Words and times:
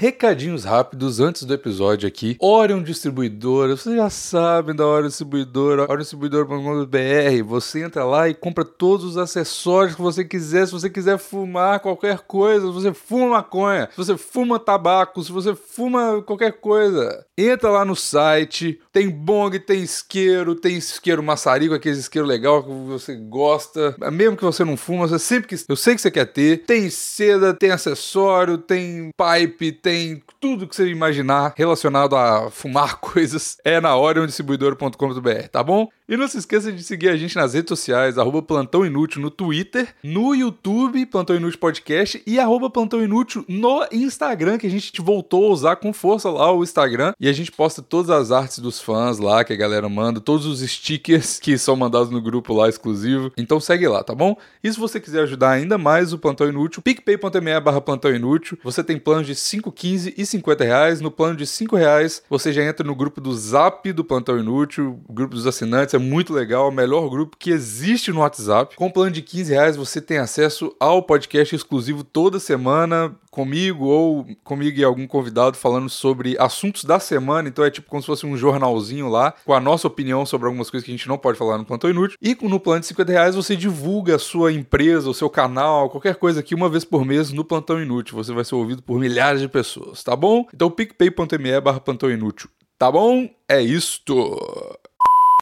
Recadinhos 0.00 0.64
rápidos 0.64 1.20
antes 1.20 1.42
do 1.42 1.52
episódio 1.52 2.08
aqui. 2.08 2.34
Orion 2.40 2.82
Distribuidora, 2.82 3.76
vocês 3.76 3.94
já 3.94 4.08
sabem 4.08 4.74
da 4.74 4.86
Orion 4.86 5.08
Distribuidora, 5.08 5.82
oriondistribuidora.com.br. 5.82 7.44
Você 7.46 7.82
entra 7.82 8.02
lá 8.02 8.26
e 8.26 8.32
compra 8.32 8.64
todos 8.64 9.04
os 9.04 9.18
acessórios 9.18 9.94
que 9.94 10.00
você 10.00 10.24
quiser. 10.24 10.64
Se 10.64 10.72
você 10.72 10.88
quiser 10.88 11.18
fumar 11.18 11.80
qualquer 11.80 12.20
coisa, 12.20 12.66
se 12.66 12.72
você 12.72 12.94
fuma 12.94 13.28
maconha, 13.28 13.90
se 13.90 13.96
você 13.98 14.16
fuma 14.16 14.58
tabaco, 14.58 15.22
se 15.22 15.30
você 15.30 15.54
fuma 15.54 16.22
qualquer 16.22 16.52
coisa, 16.52 17.22
entra 17.36 17.68
lá 17.68 17.84
no 17.84 17.94
site. 17.94 18.80
Tem 18.90 19.06
bong, 19.06 19.58
tem 19.58 19.82
isqueiro, 19.82 20.54
tem 20.54 20.78
isqueiro 20.78 21.22
maçarico, 21.22 21.74
aquele 21.74 21.98
isqueiro 21.98 22.26
legal 22.26 22.62
que 22.64 22.70
você 22.70 23.14
gosta. 23.14 23.94
Mesmo 24.10 24.34
que 24.34 24.44
você 24.44 24.64
não 24.64 24.78
fuma, 24.78 25.06
você 25.06 25.18
sempre 25.18 25.46
que. 25.46 25.62
Eu 25.68 25.76
sei 25.76 25.94
que 25.94 26.00
você 26.00 26.10
quer 26.10 26.24
ter. 26.24 26.64
Tem 26.64 26.88
seda, 26.88 27.52
tem 27.52 27.70
acessório, 27.70 28.56
tem 28.56 29.10
pipe, 29.14 29.72
tem 29.72 29.89
tem 29.90 30.22
tudo 30.38 30.68
que 30.68 30.76
você 30.76 30.88
imaginar 30.88 31.52
relacionado 31.56 32.14
a 32.14 32.48
fumar 32.48 32.98
coisas 33.02 33.58
é 33.64 33.80
na 33.80 33.96
oriondistribuidor.com.br, 33.96 35.48
tá 35.50 35.64
bom? 35.64 35.88
E 36.08 36.16
não 36.16 36.26
se 36.26 36.38
esqueça 36.38 36.72
de 36.72 36.82
seguir 36.82 37.08
a 37.08 37.16
gente 37.16 37.36
nas 37.36 37.54
redes 37.54 37.68
sociais, 37.68 38.18
arroba 38.18 38.42
Plantão 38.42 38.84
Inútil 38.84 39.22
no 39.22 39.30
Twitter, 39.30 39.94
no 40.02 40.34
YouTube, 40.34 41.06
Plantão 41.06 41.36
Inútil 41.36 41.60
Podcast, 41.60 42.20
e 42.26 42.40
arroba 42.40 42.68
Plantão 42.68 43.00
Inútil 43.00 43.44
no 43.48 43.86
Instagram, 43.92 44.58
que 44.58 44.66
a 44.66 44.70
gente 44.70 45.00
voltou 45.00 45.46
a 45.46 45.50
usar 45.50 45.76
com 45.76 45.92
força 45.92 46.28
lá 46.28 46.52
o 46.52 46.64
Instagram. 46.64 47.12
E 47.20 47.28
a 47.28 47.32
gente 47.32 47.52
posta 47.52 47.80
todas 47.80 48.10
as 48.10 48.32
artes 48.32 48.58
dos 48.58 48.80
fãs 48.80 49.20
lá, 49.20 49.44
que 49.44 49.52
a 49.52 49.56
galera 49.56 49.88
manda, 49.88 50.20
todos 50.20 50.46
os 50.46 50.68
stickers 50.68 51.38
que 51.38 51.56
são 51.56 51.76
mandados 51.76 52.10
no 52.10 52.20
grupo 52.20 52.52
lá 52.54 52.68
exclusivo. 52.68 53.30
Então 53.36 53.60
segue 53.60 53.86
lá, 53.86 54.02
tá 54.02 54.12
bom? 54.12 54.36
E 54.64 54.72
se 54.72 54.80
você 54.80 54.98
quiser 54.98 55.22
ajudar 55.22 55.50
ainda 55.50 55.78
mais 55.78 56.12
o 56.12 56.18
Plantão 56.18 56.48
Inútil, 56.48 56.82
picpay.me 56.82 57.60
barra 57.60 57.80
Plantão 57.80 58.12
Inútil. 58.12 58.58
Você 58.64 58.82
tem 58.82 58.98
planos 58.98 59.28
de 59.28 59.36
5, 59.36 59.70
15 59.80 60.14
e 60.14 60.26
50 60.26 60.62
reais. 60.62 61.00
No 61.00 61.10
plano 61.10 61.34
de 61.34 61.46
5 61.46 61.74
reais, 61.74 62.22
você 62.28 62.52
já 62.52 62.62
entra 62.62 62.86
no 62.86 62.94
grupo 62.94 63.18
do 63.18 63.34
Zap 63.34 63.90
do 63.90 64.04
Plantão 64.04 64.38
Inútil, 64.38 65.00
grupo 65.08 65.34
dos 65.34 65.46
assinantes. 65.46 65.94
É 65.94 65.98
muito 65.98 66.34
legal, 66.34 66.68
o 66.68 66.72
melhor 66.72 67.08
grupo 67.08 67.34
que 67.38 67.50
existe 67.50 68.12
no 68.12 68.20
WhatsApp. 68.20 68.76
Com 68.76 68.88
o 68.88 68.92
plano 68.92 69.10
de 69.10 69.22
15 69.22 69.54
reais, 69.54 69.76
você 69.76 69.98
tem 69.98 70.18
acesso 70.18 70.76
ao 70.78 71.02
podcast 71.02 71.56
exclusivo 71.56 72.04
toda 72.04 72.38
semana, 72.38 73.16
comigo 73.30 73.86
ou 73.86 74.26
comigo 74.42 74.78
e 74.78 74.84
algum 74.84 75.06
convidado 75.06 75.56
falando 75.56 75.88
sobre 75.88 76.36
assuntos 76.38 76.84
da 76.84 76.98
semana. 76.98 77.48
Então 77.48 77.64
é 77.64 77.70
tipo 77.70 77.88
como 77.88 78.02
se 78.02 78.06
fosse 78.06 78.26
um 78.26 78.36
jornalzinho 78.36 79.08
lá, 79.08 79.32
com 79.44 79.54
a 79.54 79.60
nossa 79.60 79.86
opinião 79.86 80.26
sobre 80.26 80.46
algumas 80.46 80.70
coisas 80.70 80.84
que 80.84 80.90
a 80.90 80.96
gente 80.96 81.08
não 81.08 81.16
pode 81.16 81.38
falar 81.38 81.58
no 81.58 81.64
Plantão 81.64 81.90
Inútil. 81.90 82.18
E 82.20 82.36
no 82.42 82.58
plano 82.58 82.80
de 82.80 82.86
50 82.86 83.12
reais 83.12 83.34
você 83.34 83.54
divulga 83.54 84.16
a 84.16 84.18
sua 84.18 84.52
empresa, 84.52 85.08
o 85.08 85.14
seu 85.14 85.30
canal, 85.30 85.88
qualquer 85.88 86.16
coisa 86.16 86.40
aqui 86.40 86.54
uma 86.54 86.68
vez 86.68 86.84
por 86.84 87.04
mês 87.04 87.30
no 87.30 87.44
Plantão 87.44 87.80
Inútil. 87.80 88.16
Você 88.16 88.32
vai 88.32 88.44
ser 88.44 88.54
ouvido 88.54 88.82
por 88.82 88.98
milhares 88.98 89.40
de 89.40 89.48
pessoas, 89.48 90.02
tá 90.02 90.16
bom? 90.16 90.46
Então 90.52 90.70
picpay.me 90.70 91.60
barra 91.60 91.80
Plantão 91.80 92.10
Inútil. 92.10 92.50
Tá 92.78 92.90
bom? 92.90 93.28
É 93.46 93.60
isto. 93.60 94.79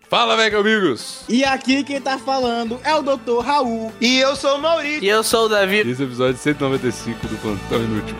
Fala, 0.08 0.36
velho, 0.38 0.60
amigos! 0.60 1.22
E 1.28 1.44
aqui 1.44 1.84
quem 1.84 2.00
tá 2.00 2.18
falando 2.18 2.80
é 2.82 2.94
o 2.94 3.02
Dr. 3.02 3.40
Raul. 3.44 3.92
E 4.00 4.18
eu 4.18 4.34
sou 4.34 4.56
o 4.56 4.58
Maurício. 4.58 5.04
E 5.04 5.08
eu 5.08 5.22
sou 5.22 5.44
o 5.44 5.48
Davi. 5.50 5.80
Esse 5.80 6.00
é 6.00 6.04
o 6.06 6.08
episódio 6.08 6.38
195 6.38 7.26
do 7.26 7.36
Plantão 7.36 7.82
Inútil. 7.82 8.16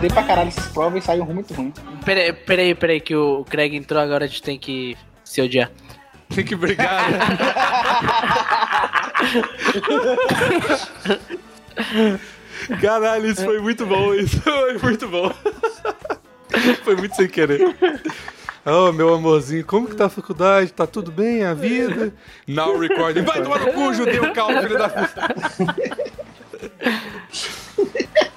Dei 0.00 0.08
pra 0.08 0.22
caralho 0.22 0.48
essas 0.48 0.68
provas 0.68 1.04
e 1.04 1.06
saiu 1.06 1.26
muito 1.26 1.52
ruim. 1.52 1.70
Peraí, 2.02 2.32
peraí, 2.32 2.74
peraí, 2.74 2.98
que 2.98 3.14
o 3.14 3.44
Craig 3.44 3.76
entrou 3.76 4.00
agora, 4.00 4.24
a 4.24 4.26
gente 4.26 4.42
tem 4.42 4.58
que 4.58 4.96
se 5.22 5.42
odiar. 5.42 5.70
Tem 6.34 6.42
que 6.42 6.56
brigar, 6.56 7.10
né? 7.10 7.18
Caralho, 12.80 13.26
isso 13.26 13.44
foi 13.44 13.60
muito 13.60 13.84
bom. 13.84 14.14
Isso 14.14 14.40
foi 14.40 14.78
muito 14.78 15.06
bom. 15.08 15.30
Foi 16.84 16.96
muito 16.96 17.14
sem 17.16 17.28
querer. 17.28 17.76
Oh, 18.66 18.90
meu 18.92 19.12
amorzinho, 19.12 19.62
como 19.66 19.86
que 19.86 19.94
tá 19.94 20.06
a 20.06 20.08
faculdade? 20.08 20.72
Tá 20.72 20.86
tudo 20.86 21.12
bem? 21.12 21.44
A 21.44 21.52
vida? 21.52 22.14
Now 22.48 22.78
recording. 22.78 23.20
Vai 23.20 23.42
tomar 23.42 23.60
no 23.60 23.72
cu, 23.74 23.92
judeu 23.92 24.32
calmo, 24.32 24.62
filho 24.62 24.78
da 24.78 24.88
puta. 24.88 25.20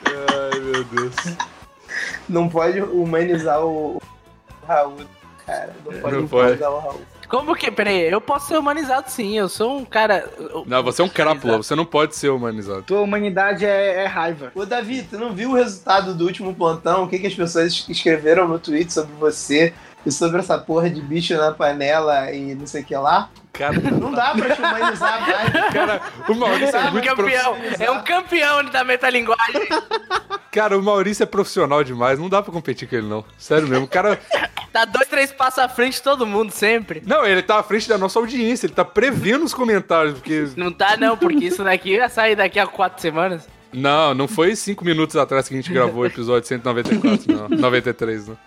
Ai, 0.05 0.59
meu 0.59 0.83
Deus. 0.83 1.15
Não 2.27 2.49
pode 2.49 2.81
humanizar 2.81 3.63
o 3.63 4.01
Raul, 4.67 4.97
cara. 5.45 5.73
Não 5.85 6.01
pode 6.01 6.15
Não 6.17 6.25
humanizar 6.25 6.71
o 6.71 6.79
Raul. 6.79 7.01
Como 7.29 7.55
que? 7.55 7.71
Peraí, 7.71 8.09
eu 8.09 8.19
posso 8.19 8.47
ser 8.47 8.57
humanizado 8.57 9.09
sim, 9.09 9.37
eu 9.37 9.47
sou 9.47 9.77
um 9.77 9.85
cara. 9.85 10.29
Não, 10.65 10.83
você 10.83 11.01
é 11.01 11.05
um 11.05 11.09
crápula, 11.09 11.57
você 11.57 11.73
não 11.75 11.85
pode 11.85 12.15
ser 12.15 12.29
humanizado. 12.29 12.83
Tua 12.83 13.01
humanidade 13.01 13.65
é, 13.65 14.03
é 14.03 14.05
raiva. 14.05 14.51
Ô, 14.55 14.65
Davi, 14.65 15.03
tu 15.03 15.17
não 15.17 15.33
viu 15.33 15.51
o 15.51 15.55
resultado 15.55 16.13
do 16.13 16.25
último 16.25 16.53
plantão? 16.53 17.03
O 17.03 17.07
que, 17.07 17.19
que 17.19 17.27
as 17.27 17.35
pessoas 17.35 17.85
escreveram 17.87 18.47
no 18.47 18.59
tweet 18.59 18.91
sobre 18.91 19.13
você 19.15 19.73
e 20.05 20.11
sobre 20.11 20.39
essa 20.39 20.57
porra 20.57 20.89
de 20.89 21.01
bicho 21.01 21.35
na 21.35 21.51
panela 21.51 22.31
e 22.31 22.55
não 22.55 22.65
sei 22.67 22.81
o 22.81 22.85
que 22.85 22.95
lá? 22.95 23.29
Cara, 23.51 23.79
Não 23.79 24.11
dá 24.11 24.35
pra 24.35 24.55
te 24.55 24.61
humanizar 24.61 25.19
mais. 25.21 25.73
cara, 25.73 26.01
o 26.29 26.35
Maurício 26.35 26.75
é 26.75 26.79
É 26.79 26.87
um 26.87 26.91
muito 26.91 27.07
campeão, 27.07 27.57
é 27.79 27.91
um 27.91 28.03
campeão 28.03 28.65
da 28.65 28.83
metalinguagem. 28.83 29.67
Cara, 30.51 30.77
o 30.77 30.83
Maurício 30.83 31.23
é 31.23 31.25
profissional 31.25 31.83
demais, 31.83 32.19
não 32.19 32.29
dá 32.29 32.41
pra 32.41 32.53
competir 32.53 32.87
com 32.87 32.95
ele, 32.95 33.07
não. 33.07 33.25
Sério 33.37 33.67
mesmo. 33.67 33.85
O 33.85 33.87
cara. 33.87 34.19
Tá 34.71 34.85
dois, 34.85 35.07
três 35.07 35.31
passos 35.31 35.59
à 35.59 35.67
frente 35.67 35.95
de 35.95 36.03
todo 36.03 36.25
mundo, 36.27 36.51
sempre. 36.51 37.01
Não, 37.05 37.25
ele 37.25 37.41
tá 37.41 37.57
à 37.59 37.63
frente 37.63 37.89
da 37.89 37.97
nossa 37.97 38.19
audiência, 38.19 38.67
ele 38.67 38.73
tá 38.75 38.85
prevendo 38.85 39.43
os 39.43 39.53
comentários, 39.53 40.13
porque. 40.13 40.49
Não 40.55 40.71
tá 40.71 40.95
não, 40.95 41.17
porque 41.17 41.45
isso 41.45 41.63
daqui 41.63 41.97
vai 41.97 42.09
sair 42.09 42.35
daqui 42.35 42.59
a 42.59 42.67
quatro 42.67 43.01
semanas. 43.01 43.47
Não, 43.73 44.13
não 44.13 44.27
foi 44.27 44.55
cinco 44.55 44.85
minutos 44.85 45.15
atrás 45.15 45.47
que 45.47 45.53
a 45.55 45.57
gente 45.57 45.71
gravou 45.73 46.03
o 46.03 46.05
episódio 46.05 46.47
194, 46.47 47.25
não. 47.33 47.49
93, 47.49 48.27
não. 48.27 48.37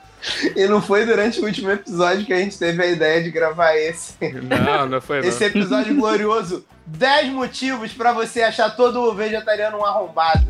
E 0.54 0.66
não 0.66 0.82
foi 0.82 1.06
durante 1.06 1.40
o 1.40 1.44
último 1.44 1.70
episódio 1.70 2.26
que 2.26 2.32
a 2.32 2.38
gente 2.38 2.58
teve 2.58 2.82
a 2.82 2.86
ideia 2.86 3.22
de 3.22 3.30
gravar 3.30 3.74
esse. 3.76 4.14
Não, 4.20 4.86
não 4.86 5.00
foi, 5.00 5.20
não. 5.20 5.28
Esse 5.28 5.44
episódio 5.44 5.94
glorioso. 5.94 6.64
10 6.86 7.32
motivos 7.32 7.92
pra 7.92 8.12
você 8.12 8.42
achar 8.42 8.70
todo 8.70 9.14
vegetariano 9.14 9.78
um 9.78 9.84
arrombado. 9.84 10.44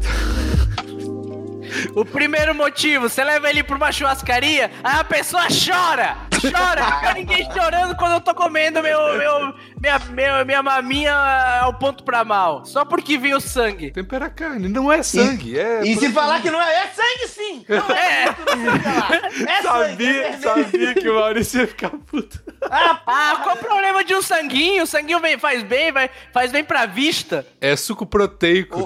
O 1.95 2.05
primeiro 2.05 2.55
motivo, 2.55 3.09
você 3.09 3.23
leva 3.23 3.49
ele 3.49 3.63
pra 3.63 3.77
uma 3.77 3.93
churrascaria, 3.93 4.71
aí 4.83 5.01
a 5.01 5.05
pessoa 5.05 5.45
chora! 5.49 6.30
Chora! 6.41 7.15
Ninguém 7.15 7.47
chorando 7.53 7.95
quando 7.97 8.13
eu 8.13 8.21
tô 8.21 8.35
comendo 8.35 8.83
meu, 8.83 8.99
meu, 9.19 9.55
minha, 9.81 9.99
meu, 10.11 10.47
minha 10.47 10.63
maminha 10.63 11.15
ao 11.63 11.75
ponto 11.75 12.03
pra 12.05 12.25
mal. 12.25 12.65
Só 12.65 12.85
porque 12.85 13.19
viu 13.19 13.41
sangue. 13.41 13.91
Tempera 13.91 14.27
a 14.27 14.31
carne, 14.31 14.69
não 14.69 14.91
é 14.93 15.03
sangue, 15.03 15.59
é. 15.59 15.83
E 15.85 15.97
se 15.97 16.11
falar 16.11 16.41
que 16.41 16.51
não 16.51 16.61
é, 16.61 16.85
é 16.85 16.87
sangue 16.89 17.29
sim! 17.29 17.65
Não 17.69 17.91
é, 17.95 18.25
É. 18.25 18.31
o. 18.31 19.49
É 19.49 19.63
sangue, 19.63 19.63
é 19.63 19.63
Sabia, 19.63 19.97
vermelho. 20.23 20.43
sabia 20.43 20.95
que 20.95 21.09
o 21.09 21.15
Maurício 21.15 21.61
ia 21.61 21.67
ficar 21.67 21.91
puto. 21.91 22.41
Ah, 22.71 23.01
Ah, 23.07 23.41
qual 23.43 23.57
o 23.57 23.59
problema 23.59 24.05
de 24.05 24.15
um 24.15 24.23
sanguinho? 24.23 24.83
O 24.85 24.87
sanguinho 24.87 25.21
vem- 25.21 25.39
faz 25.39 25.63
bem, 25.63 25.91
vai, 25.93 26.11
faz 26.33 26.53
bem 26.53 26.63
pra 26.65 26.87
vista. 26.87 27.47
É 27.61 27.75
suco 27.77 28.05
proteico. 28.07 28.79
ô, 28.81 28.85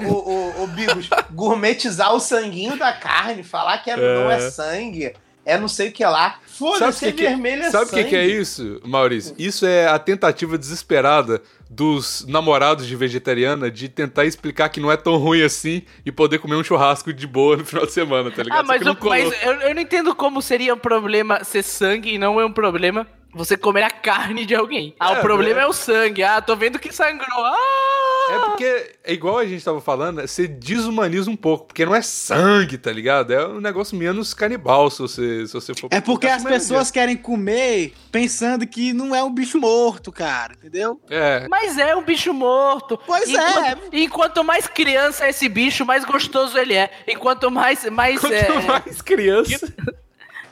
ô, 0.58 0.62
ô, 0.62 0.66
Bigos, 0.68 1.08
gourmetizar 1.30 2.12
o 2.14 2.20
sanguinho 2.20 2.76
da 2.76 2.92
carne, 2.92 3.42
falar 3.42 3.78
que 3.78 3.90
é- 3.90 3.96
não 3.96 4.30
é 4.30 4.50
sangue, 4.50 5.12
é 5.46 5.58
não 5.58 5.68
sei 5.68 5.88
o 5.88 5.92
que 5.92 6.04
lá. 6.04 6.38
Foda-se, 6.46 7.04
o 7.04 7.08
que 7.08 7.18
que 7.18 7.26
é- 7.26 7.30
vermelho 7.30 7.62
é 7.64 7.70
Sabe 7.70 7.86
o 7.86 7.94
que, 7.94 8.04
que 8.04 8.16
é 8.16 8.26
isso, 8.26 8.80
Maurício? 8.84 9.34
Isso 9.38 9.66
é 9.66 9.88
a 9.88 9.98
tentativa 9.98 10.56
desesperada 10.56 11.42
dos 11.68 12.24
namorados 12.28 12.86
de 12.86 12.94
vegetariana 12.94 13.68
de 13.70 13.88
tentar 13.88 14.24
explicar 14.24 14.68
que 14.68 14.78
não 14.78 14.92
é 14.92 14.96
tão 14.96 15.16
ruim 15.16 15.42
assim 15.42 15.82
e 16.06 16.12
poder 16.12 16.38
comer 16.38 16.54
um 16.54 16.62
churrasco 16.62 17.12
de 17.12 17.26
boa 17.26 17.56
no 17.56 17.64
final 17.64 17.84
de 17.86 17.92
semana, 17.92 18.30
tá 18.30 18.42
ligado? 18.44 18.60
Ah, 18.60 18.62
mas, 18.62 18.82
eu, 18.86 18.96
mas 19.02 19.42
eu, 19.42 19.52
eu 19.54 19.74
não 19.74 19.80
entendo 19.82 20.14
como 20.14 20.40
seria 20.40 20.74
um 20.74 20.78
problema 20.78 21.42
ser 21.42 21.64
sangue 21.64 22.14
e 22.14 22.18
não 22.18 22.40
é 22.40 22.46
um 22.46 22.52
problema 22.52 23.06
você 23.34 23.56
comer 23.56 23.82
a 23.82 23.90
carne 23.90 24.46
de 24.46 24.54
alguém. 24.54 24.94
Ah, 25.00 25.14
É, 25.14 25.18
o 25.18 25.20
problema 25.22 25.60
é. 25.60 25.64
é 25.64 25.66
o 25.66 25.72
sangue. 25.72 26.22
Ah, 26.22 26.40
tô 26.40 26.54
vendo 26.54 26.78
que 26.78 26.92
sangrou. 26.92 27.44
Ah! 27.44 28.13
É 28.30 28.38
porque, 28.46 28.92
é 29.04 29.12
igual 29.12 29.38
a 29.38 29.46
gente 29.46 29.64
tava 29.64 29.80
falando, 29.80 30.20
você 30.20 30.46
desumaniza 30.46 31.30
um 31.30 31.36
pouco, 31.36 31.66
porque 31.66 31.84
não 31.84 31.94
é 31.94 32.02
sangue, 32.02 32.78
tá 32.78 32.92
ligado? 32.92 33.32
É 33.32 33.46
um 33.46 33.60
negócio 33.60 33.96
menos 33.96 34.34
canibal, 34.34 34.90
se 34.90 35.00
você, 35.00 35.46
se 35.46 35.52
você 35.52 35.74
for... 35.74 35.88
É 35.90 36.00
porque 36.00 36.26
as 36.26 36.42
pessoas 36.42 36.90
querem 36.90 37.16
comer 37.16 37.92
pensando 38.10 38.66
que 38.66 38.92
não 38.92 39.14
é 39.14 39.22
um 39.22 39.32
bicho 39.32 39.58
morto, 39.58 40.12
cara, 40.12 40.54
entendeu? 40.54 41.00
É, 41.10 41.46
Mas 41.48 41.78
é 41.78 41.94
um 41.96 42.02
bicho 42.02 42.32
morto. 42.32 42.98
Pois 43.06 43.28
enquanto, 43.28 43.64
é. 43.64 43.76
Enquanto 43.92 44.44
mais 44.44 44.66
criança 44.66 45.26
é 45.26 45.30
esse 45.30 45.48
bicho, 45.48 45.84
mais 45.84 46.04
gostoso 46.04 46.56
ele 46.58 46.74
é. 46.74 46.90
Enquanto 47.06 47.50
mais. 47.50 47.84
mais 47.90 48.20
quanto 48.20 48.34
é, 48.34 48.62
mais 48.62 49.02
criança... 49.02 49.72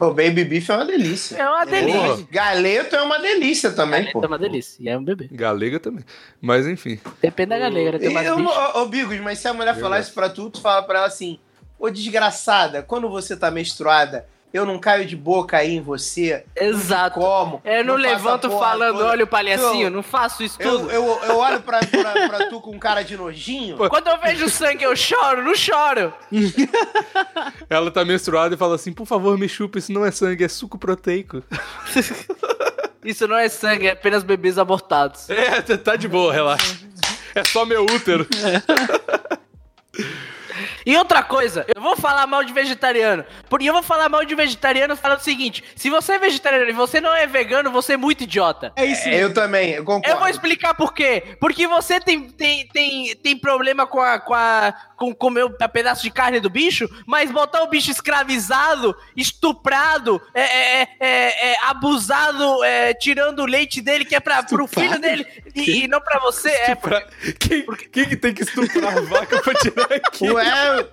O 0.02 0.12
baby 0.12 0.44
beef 0.44 0.68
é 0.68 0.74
uma 0.74 0.84
delícia. 0.84 1.36
é 1.36 1.48
uma 1.48 1.64
delícia. 1.64 2.00
Porra. 2.00 2.26
Galeto 2.28 2.96
é 2.96 3.02
uma 3.02 3.18
delícia 3.20 3.70
também, 3.70 4.10
pô. 4.10 4.24
É 4.24 4.26
uma 4.26 4.38
delícia. 4.38 4.82
E 4.82 4.88
é 4.88 4.98
um 4.98 5.04
bebê. 5.04 5.28
Galega 5.30 5.78
também. 5.78 6.04
Mas 6.40 6.66
enfim. 6.66 6.98
Depende 7.20 7.50
da 7.50 7.58
galera. 7.58 8.00
Tem 8.00 8.12
Eu, 8.12 8.36
ô, 8.38 8.82
ô, 8.82 8.86
Bigos, 8.86 9.20
mas 9.20 9.38
se 9.38 9.46
a 9.46 9.54
mulher 9.54 9.78
falar 9.78 10.00
isso 10.00 10.12
pra 10.12 10.28
tu, 10.28 10.50
tu 10.50 10.60
fala 10.60 10.82
pra 10.82 10.98
ela 10.98 11.06
assim: 11.06 11.38
Ô 11.78 11.88
desgraçada, 11.88 12.82
quando 12.82 13.08
você 13.08 13.36
tá 13.36 13.48
menstruada, 13.48 14.26
eu 14.52 14.66
não 14.66 14.78
caio 14.78 15.04
de 15.06 15.16
boca 15.16 15.56
aí 15.56 15.76
em 15.76 15.80
você. 15.80 16.44
Exato. 16.54 17.18
Como? 17.18 17.60
Eu 17.64 17.84
não, 17.84 17.94
a 17.94 17.98
levanto 17.98 18.50
falando, 18.50 18.96
toda. 18.98 19.08
olha 19.10 19.24
o 19.24 19.26
palhacinho, 19.26 19.86
Eu- 19.86 19.90
não 19.90 20.02
faço 20.02 20.42
isso 20.42 20.56
Eu, 20.60 20.78
tudo. 20.78 20.90
eu, 20.90 21.20
eu 21.24 21.36
olho 21.36 21.60
pra, 21.62 21.80
pra, 21.80 22.28
pra 22.28 22.46
tu 22.48 22.60
com 22.60 22.78
cara 22.78 23.02
de 23.02 23.16
nojinho. 23.16 23.76
Quando 23.88 24.08
eu 24.08 24.18
vejo 24.20 24.48
sangue, 24.50 24.84
eu 24.84 24.94
choro, 24.94 25.42
não 25.42 25.54
choro. 25.54 26.12
Ela 27.70 27.90
tá 27.90 28.04
menstruada 28.04 28.54
e 28.54 28.58
fala 28.58 28.74
assim: 28.74 28.92
por 28.92 29.06
favor, 29.06 29.38
me 29.38 29.48
chupa, 29.48 29.78
isso 29.78 29.92
não 29.92 30.04
é 30.04 30.10
sangue, 30.10 30.44
é 30.44 30.48
suco 30.48 30.78
proteico. 30.78 31.42
Isso 33.04 33.26
não 33.26 33.36
é 33.36 33.48
sangue, 33.48 33.88
é 33.88 33.90
apenas 33.90 34.22
bebês 34.22 34.56
abortados. 34.58 35.28
É, 35.28 35.60
tá- 35.60 35.76
tá 35.76 35.96
de 35.96 36.06
boa, 36.06 36.32
relaxa. 36.32 36.78
É 37.34 37.42
só 37.42 37.64
meu 37.66 37.84
útero. 37.84 38.24
E 40.84 40.96
outra 40.96 41.22
coisa, 41.22 41.64
eu 41.74 41.80
vou 41.80 41.96
falar 41.96 42.26
mal 42.26 42.44
de 42.44 42.52
vegetariano. 42.52 43.24
Porque 43.48 43.68
eu 43.68 43.72
vou 43.72 43.82
falar 43.82 44.08
mal 44.08 44.24
de 44.24 44.34
vegetariano 44.34 44.96
falando 44.96 45.20
o 45.20 45.24
seguinte: 45.24 45.62
se 45.76 45.90
você 45.90 46.12
é 46.12 46.18
vegetariano 46.18 46.70
e 46.70 46.72
você 46.72 47.00
não 47.00 47.14
é 47.14 47.26
vegano, 47.26 47.70
você 47.70 47.94
é 47.94 47.96
muito 47.96 48.24
idiota. 48.24 48.72
É 48.76 48.84
isso. 48.84 49.08
É, 49.08 49.22
eu 49.22 49.32
também, 49.32 49.70
eu 49.70 49.84
concordo. 49.84 50.08
Eu 50.08 50.18
vou 50.18 50.28
explicar 50.28 50.74
por 50.74 50.92
quê. 50.92 51.36
Porque 51.40 51.66
você 51.66 52.00
tem, 52.00 52.28
tem, 52.28 52.66
tem, 52.68 53.16
tem 53.16 53.36
problema 53.36 53.86
com 53.86 54.00
a. 54.00 54.18
com 54.18 54.34
a. 54.34 54.74
com 54.96 55.14
comer 55.14 55.44
um 55.44 55.52
pedaço 55.72 56.02
de 56.02 56.10
carne 56.10 56.40
do 56.40 56.50
bicho, 56.50 56.88
mas 57.06 57.30
botar 57.30 57.62
o 57.62 57.68
bicho 57.68 57.90
escravizado, 57.90 58.96
estuprado, 59.16 60.20
é, 60.34 60.42
é, 60.42 60.88
é, 61.00 61.50
é, 61.50 61.56
abusado, 61.64 62.64
é, 62.64 62.94
tirando 62.94 63.40
o 63.40 63.46
leite 63.46 63.80
dele, 63.80 64.04
que 64.04 64.14
é 64.14 64.20
pra, 64.20 64.42
pro 64.42 64.66
filho 64.66 64.98
dele, 64.98 65.26
e, 65.54 65.84
e 65.84 65.88
não 65.88 66.00
pra 66.00 66.18
você. 66.20 66.48
É, 66.50 66.74
Pra- 66.74 67.06
Quem, 67.38 67.64
quem 67.92 68.08
que 68.08 68.16
tem 68.16 68.32
que 68.34 68.42
estuprar 68.42 68.96
a 68.96 69.00
vaca 69.02 69.40
pra 69.42 69.54
tirar 69.54 69.92
aqui? 69.92 70.30
Ué, 70.30 70.86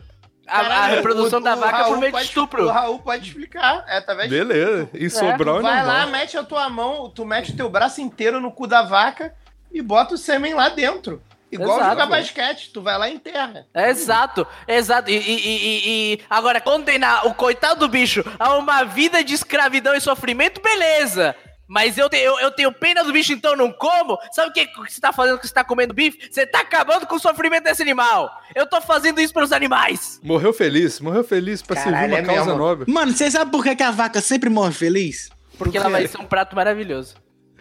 a, 0.48 0.60
a 0.60 0.86
reprodução 0.88 1.40
o- 1.40 1.44
da 1.44 1.56
o 1.56 1.60
vaca 1.60 1.78
Raul 1.78 1.94
por 1.94 2.00
meio 2.00 2.12
de 2.14 2.22
estupro. 2.24 2.66
O 2.66 2.72
Raul 2.72 3.00
pode 3.00 3.28
explicar. 3.28 3.86
É, 3.88 3.98
através 3.98 4.30
de 4.30 4.36
Beleza, 4.38 4.90
Sobral 5.12 5.60
é 5.60 5.62
Vai 5.62 5.86
lá, 5.86 6.06
mete 6.08 6.38
a 6.38 6.44
tua 6.44 6.70
mão, 6.70 7.10
tu 7.10 7.24
mete 7.26 7.52
o 7.52 7.56
teu 7.56 7.70
braço 7.70 8.02
inteiro 8.02 8.40
no 8.42 8.52
cu 8.52 8.66
da 8.68 8.82
vaca 8.82 9.34
e 9.72 9.82
bota 9.82 10.16
o 10.16 10.18
sêmen 10.18 10.54
lá 10.56 10.70
dentro. 10.70 11.22
Igual 11.52 11.78
Exato. 11.80 11.90
jogar 11.92 12.06
basquete, 12.06 12.70
tu 12.72 12.80
vai 12.80 12.96
lá 12.96 13.10
e 13.10 13.16
enterra. 13.16 13.66
Exato, 13.74 14.46
exato. 14.68 15.10
E, 15.10 15.16
e- 15.18 15.48
e- 15.48 16.14
e- 16.14 16.20
agora, 16.30 16.62
condenar 16.62 17.26
o 17.26 17.34
coitado 17.34 17.80
do 17.80 17.88
bicho 17.88 18.24
a 18.38 18.56
uma 18.56 18.84
vida 18.84 19.24
de 19.24 19.34
escravidão 19.34 19.96
e 19.96 20.02
sofrimento, 20.02 20.62
beleza. 20.62 21.36
Mas 21.72 22.00
eu, 22.00 22.10
te- 22.10 22.18
eu, 22.18 22.40
eu 22.40 22.50
tenho 22.50 22.72
pena 22.74 23.04
do 23.04 23.14
bicho, 23.14 23.32
então 23.32 23.56
não 23.56 23.72
como? 23.72 24.18
Sabe 24.34 24.50
o 24.50 24.54
que, 24.54 24.68
você 24.92 25.00
tá 25.00 25.14
fazendo 25.14 25.38
que 25.38 25.48
você 25.48 25.54
tá 25.54 25.64
comendo 25.64 25.94
bife? 25.94 26.28
Você 26.32 26.44
tá 26.48 26.62
acabando 26.62 27.06
com 27.06 27.16
o 27.16 27.20
sofrimento 27.20 27.66
desse 27.66 27.84
animal. 27.84 28.28
Eu 28.56 28.66
tô 28.66 28.82
fazendo 28.82 29.22
isso 29.22 29.32
pelos 29.32 29.52
animais. 29.52 30.20
Morreu 30.24 30.52
feliz, 30.52 31.00
morreu 31.00 31.24
feliz 31.24 31.62
pra 31.62 31.76
Caralho, 31.76 31.96
servir 31.98 32.12
uma 32.14 32.20
é 32.20 32.26
causa 32.26 32.46
mesmo. 32.52 32.58
nobre. 32.58 32.92
Mano, 32.92 33.12
você 33.14 33.30
sabe 33.30 33.52
por 33.52 33.64
que, 33.64 33.76
que 33.76 33.84
a 33.84 33.92
vaca 33.92 34.20
sempre 34.20 34.50
morre 34.50 34.74
feliz? 34.74 35.30
Porque 35.60 35.78
ela 35.78 35.90
vai 35.90 36.08
ser 36.08 36.20
um 36.20 36.26
prato 36.26 36.56
maravilhoso. 36.56 37.14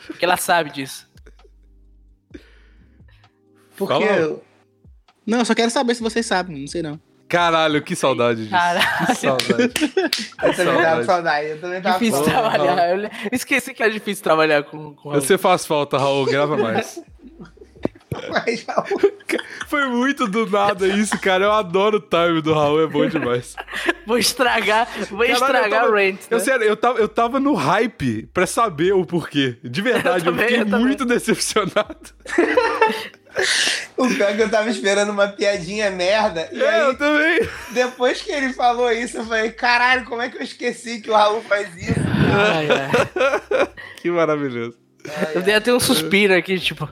Porque 0.06 0.24
ela 0.24 0.38
sabe 0.38 0.70
disso. 0.70 1.06
Porque 3.76 4.06
Fala. 4.06 4.40
Não, 5.26 5.40
eu 5.40 5.44
só 5.44 5.54
quero 5.54 5.70
saber 5.70 5.94
se 5.94 6.02
vocês 6.02 6.24
sabem, 6.24 6.58
não 6.60 6.66
sei 6.66 6.80
não. 6.82 6.98
Caralho, 7.28 7.82
que 7.82 7.94
saudade 7.94 8.40
disso. 8.42 8.50
Caralho. 8.50 9.06
Que 9.06 9.14
saudade. 9.14 9.72
eu 10.42 10.54
também 10.54 10.64
tava 10.64 10.64
saudade. 10.64 10.98
com 10.98 11.04
saudade. 11.04 11.46
Eu 11.48 11.60
também 11.60 11.82
tava 11.82 11.98
com 11.98 12.04
Difícil 12.04 12.24
saudade. 12.24 12.54
trabalhar. 12.64 12.98
Eu 12.98 13.10
esqueci 13.32 13.74
que 13.74 13.82
é 13.82 13.88
difícil 13.90 14.24
trabalhar 14.24 14.62
com, 14.64 14.94
com 14.94 15.10
Você 15.10 15.36
faz 15.36 15.66
falta, 15.66 15.98
Raul, 15.98 16.24
grava 16.24 16.56
mais. 16.56 17.00
Mas, 18.30 18.64
Raul, 18.66 18.86
Foi 19.68 19.86
muito 19.86 20.26
do 20.26 20.46
nada 20.48 20.88
isso, 20.88 21.18
cara. 21.20 21.44
Eu 21.44 21.52
adoro 21.52 21.98
o 21.98 22.00
time 22.00 22.40
do 22.40 22.54
Raul, 22.54 22.82
é 22.82 22.86
bom 22.86 23.06
demais. 23.06 23.54
Vou 24.06 24.16
estragar, 24.18 24.88
vou 25.10 25.18
Caralho, 25.18 25.32
estragar 25.34 25.64
eu 25.66 25.70
tava- 25.70 25.88
o 25.90 25.94
rant. 25.94 26.18
Eu, 26.30 26.38
né? 26.38 26.44
sério, 26.44 26.64
eu 26.64 26.76
tava, 26.76 26.98
eu 26.98 27.08
tava 27.08 27.38
no 27.38 27.52
hype 27.52 28.22
pra 28.32 28.46
saber 28.46 28.92
o 28.94 29.04
porquê. 29.04 29.58
De 29.62 29.82
verdade, 29.82 30.24
eu, 30.26 30.32
Eu 30.32 30.36
também, 30.38 30.48
fiquei 30.48 30.62
eu 30.74 30.80
muito 30.80 31.04
decepcionado. 31.04 31.96
o 33.98 34.08
pior 34.08 34.30
é 34.30 34.34
que 34.34 34.42
eu 34.42 34.48
tava 34.50 34.68
esperando 34.70 35.10
uma 35.10 35.28
piadinha 35.28 35.90
merda. 35.90 36.48
E 36.52 36.62
É, 36.62 36.68
aí, 36.68 36.80
eu 36.80 36.96
também. 36.96 37.40
depois 37.72 38.22
que 38.22 38.30
ele 38.30 38.52
falou 38.52 38.90
isso, 38.92 39.18
eu 39.18 39.24
falei, 39.24 39.50
caralho, 39.50 40.04
como 40.04 40.22
é 40.22 40.28
que 40.28 40.38
eu 40.38 40.42
esqueci 40.42 41.00
que 41.00 41.10
o 41.10 41.14
Raul 41.14 41.42
faz 41.42 41.74
isso? 41.76 42.00
Ai, 42.32 42.68
ai. 42.70 43.68
Que 44.00 44.10
maravilhoso. 44.10 44.76
Eu 45.34 45.42
dei 45.42 45.54
até 45.54 45.72
um 45.74 45.80
suspiro 45.80 46.34
aqui, 46.34 46.58
tipo. 46.58 46.88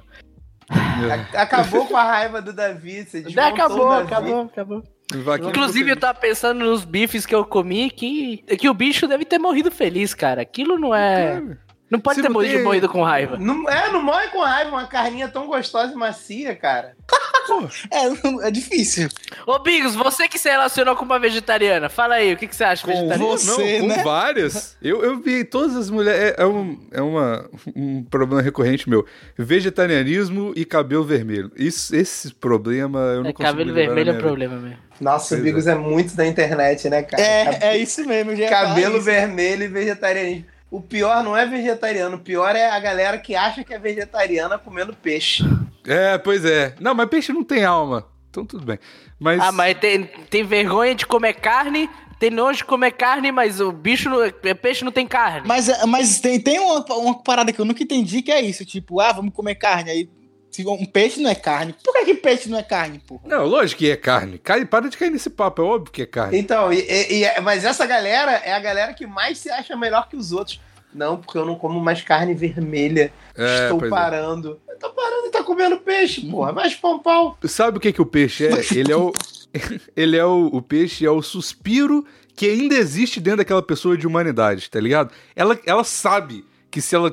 Acabou 1.35 1.87
com 1.87 1.97
a 1.97 2.03
raiva 2.03 2.43
do 2.43 2.53
Davi. 2.53 3.05
Você 3.05 3.19
Acabou, 3.39 3.89
Davi. 3.91 4.07
acabou, 4.07 4.41
acabou. 4.43 4.83
Vaquinha 5.13 5.51
Inclusive, 5.51 5.91
eu 5.91 5.97
tava 5.97 6.19
pensando 6.19 6.65
nos 6.65 6.85
bifes 6.85 7.25
que 7.25 7.35
eu 7.35 7.45
comi 7.45 7.91
que, 7.91 8.39
que 8.59 8.69
o 8.69 8.75
bicho 8.75 9.07
deve 9.07 9.25
ter 9.25 9.39
morrido 9.39 9.71
feliz, 9.71 10.13
cara. 10.15 10.43
Aquilo 10.43 10.77
não 10.79 10.93
é. 10.93 11.41
Não 11.91 12.01
pode 12.01 12.21
ter 12.21 12.29
morrido, 12.29 12.55
tem- 12.55 12.63
morrido 12.65 12.89
com 12.89 13.03
raiva. 13.03 13.37
Não, 13.39 13.69
é, 13.69 13.91
não 13.93 14.03
morre 14.03 14.27
com 14.29 14.41
raiva, 14.41 14.71
uma 14.71 14.87
carninha 14.87 15.29
tão 15.29 15.47
gostosa 15.47 15.93
e 15.93 15.97
macia, 15.97 16.55
cara. 16.57 16.97
É, 17.93 18.49
é 18.49 18.51
difícil. 18.51 19.09
Ô, 19.47 19.61
Bigos, 19.61 19.95
você 19.95 20.27
que 20.27 20.37
se 20.37 20.51
relacionou 20.51 20.97
com 20.97 21.05
uma 21.05 21.17
vegetariana, 21.17 21.89
fala 21.89 22.17
aí, 22.17 22.33
o 22.33 22.37
que, 22.37 22.49
que 22.49 22.57
você 22.57 22.65
acha 22.65 22.85
de 22.85 22.93
Com, 22.93 22.99
vegetariana? 23.09 23.25
Você, 23.39 23.79
não, 23.79 23.81
com 23.83 23.87
né? 23.95 24.03
várias. 24.03 24.77
Eu, 24.83 25.05
eu 25.05 25.21
vi 25.21 25.45
todas 25.45 25.77
as 25.77 25.89
mulheres. 25.89 26.35
É, 26.37 26.43
é 26.43 26.45
um, 26.47 26.77
é 26.91 27.01
uma, 27.01 27.49
um 27.77 28.03
problema 28.03 28.43
recorrente 28.43 28.91
meu. 28.91 29.07
Vegetarianismo 29.39 30.53
e 30.57 30.65
cabelo 30.65 31.05
vermelho. 31.05 31.51
Isso, 31.57 31.95
esse 31.95 32.35
problema 32.35 32.99
eu 32.99 33.23
não 33.23 33.31
É, 33.31 33.33
consigo 33.33 33.49
cabelo 33.51 33.73
vermelho 33.73 34.11
é 34.11 34.13
um 34.15 34.19
problema 34.19 34.57
mesmo. 34.57 34.79
Nossa, 35.01 35.29
Pois 35.29 35.41
o 35.41 35.45
Bigos 35.45 35.67
é. 35.67 35.75
muito 35.77 36.17
da 36.17 36.27
internet, 36.27 36.89
né, 36.91 37.03
cara? 37.03 37.23
Cab- 37.23 37.63
É, 37.63 37.69
é 37.69 37.79
isso 37.79 38.05
mesmo. 38.07 38.35
já 38.35 38.49
Cabelo 38.49 38.97
isso. 38.97 39.05
vermelho 39.05 39.63
e 39.65 39.69
vegetarianismo. 39.69 40.47
O 40.71 40.81
pior 40.81 41.23
não 41.23 41.37
é 41.37 41.47
vegetariano, 41.47 42.17
o 42.17 42.21
pior 42.21 42.57
é 42.57 42.69
a 42.69 42.81
galera 42.81 43.19
que 43.19 43.37
acha 43.37 43.63
que 43.63 43.73
é 43.73 43.79
vegetariana 43.79 44.59
comendo 44.59 44.95
peixe. 44.95 45.45
É, 45.87 46.19
pois 46.19 46.45
é. 46.45 46.75
Não, 46.81 46.95
mas 46.95 47.09
peixe 47.09 47.33
não 47.33 47.45
tem 47.45 47.65
alma. 47.65 48.07
Então 48.31 48.45
tudo 48.45 48.65
bem. 48.65 48.79
Mas. 49.19 49.41
Ah, 49.41 49.53
mas 49.53 49.79
tem, 49.79 50.05
tem 50.29 50.45
vergonha 50.45 50.95
de 50.95 51.07
comer 51.07 51.35
carne, 51.35 51.89
tem 52.19 52.31
nojo 52.31 52.59
de 52.59 52.65
comer 52.65 52.93
carne, 52.93 53.31
mas 53.31 53.61
o 53.61 53.71
bicho, 53.71 54.11
não, 54.11 54.23
é, 54.23 54.31
peixe 54.55 54.85
não 54.85 54.93
tem 54.93 55.07
carne. 55.07 55.47
Mas, 55.47 55.69
mas 55.87 56.19
tem, 56.19 56.41
tem 56.41 56.59
uma, 56.59 56.85
uma 56.95 57.23
parada 57.23 57.53
que 57.53 57.61
eu 57.61 57.65
nunca 57.65 57.83
entendi 57.83 58.23
que 58.23 58.33
é 58.33 58.41
isso. 58.41 58.65
Tipo, 58.65 59.01
ah, 59.01 59.13
vamos 59.13 59.33
comer 59.33 59.55
carne. 59.55 59.91
Aí, 59.91 60.11
se 60.57 60.67
um 60.67 60.87
peixe 60.87 61.21
não 61.21 61.29
é 61.29 61.35
carne. 61.35 61.75
Por 61.85 61.93
que, 61.93 62.05
que 62.07 62.15
peixe 62.15 62.49
não 62.49 62.59
é 62.59 62.63
carne, 62.63 62.99
porra? 63.07 63.23
Não, 63.27 63.45
lógico 63.45 63.81
que 63.81 63.91
é 63.91 63.97
carne. 63.97 64.39
Cai, 64.39 64.65
para 64.65 64.89
de 64.89 64.97
cair 64.97 65.11
nesse 65.11 65.29
papo, 65.29 65.61
é 65.61 65.65
óbvio 65.65 65.93
que 65.93 66.03
é 66.03 66.07
carne. 66.07 66.39
Então, 66.39 66.73
e- 66.73 66.81
e- 66.81 67.25
e- 67.25 67.41
mas 67.43 67.65
essa 67.65 67.85
galera 67.85 68.33
é 68.33 68.55
a 68.55 68.59
galera 68.59 68.95
que 68.95 69.07
mais 69.07 69.39
se 69.39 69.51
acha 69.51 69.77
melhor 69.77 70.09
que 70.09 70.17
os 70.17 70.33
outros. 70.33 70.59
Não, 70.95 71.19
porque 71.19 71.37
eu 71.37 71.45
não 71.45 71.57
como 71.57 71.79
mais 71.79 72.01
carne 72.01 72.33
vermelha. 72.33 73.13
É, 73.37 73.65
Estou 73.65 73.85
é. 73.85 73.91
parando. 73.91 74.59
Eu 74.67 74.79
tô 74.79 74.91
parando 74.91 75.27
e 75.27 75.31
tá 75.31 75.43
comendo 75.45 75.77
peixe, 75.77 76.23
porra. 76.23 76.53
Vai 76.53 76.71
chupar 76.71 76.93
um 76.93 76.99
pau. 76.99 77.37
Sabe 77.45 77.77
o 77.77 77.81
que, 77.81 77.93
que 77.93 78.01
o 78.01 78.07
peixe 78.07 78.47
é? 78.47 78.53
Ele 78.75 78.93
é 78.93 78.97
o. 78.97 79.13
ele 79.95 80.17
é 80.17 80.25
o, 80.25 80.47
o 80.47 80.63
peixe, 80.63 81.05
é 81.05 81.11
o 81.11 81.21
suspiro 81.21 82.05
que 82.35 82.49
ainda 82.49 82.75
existe 82.75 83.21
dentro 83.21 83.39
daquela 83.39 83.63
pessoa 83.63 83.97
de 83.97 84.07
humanidade, 84.07 84.71
tá 84.71 84.81
ligado? 84.81 85.13
Ela, 85.35 85.59
ela 85.67 85.85
sabe 85.85 86.45
que 86.77 86.83
se 86.83 86.95
ela, 86.95 87.11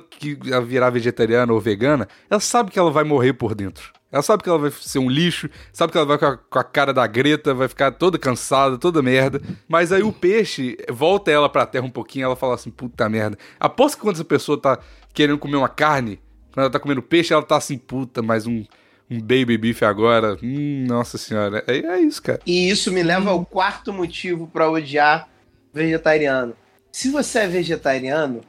virar 0.65 0.89
vegetariana 0.89 1.53
ou 1.53 1.57
vegana, 1.57 2.05
ela 2.29 2.41
sabe 2.41 2.69
que 2.69 2.77
ela 2.77 2.91
vai 2.91 3.05
morrer 3.05 3.31
por 3.31 3.55
dentro. 3.55 3.93
Ela 4.11 4.21
sabe 4.21 4.43
que 4.43 4.49
ela 4.49 4.59
vai 4.59 4.69
ser 4.69 4.99
um 4.99 5.09
lixo, 5.09 5.49
sabe 5.71 5.93
que 5.93 5.97
ela 5.97 6.05
vai 6.05 6.17
com 6.17 6.25
a, 6.25 6.35
com 6.35 6.59
a 6.59 6.63
cara 6.65 6.93
da 6.93 7.07
Greta, 7.07 7.53
vai 7.53 7.69
ficar 7.69 7.91
toda 7.91 8.19
cansada, 8.19 8.77
toda 8.77 9.01
merda. 9.01 9.41
Mas 9.65 9.93
aí 9.93 10.03
o 10.03 10.11
peixe 10.11 10.75
volta 10.89 11.31
ela 11.31 11.47
pra 11.47 11.65
terra 11.65 11.85
um 11.85 11.89
pouquinho, 11.89 12.25
ela 12.25 12.35
fala 12.35 12.55
assim, 12.55 12.69
puta 12.69 13.07
merda. 13.07 13.37
Aposto 13.57 13.95
que 13.95 14.01
quando 14.01 14.15
essa 14.15 14.25
pessoa 14.25 14.59
tá 14.59 14.79
querendo 15.13 15.37
comer 15.37 15.55
uma 15.55 15.69
carne, 15.69 16.19
quando 16.51 16.65
ela 16.65 16.69
tá 16.69 16.77
comendo 16.77 17.01
peixe, 17.01 17.31
ela 17.33 17.41
tá 17.41 17.55
assim, 17.55 17.77
puta, 17.77 18.21
mais 18.21 18.45
um, 18.45 18.65
um 19.09 19.17
baby 19.17 19.57
beef 19.57 19.81
agora. 19.81 20.37
Hum, 20.43 20.85
nossa 20.89 21.17
senhora. 21.17 21.63
É, 21.67 21.77
é 21.77 22.01
isso, 22.01 22.21
cara. 22.21 22.41
E 22.45 22.69
isso 22.69 22.91
me 22.91 23.01
leva 23.01 23.29
ao 23.29 23.45
quarto 23.45 23.93
motivo 23.93 24.45
pra 24.45 24.69
odiar 24.69 25.29
vegetariano. 25.73 26.53
Se 26.91 27.09
você 27.09 27.39
é 27.39 27.47
vegetariano, 27.47 28.41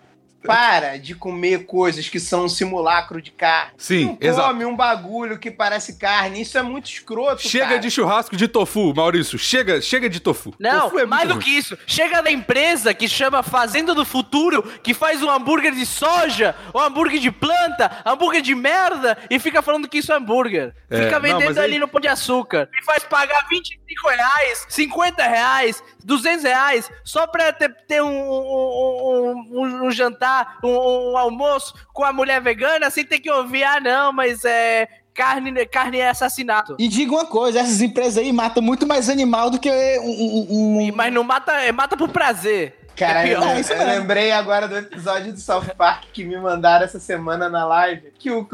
para 0.46 0.98
de 0.98 1.14
comer 1.14 1.64
coisas 1.66 2.08
que 2.08 2.20
são 2.20 2.44
um 2.44 2.48
simulacro 2.48 3.20
de 3.22 3.30
carne. 3.30 3.72
Sim, 3.78 4.04
Não 4.06 4.18
exato. 4.20 4.48
come 4.48 4.64
um 4.64 4.76
bagulho 4.76 5.38
que 5.38 5.50
parece 5.50 5.98
carne. 5.98 6.40
Isso 6.42 6.58
é 6.58 6.62
muito 6.62 6.86
escroto, 6.90 7.42
Chega 7.42 7.66
cara. 7.66 7.78
de 7.78 7.90
churrasco 7.90 8.36
de 8.36 8.46
tofu, 8.46 8.92
Maurício. 8.94 9.38
Chega, 9.38 9.80
chega 9.80 10.08
de 10.08 10.20
tofu. 10.20 10.54
Não, 10.58 10.82
tofu 10.82 10.98
é 10.98 11.06
mais 11.06 11.26
do 11.28 11.34
ruim. 11.34 11.42
que 11.42 11.50
isso. 11.50 11.78
Chega 11.86 12.22
da 12.22 12.30
empresa 12.30 12.92
que 12.92 13.08
chama 13.08 13.42
Fazenda 13.42 13.94
do 13.94 14.04
Futuro, 14.04 14.62
que 14.82 14.92
faz 14.92 15.22
um 15.22 15.30
hambúrguer 15.30 15.74
de 15.74 15.86
soja, 15.86 16.54
um 16.74 16.78
hambúrguer 16.78 17.20
de 17.20 17.30
planta, 17.30 18.02
hambúrguer 18.04 18.42
de 18.42 18.54
merda, 18.54 19.16
e 19.30 19.38
fica 19.38 19.62
falando 19.62 19.88
que 19.88 19.98
isso 19.98 20.12
é 20.12 20.16
hambúrguer. 20.16 20.74
É, 20.90 21.04
fica 21.04 21.12
não, 21.18 21.20
vendendo 21.20 21.58
aí- 21.58 21.64
ali 21.64 21.78
no 21.78 21.88
Pão 21.88 22.00
de 22.00 22.08
Açúcar. 22.08 22.68
E 22.78 22.84
faz 22.84 23.02
pagar 23.04 23.46
25 23.48 24.08
reais, 24.08 24.66
50 24.68 25.22
reais, 25.26 25.82
200 26.04 26.44
reais, 26.44 26.90
só 27.04 27.26
pra 27.26 27.52
ter, 27.52 27.74
ter 27.88 28.02
um, 28.02 28.08
um, 28.08 29.48
um- 29.52 29.86
um 29.86 29.90
jantar, 29.90 30.33
um, 30.62 31.12
um 31.12 31.16
almoço 31.18 31.74
com 31.92 32.04
a 32.04 32.12
mulher 32.12 32.40
vegana, 32.40 32.90
sem 32.90 33.04
ter 33.04 33.18
que 33.20 33.30
ouvir, 33.30 33.64
ah 33.64 33.80
não, 33.80 34.12
mas 34.12 34.44
é... 34.44 34.88
Carne, 35.14 35.64
carne 35.66 35.98
é 36.00 36.08
assassinato. 36.08 36.74
E 36.76 36.88
diga 36.88 37.12
uma 37.12 37.24
coisa, 37.26 37.60
essas 37.60 37.80
empresas 37.80 38.18
aí 38.18 38.32
matam 38.32 38.60
muito 38.60 38.84
mais 38.84 39.08
animal 39.08 39.48
do 39.48 39.60
que 39.60 39.70
um... 39.70 40.04
um- 40.10 40.88
um- 40.88 40.92
Mas 40.92 41.12
não 41.12 41.22
mata, 41.22 41.52
é, 41.52 41.70
mata 41.70 41.96
por 41.96 42.08
prazer. 42.08 42.76
Caralho, 42.96 43.30
eu, 43.32 43.42
É 43.44 43.60
isso 43.60 43.72
eu 43.72 43.78
mesmo. 43.78 43.92
lembrei 43.92 44.32
agora 44.32 44.66
do 44.66 44.76
episódio 44.76 45.32
do 45.32 45.38
South 45.40 45.66
Park 45.78 46.04
que 46.12 46.24
me 46.24 46.36
mandaram 46.36 46.84
essa 46.84 46.98
semana 46.98 47.48
na 47.48 47.64
live, 47.64 48.12
que 48.18 48.28
o, 48.30 48.46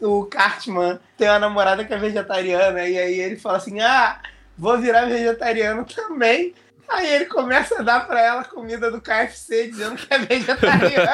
o, 0.00 0.18
o 0.20 0.24
Cartman 0.26 0.98
tem 1.16 1.28
uma 1.28 1.38
namorada 1.38 1.84
que 1.84 1.94
é 1.94 1.96
vegetariana, 1.98 2.88
e 2.88 2.98
aí 2.98 3.18
ele 3.20 3.36
fala 3.36 3.58
assim, 3.58 3.80
ah, 3.80 4.18
vou 4.56 4.76
virar 4.78 5.06
vegetariano 5.06 5.84
também. 5.84 6.52
Aí 6.90 7.06
ele 7.14 7.26
começa 7.26 7.80
a 7.80 7.82
dar 7.82 8.06
pra 8.06 8.20
ela 8.20 8.44
comida 8.44 8.90
do 8.90 9.00
KFC, 9.00 9.68
dizendo 9.68 9.96
que 9.96 10.06
é 10.12 10.18
vegetariano. 10.18 11.08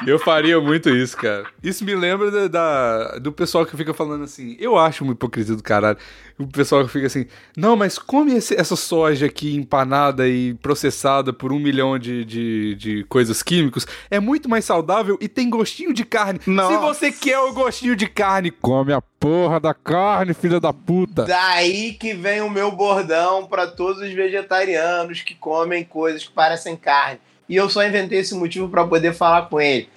Eu 0.06 0.18
faria 0.18 0.58
muito 0.60 0.88
isso, 0.90 1.16
cara. 1.16 1.44
Isso 1.62 1.84
me 1.84 1.94
lembra 1.94 2.30
da, 2.30 2.48
da- 2.48 3.18
do 3.18 3.30
pessoal 3.32 3.66
que 3.66 3.76
fica 3.76 3.92
falando 3.92 4.24
assim. 4.24 4.56
Eu 4.58 4.78
acho 4.78 5.04
uma 5.04 5.12
hipocrisia 5.12 5.54
do 5.54 5.62
caralho. 5.62 5.98
O 6.40 6.46
pessoal 6.46 6.88
fica 6.88 7.06
assim, 7.06 7.26
não, 7.54 7.76
mas 7.76 7.98
come 7.98 8.34
esse- 8.34 8.58
essa 8.58 8.74
soja 8.74 9.26
aqui 9.26 9.54
empanada 9.54 10.26
e 10.26 10.54
processada 10.54 11.34
por 11.34 11.52
um 11.52 11.58
milhão 11.58 11.98
de, 11.98 12.24
de, 12.24 12.74
de 12.76 13.04
coisas 13.04 13.42
químicos. 13.42 13.86
É 14.10 14.18
muito 14.18 14.48
mais 14.48 14.64
saudável 14.64 15.18
e 15.20 15.28
tem 15.28 15.50
gostinho 15.50 15.92
de 15.92 16.02
carne. 16.02 16.40
Se 16.42 16.48
Nossa. 16.48 16.78
você 16.78 17.12
quer 17.12 17.38
o 17.40 17.52
gostinho 17.52 17.94
de 17.94 18.06
carne, 18.06 18.50
come 18.50 18.90
a 18.90 19.02
porra 19.02 19.60
da 19.60 19.74
carne, 19.74 20.32
filha 20.32 20.58
da 20.58 20.72
puta. 20.72 21.24
Daí 21.26 21.92
que 21.92 22.14
vem 22.14 22.40
o 22.40 22.48
meu 22.48 22.72
bordão 22.72 23.46
pra 23.46 23.66
todos 23.66 24.00
os 24.00 24.10
vegetarianos 24.10 25.20
que 25.20 25.34
comem 25.34 25.84
coisas 25.84 26.24
que 26.24 26.32
parecem 26.32 26.74
carne. 26.74 27.20
E 27.46 27.54
eu 27.56 27.68
só 27.68 27.84
inventei 27.84 28.20
esse 28.20 28.34
motivo 28.34 28.66
pra 28.68 28.86
poder 28.86 29.12
falar 29.12 29.42
com 29.50 29.60
ele. 29.60 29.90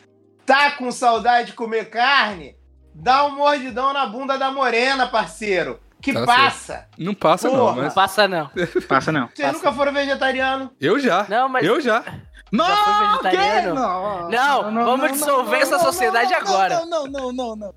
Tá 0.45 0.71
com 0.71 0.91
saudade 0.91 1.51
de 1.51 1.53
comer 1.53 1.85
carne? 1.89 2.53
Dá 2.93 3.25
um 3.25 3.35
mordidão 3.37 3.93
na 3.93 4.05
bunda 4.05 4.37
da 4.37 4.51
morena, 4.51 5.07
parceiro. 5.07 5.79
Que 6.03 6.11
Tá 6.11 6.25
passa. 6.25 6.85
Não 6.97 7.13
passa 7.13 7.47
não, 7.47 7.55
Porra. 7.55 7.75
Não 7.77 7.83
mas... 7.83 7.93
passa, 7.93 8.27
não. 8.27 8.51
Passa 8.89 9.09
não. 9.11 9.29
Vocês 9.33 9.53
nunca 9.53 9.71
foram 9.71 9.93
vegetariano? 9.93 10.69
Eu 10.79 10.99
já. 10.99 11.25
Não, 11.29 11.47
mas- 11.47 11.65
Eu 11.65 11.79
já. 11.79 12.03
Não, 12.51 12.67
Já 12.67 12.75
foi 12.75 13.07
vegetariano? 13.07 13.75
que? 13.75 14.35
Não, 14.35 14.71
Não, 14.71 14.85
vamos 14.85 15.11
dissolver 15.13 15.61
essa 15.61 15.79
sociedade 15.79 16.33
agora. 16.33 16.85
Não, 16.85 16.85
não, 16.85 17.07
não, 17.07 17.31
não, 17.33 17.55
não. 17.55 17.73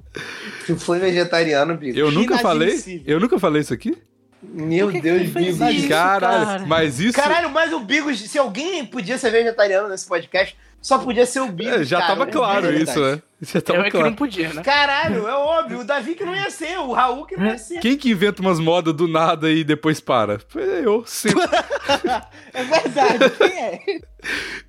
Tu 0.67 0.77
foi 0.77 0.99
vegetariano, 0.99 1.77
Bigo? 1.77 1.97
Eu 1.99 2.11
nunca 2.11 2.37
falei. 2.39 3.03
Eu 3.07 3.19
nunca 3.19 3.39
falei 3.39 3.63
isso 3.63 3.73
aqui? 3.73 3.97
Meu 4.43 4.91
que 4.91 5.01
Deus, 5.01 5.29
Bigo. 5.31 5.65
isso? 5.71 5.89
Caralho, 5.89 6.47
cara. 6.47 6.67
mas 6.67 7.01
isso. 7.01 7.17
Caralho, 7.17 7.49
mas 7.49 7.73
o 7.73 7.81
Bigos, 7.81 8.21
se 8.21 8.39
alguém 8.39 8.85
podia 8.85 9.17
ser 9.17 9.31
vegetariano 9.31 9.89
nesse 9.89 10.07
podcast, 10.07 10.55
só 10.87 10.99
podia 11.01 11.27
ser 11.27 11.41
o 11.41 11.49
Bigos. 11.49 11.73
É, 11.73 11.85
já 11.85 11.99
cara. 11.99 12.15
tava 12.15 12.27
claro 12.31 12.67
é 12.69 12.77
isso, 12.77 13.01
né? 13.01 13.21
Já 13.43 13.59
Eu 13.59 13.63
tava 13.63 13.81
é 13.81 13.85
que 13.87 13.91
claro. 13.91 14.07
não 14.07 14.15
podia, 14.15 14.53
né? 14.53 14.63
Caralho, 14.63 15.27
é 15.27 15.35
óbvio. 15.35 15.81
O 15.81 15.85
Davi 15.85 16.15
que 16.15 16.25
não 16.25 16.33
ia 16.33 16.49
ser, 16.49 16.79
o 16.79 16.93
Raul 16.93 17.27
que 17.27 17.37
não 17.37 17.45
ia 17.45 17.59
ser. 17.59 17.81
Quem 17.81 17.97
que 17.97 18.09
inventa 18.09 18.41
umas 18.41 18.61
modas 18.61 18.95
do 18.95 19.09
nada 19.09 19.51
e 19.51 19.65
depois 19.65 19.99
para? 19.99 20.39
É 20.55 20.87
eu, 20.87 21.03
sempre. 21.05 21.43
É 22.55 22.63
verdade, 22.63 23.31
quem 23.37 23.61
é? 23.61 23.81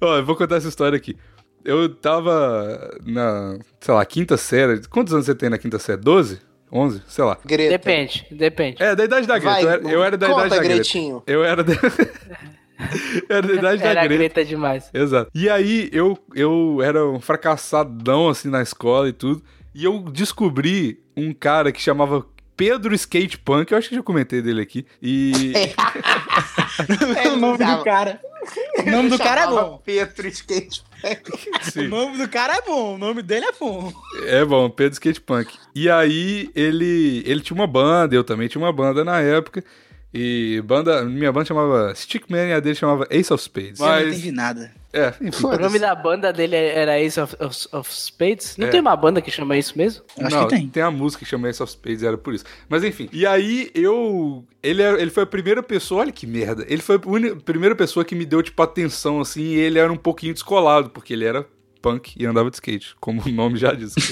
Ó, 0.02 0.18
eu 0.18 0.26
vou 0.26 0.36
contar 0.36 0.56
essa 0.56 0.68
história 0.68 0.98
aqui. 0.98 1.16
Eu 1.64 1.94
tava 1.94 2.98
na, 3.06 3.60
sei 3.80 3.94
lá, 3.94 4.04
quinta 4.04 4.38
série. 4.38 4.88
Quantos 4.88 5.14
anos 5.14 5.28
você 5.28 5.36
tem 5.36 5.50
na 5.52 5.60
quinta 5.60 5.78
série? 5.78 6.02
12? 6.02 6.42
11? 6.72 7.04
Sei 7.08 7.24
lá. 7.24 7.38
Greta. 7.46 7.70
Depende, 7.70 8.26
depende. 8.32 8.82
É, 8.82 8.96
da 8.96 9.06
idade 9.06 9.28
da 9.28 9.38
Greta. 9.38 9.54
Vai, 9.54 9.64
eu, 9.64 9.70
era, 9.70 9.90
eu 9.90 10.04
era 10.04 10.18
da 10.18 10.28
conta, 10.28 10.48
idade 10.48 10.56
da 10.56 10.64
Greta. 10.64 10.76
Gretinho. 10.78 11.24
Eu 11.28 11.44
era 11.46 11.64
da... 11.64 11.74
era 13.30 13.48
da 13.48 13.54
idade 13.54 13.82
da 13.82 13.90
Era 13.90 14.02
Greta. 14.02 14.16
greta 14.16 14.46
demais. 14.46 14.90
Exato. 14.94 15.32
E 15.34 15.50
aí 15.50 15.90
eu, 15.92 16.18
eu 16.36 16.80
era 16.82 17.06
um 17.08 17.20
fracassadão 17.20 18.30
assim 18.30 18.50
na 18.50 18.62
escola 18.62 19.10
e 19.10 19.14
tudo. 19.14 19.44
E 19.74 19.84
eu 19.84 20.00
descobri 20.00 21.00
um 21.16 21.34
cara 21.34 21.72
que 21.72 21.82
chamava 21.82 22.26
Pedro 22.56 22.94
Skate 22.96 23.38
Punk. 23.38 23.72
Eu 23.72 23.78
acho 23.78 23.90
que 23.90 23.96
já 23.96 24.04
comentei 24.04 24.42
dele 24.42 24.62
aqui. 24.62 24.86
E. 25.02 25.54
o 27.34 27.36
nome 27.38 27.58
do 27.58 27.84
cara. 27.84 28.20
O 28.80 28.90
nome 28.90 29.10
do 29.10 29.18
cara 29.18 29.42
é 29.42 29.48
bom. 29.48 29.82
Petro 29.84 30.28
Skate. 30.28 30.84
O 31.62 31.72
Sim. 31.72 31.88
nome 31.88 32.18
do 32.18 32.28
cara 32.28 32.56
é 32.56 32.62
bom. 32.62 32.96
O 32.96 32.98
nome 32.98 33.22
dele 33.22 33.46
é 33.46 33.52
bom. 33.52 33.94
É 34.26 34.46
bom, 34.46 34.70
Pedro 34.70 34.94
Skate 34.94 35.22
Punk. 35.22 35.54
E 35.76 35.90
aí 35.90 36.50
ele, 36.56 37.24
ele 37.26 37.42
tinha 37.42 37.56
uma 37.56 37.68
banda, 37.68 38.16
eu 38.16 38.24
também 38.24 38.48
tinha 38.48 38.64
uma 38.64 38.72
banda 38.72 39.04
na 39.04 39.20
época. 39.20 39.64
E 40.14 40.62
banda, 40.66 41.04
minha 41.04 41.32
banda 41.32 41.46
chamava 41.46 41.94
Stickman 41.94 42.48
e 42.50 42.54
a 42.54 42.60
dele 42.62 42.76
chamava 42.76 43.06
Ace 43.12 43.32
of 43.32 43.44
Spades. 43.44 43.80
Eu 43.80 43.86
não 43.86 43.94
Mas, 43.94 44.08
entendi 44.08 44.32
nada. 44.32 44.72
é, 44.94 45.14
enfim. 45.22 45.46
O 45.46 45.58
nome 45.60 45.78
da 45.80 45.94
banda 45.94 46.32
dele 46.32 46.56
era 46.56 46.98
Ace 47.00 47.20
of, 47.20 47.36
of- 47.40 47.68
of 47.74 47.94
Spades? 47.94 48.56
Não 48.58 48.68
É. 48.68 48.70
tem 48.70 48.80
uma 48.80 48.96
banda 48.96 49.22
que 49.22 49.30
chama 49.30 49.58
isso 49.58 49.78
mesmo? 49.78 50.04
Acho 50.20 50.36
não, 50.36 50.48
que 50.48 50.66
tem. 50.68 50.82
a 50.82 50.90
música 50.90 51.26
que 51.26 51.30
chama 51.30 51.50
Ace 51.50 51.62
of 51.62 51.72
Spades, 51.74 52.04
era 52.04 52.18
por 52.18 52.34
isso. 52.34 52.46
Mas 52.70 52.84
enfim. 52.86 53.10
E 53.12 53.28
aí 53.28 53.70
eu. 53.76 54.46
Ele, 54.64 54.82
era, 54.82 55.00
ele 55.00 55.12
foi 55.12 55.24
a 55.24 55.28
primeira 55.28 55.62
pessoa. 55.62 56.02
Olha 56.02 56.12
que 56.12 56.26
merda. 56.26 56.66
Ele 56.70 56.82
foi 56.82 56.96
a 56.96 57.36
primeira 57.44 57.76
pessoa 57.76 58.06
que 58.06 58.16
me 58.16 58.26
deu, 58.26 58.42
tipo, 58.42 58.60
atenção, 58.64 59.20
assim. 59.20 59.42
E 59.44 59.56
ele 59.56 59.78
era 59.78 59.92
um 59.92 59.98
pouquinho 59.98 60.34
descolado, 60.34 60.90
porque 60.90 61.14
ele 61.14 61.26
era 61.26 61.46
punk 61.82 62.14
e 62.18 62.26
andava 62.26 62.50
de 62.50 62.56
skate, 62.56 62.96
como 63.00 63.22
o 63.24 63.30
nome 63.30 63.58
já 63.58 63.74
diz. 63.74 63.94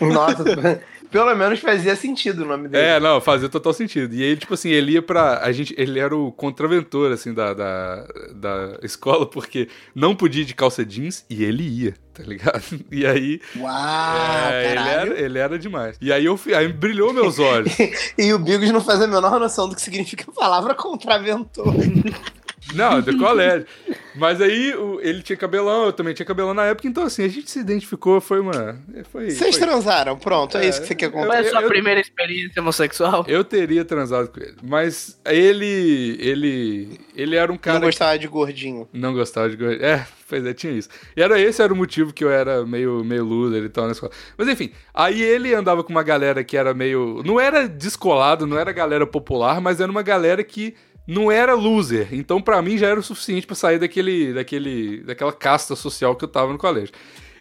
Nossa, 0.00 0.80
pelo 1.10 1.34
menos 1.34 1.58
fazia 1.60 1.94
sentido 1.96 2.42
o 2.42 2.46
nome 2.46 2.68
dele. 2.68 2.84
é, 2.84 3.00
não, 3.00 3.20
fazia 3.20 3.48
total 3.48 3.72
sentido. 3.72 4.14
E 4.14 4.22
ele, 4.22 4.36
tipo 4.36 4.54
assim, 4.54 4.70
ele 4.70 4.92
ia 4.92 5.02
pra. 5.02 5.40
A 5.42 5.52
gente, 5.52 5.74
ele 5.76 5.98
era 5.98 6.14
o 6.16 6.30
contraventor, 6.32 7.12
assim, 7.12 7.32
da, 7.32 7.54
da, 7.54 8.06
da 8.34 8.78
escola, 8.82 9.26
porque 9.26 9.68
não 9.94 10.14
podia 10.14 10.42
ir 10.42 10.46
de 10.46 10.54
calça 10.54 10.84
jeans 10.84 11.24
e 11.28 11.44
ele 11.44 11.62
ia, 11.62 11.94
tá 12.14 12.22
ligado? 12.22 12.62
E 12.90 13.06
aí. 13.06 13.40
Uau, 13.56 14.52
é, 14.52 14.70
ele, 14.72 14.88
era, 14.88 15.20
ele 15.20 15.38
era 15.38 15.58
demais. 15.58 15.96
E 16.00 16.12
aí 16.12 16.24
eu 16.24 16.36
fui, 16.36 16.54
aí 16.54 16.68
brilhou 16.68 17.12
meus 17.12 17.38
olhos. 17.38 17.72
E 18.18 18.32
o 18.32 18.38
Bigos 18.38 18.70
não 18.70 18.80
faz 18.80 19.00
a 19.00 19.06
menor 19.06 19.38
noção 19.38 19.68
do 19.68 19.74
que 19.74 19.82
significa 19.82 20.24
a 20.28 20.32
palavra 20.34 20.74
contraventor. 20.74 21.74
Não, 22.74 23.00
do 23.00 23.16
colégio. 23.18 23.66
Mas 24.14 24.40
aí 24.40 24.74
o- 24.74 25.00
ele 25.00 25.22
tinha 25.22 25.36
cabelão, 25.36 25.86
eu 25.86 25.92
também 25.92 26.12
tinha 26.12 26.26
cabelão 26.26 26.52
na 26.52 26.64
época, 26.66 26.88
então 26.88 27.04
assim, 27.04 27.24
a 27.24 27.28
gente 27.28 27.50
se 27.50 27.58
identificou, 27.60 28.20
foi 28.20 28.40
uma. 28.40 28.76
Foi, 29.12 29.30
Vocês 29.30 29.56
foi- 29.56 29.66
transaram, 29.66 30.18
pronto, 30.18 30.56
é, 30.58 30.66
É, 30.66 30.68
isso 30.68 30.80
que 30.80 30.88
você 30.88 30.94
quer 30.94 31.10
Qual 31.10 31.24
contar. 31.24 31.36
é 31.36 31.40
a 31.46 31.50
sua 31.50 31.62
eu- 31.62 31.68
primeira 31.68 32.00
experiência 32.00 32.60
homossexual? 32.60 33.24
Eu 33.28 33.44
teria 33.44 33.84
transado 33.84 34.28
com 34.28 34.40
ele. 34.40 34.56
Mas 34.62 35.18
ele. 35.24 36.16
Ele. 36.20 37.00
Ele 37.14 37.36
era 37.36 37.52
um 37.52 37.56
cara. 37.56 37.78
Não 37.78 37.86
gostava 37.86 38.18
de 38.18 38.26
gordinho. 38.26 38.86
que 38.92 38.98
não 38.98 39.12
gostava 39.14 39.48
de. 39.48 39.56
go- 39.56 39.64
É, 39.66 40.06
pois 40.28 40.44
é, 40.44 40.52
tinha 40.52 40.72
isso. 40.72 40.88
E 41.16 41.22
era 41.22 41.38
esse 41.40 41.62
era 41.62 41.72
o 41.72 41.76
motivo 41.76 42.12
que 42.12 42.24
eu 42.24 42.30
era 42.30 42.66
meio, 42.66 43.04
meio 43.04 43.24
loser 43.24 43.62
e 43.64 43.68
tal 43.68 43.86
na 43.86 43.92
escola. 43.92 44.12
Mas 44.36 44.48
enfim, 44.48 44.72
aí 44.92 45.22
ele 45.22 45.54
andava 45.54 45.82
com 45.84 45.90
uma 45.90 46.02
galera 46.02 46.42
que 46.42 46.56
era 46.56 46.74
meio. 46.74 47.22
Não 47.24 47.38
era 47.40 47.68
descolado, 47.68 48.46
não 48.46 48.58
era 48.58 48.72
galera 48.72 49.06
popular, 49.06 49.60
mas 49.60 49.80
era 49.80 49.90
uma 49.90 50.02
galera 50.02 50.42
que 50.42 50.74
não 51.08 51.32
era 51.32 51.54
loser. 51.54 52.08
Então, 52.12 52.40
pra 52.40 52.60
mim, 52.62 52.76
já 52.78 52.86
era 52.88 53.00
o 53.00 53.02
suficiente 53.02 53.46
pra 53.46 53.56
sair 53.56 53.78
daquele, 53.78 54.32
daquele, 54.34 55.02
daquela 55.02 55.32
casta 55.32 55.74
social 55.74 56.14
que 56.14 56.24
eu 56.24 56.28
tava 56.28 56.52
no 56.52 56.58
colégio. 56.58 56.94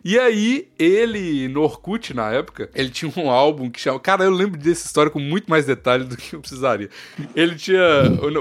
E 0.05 0.17
aí, 0.17 0.69
ele, 0.79 1.49
no 1.49 1.63
Orkut, 1.63 2.13
na 2.13 2.31
época, 2.31 2.69
ele 2.73 2.89
tinha 2.89 3.11
um 3.17 3.29
álbum 3.29 3.69
que 3.69 3.79
chama... 3.81 3.99
Cara, 3.99 4.23
eu 4.23 4.31
lembro 4.31 4.57
dessa 4.57 4.85
história 4.85 5.11
com 5.11 5.19
muito 5.19 5.49
mais 5.49 5.65
detalhe 5.65 6.05
do 6.05 6.15
que 6.15 6.33
eu 6.33 6.39
precisaria. 6.39 6.89
Ele 7.35 7.55
tinha 7.55 7.81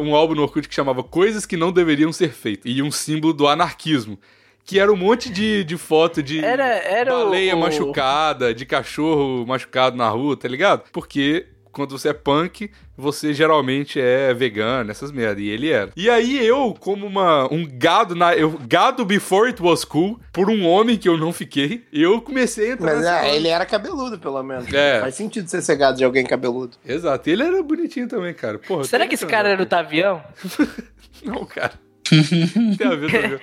um 0.01 0.15
álbum 0.15 0.35
no 0.37 0.43
Orkut 0.43 0.69
que 0.69 0.75
chamava 0.75 1.03
Coisas 1.03 1.45
que 1.45 1.57
Não 1.57 1.73
Deveriam 1.73 2.13
Ser 2.13 2.29
Feitas. 2.31 2.71
E 2.73 2.81
um 2.83 2.93
símbolo 2.93 3.33
do 3.33 3.49
anarquismo. 3.49 4.17
Que 4.65 4.79
era 4.79 4.93
um 4.93 4.97
monte 4.97 5.31
de, 5.31 5.65
de 5.65 5.77
foto 5.77 6.23
de 6.23 6.39
Era- 6.45 6.65
era 6.65 7.13
baleia 7.13 7.57
o- 7.57 7.61
machucada, 7.61 8.53
de 8.55 8.67
cachorro 8.67 9.45
machucado 9.47 9.97
na 9.97 10.09
rua, 10.09 10.37
tá 10.37 10.47
ligado? 10.49 10.83
Porque 10.93 11.47
quando 11.77 11.99
você 11.99 12.09
é 12.09 12.13
punk, 12.15 12.71
você 12.97 13.35
geralmente 13.35 14.01
é 14.01 14.33
vegano, 14.33 14.91
essas 14.91 15.13
merda. 15.13 15.43
E 15.43 15.51
ele 15.51 15.69
era. 15.71 15.91
E 15.95 16.09
aí 16.09 16.45
eu, 16.45 16.75
como 16.81 17.07
uma, 17.07 17.53
um 17.53 17.69
gado, 17.71 18.15
na, 18.15 18.35
eu, 18.35 18.59
gado 18.67 19.05
before 19.05 19.49
it 19.49 19.63
was 19.63 19.85
cool, 19.85 20.19
por 20.33 20.49
um 20.49 20.67
homem 20.67 20.97
que 20.97 21.07
eu 21.07 21.19
não 21.19 21.35
fiquei, 21.35 21.85
eu 21.93 22.23
comecei 22.23 22.71
a 22.71 22.73
entrar 22.73 22.97
Mas 22.97 23.05
é, 23.05 23.37
ele 23.37 23.49
era 23.49 23.67
cabeludo, 23.67 24.19
pelo 24.19 24.43
menos. 24.43 24.73
É. 24.73 25.01
Faz 25.01 25.17
sentido 25.17 25.49
ser 25.49 25.61
cegado 25.61 25.99
de 25.99 26.05
alguém 26.05 26.25
cabeludo. 26.25 26.79
Exato. 26.83 27.29
E 27.29 27.33
ele 27.33 27.43
era 27.43 27.63
bonitinho 27.63 28.09
também, 28.09 28.33
cara. 28.33 28.59
Porra, 28.59 28.85
Será 28.85 29.07
que 29.07 29.15
esse 29.15 29.27
cara 29.27 29.51
era 29.51 29.63
o 29.63 29.67
Tavião? 29.67 30.25
Não, 31.23 31.45
cara. 31.45 31.75
Tem 32.79 32.87
a 32.87 32.95
ver, 32.95 33.11
tem 33.11 33.25
a 33.25 33.29
ver. 33.29 33.41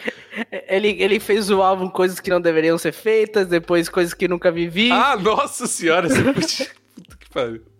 Ele, 0.69 0.87
ele 0.99 1.19
fez 1.19 1.49
o 1.49 1.61
álbum 1.61 1.89
Coisas 1.89 2.21
que 2.21 2.29
Não 2.29 2.39
Deveriam 2.39 2.77
Ser 2.77 2.93
Feitas, 2.93 3.45
depois 3.45 3.89
Coisas 3.89 4.13
que 4.13 4.25
Nunca 4.27 4.51
Vivi. 4.51 4.89
Ah, 4.89 5.17
nossa 5.17 5.67
senhora, 5.67 6.07
você 6.07 6.23
podia... 6.23 6.67
Puta 6.95 7.17
que 7.19 7.29
pariu. 7.29 7.72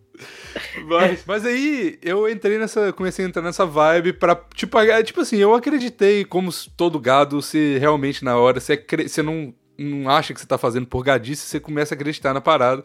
Mas, 0.85 1.23
mas 1.25 1.45
aí 1.45 1.97
eu 2.01 2.29
entrei 2.29 2.57
nessa. 2.57 2.91
Comecei 2.93 3.25
a 3.25 3.27
entrar 3.27 3.41
nessa 3.41 3.65
vibe 3.65 4.13
pra. 4.13 4.35
Tipo, 4.53 4.79
é, 4.79 5.01
tipo 5.03 5.21
assim, 5.21 5.37
eu 5.37 5.53
acreditei, 5.53 6.25
como 6.25 6.49
todo 6.75 6.99
gado, 6.99 7.41
se 7.41 7.77
realmente 7.77 8.23
na 8.23 8.37
hora 8.37 8.59
você, 8.59 8.83
você 9.07 9.21
não, 9.21 9.53
não 9.77 10.09
acha 10.09 10.33
que 10.33 10.39
você 10.39 10.47
tá 10.47 10.57
fazendo 10.57 10.87
por 10.87 11.03
gadice, 11.03 11.47
você 11.47 11.59
começa 11.59 11.93
a 11.93 11.95
acreditar 11.95 12.33
na 12.33 12.41
parada. 12.41 12.83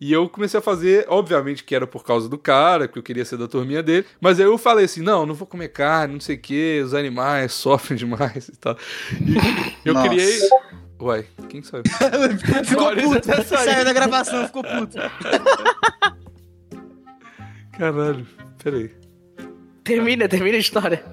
E 0.00 0.14
eu 0.14 0.30
comecei 0.30 0.58
a 0.58 0.62
fazer, 0.62 1.04
obviamente 1.08 1.62
que 1.62 1.74
era 1.74 1.86
por 1.86 2.02
causa 2.02 2.26
do 2.26 2.38
cara, 2.38 2.88
que 2.88 2.98
eu 2.98 3.02
queria 3.02 3.24
ser 3.24 3.36
da 3.36 3.46
turminha 3.46 3.82
dele. 3.82 4.06
Mas 4.18 4.40
aí 4.40 4.46
eu 4.46 4.56
falei 4.56 4.86
assim: 4.86 5.02
não, 5.02 5.26
não 5.26 5.34
vou 5.34 5.46
comer 5.46 5.68
carne, 5.68 6.14
não 6.14 6.20
sei 6.20 6.36
o 6.36 6.40
que, 6.40 6.80
os 6.82 6.94
animais 6.94 7.52
sofrem 7.52 7.98
demais 7.98 8.48
e 8.48 8.56
tal. 8.56 8.78
E 9.12 9.36
eu 9.84 9.92
Nossa. 9.92 10.08
criei. 10.08 10.38
Uai, 10.98 11.26
quem 11.48 11.62
sabe? 11.62 11.88
Ficou 12.64 12.94
puto. 12.94 13.26
saiu. 13.26 13.44
Saiu 13.44 13.84
da 13.84 13.92
gravação, 13.92 14.46
ficou 14.46 14.62
puto. 14.62 14.96
Caralho, 17.72 18.26
peraí. 18.62 18.90
Termina, 19.84 20.28
termina 20.28 20.56
a 20.56 20.60
história. 20.60 21.04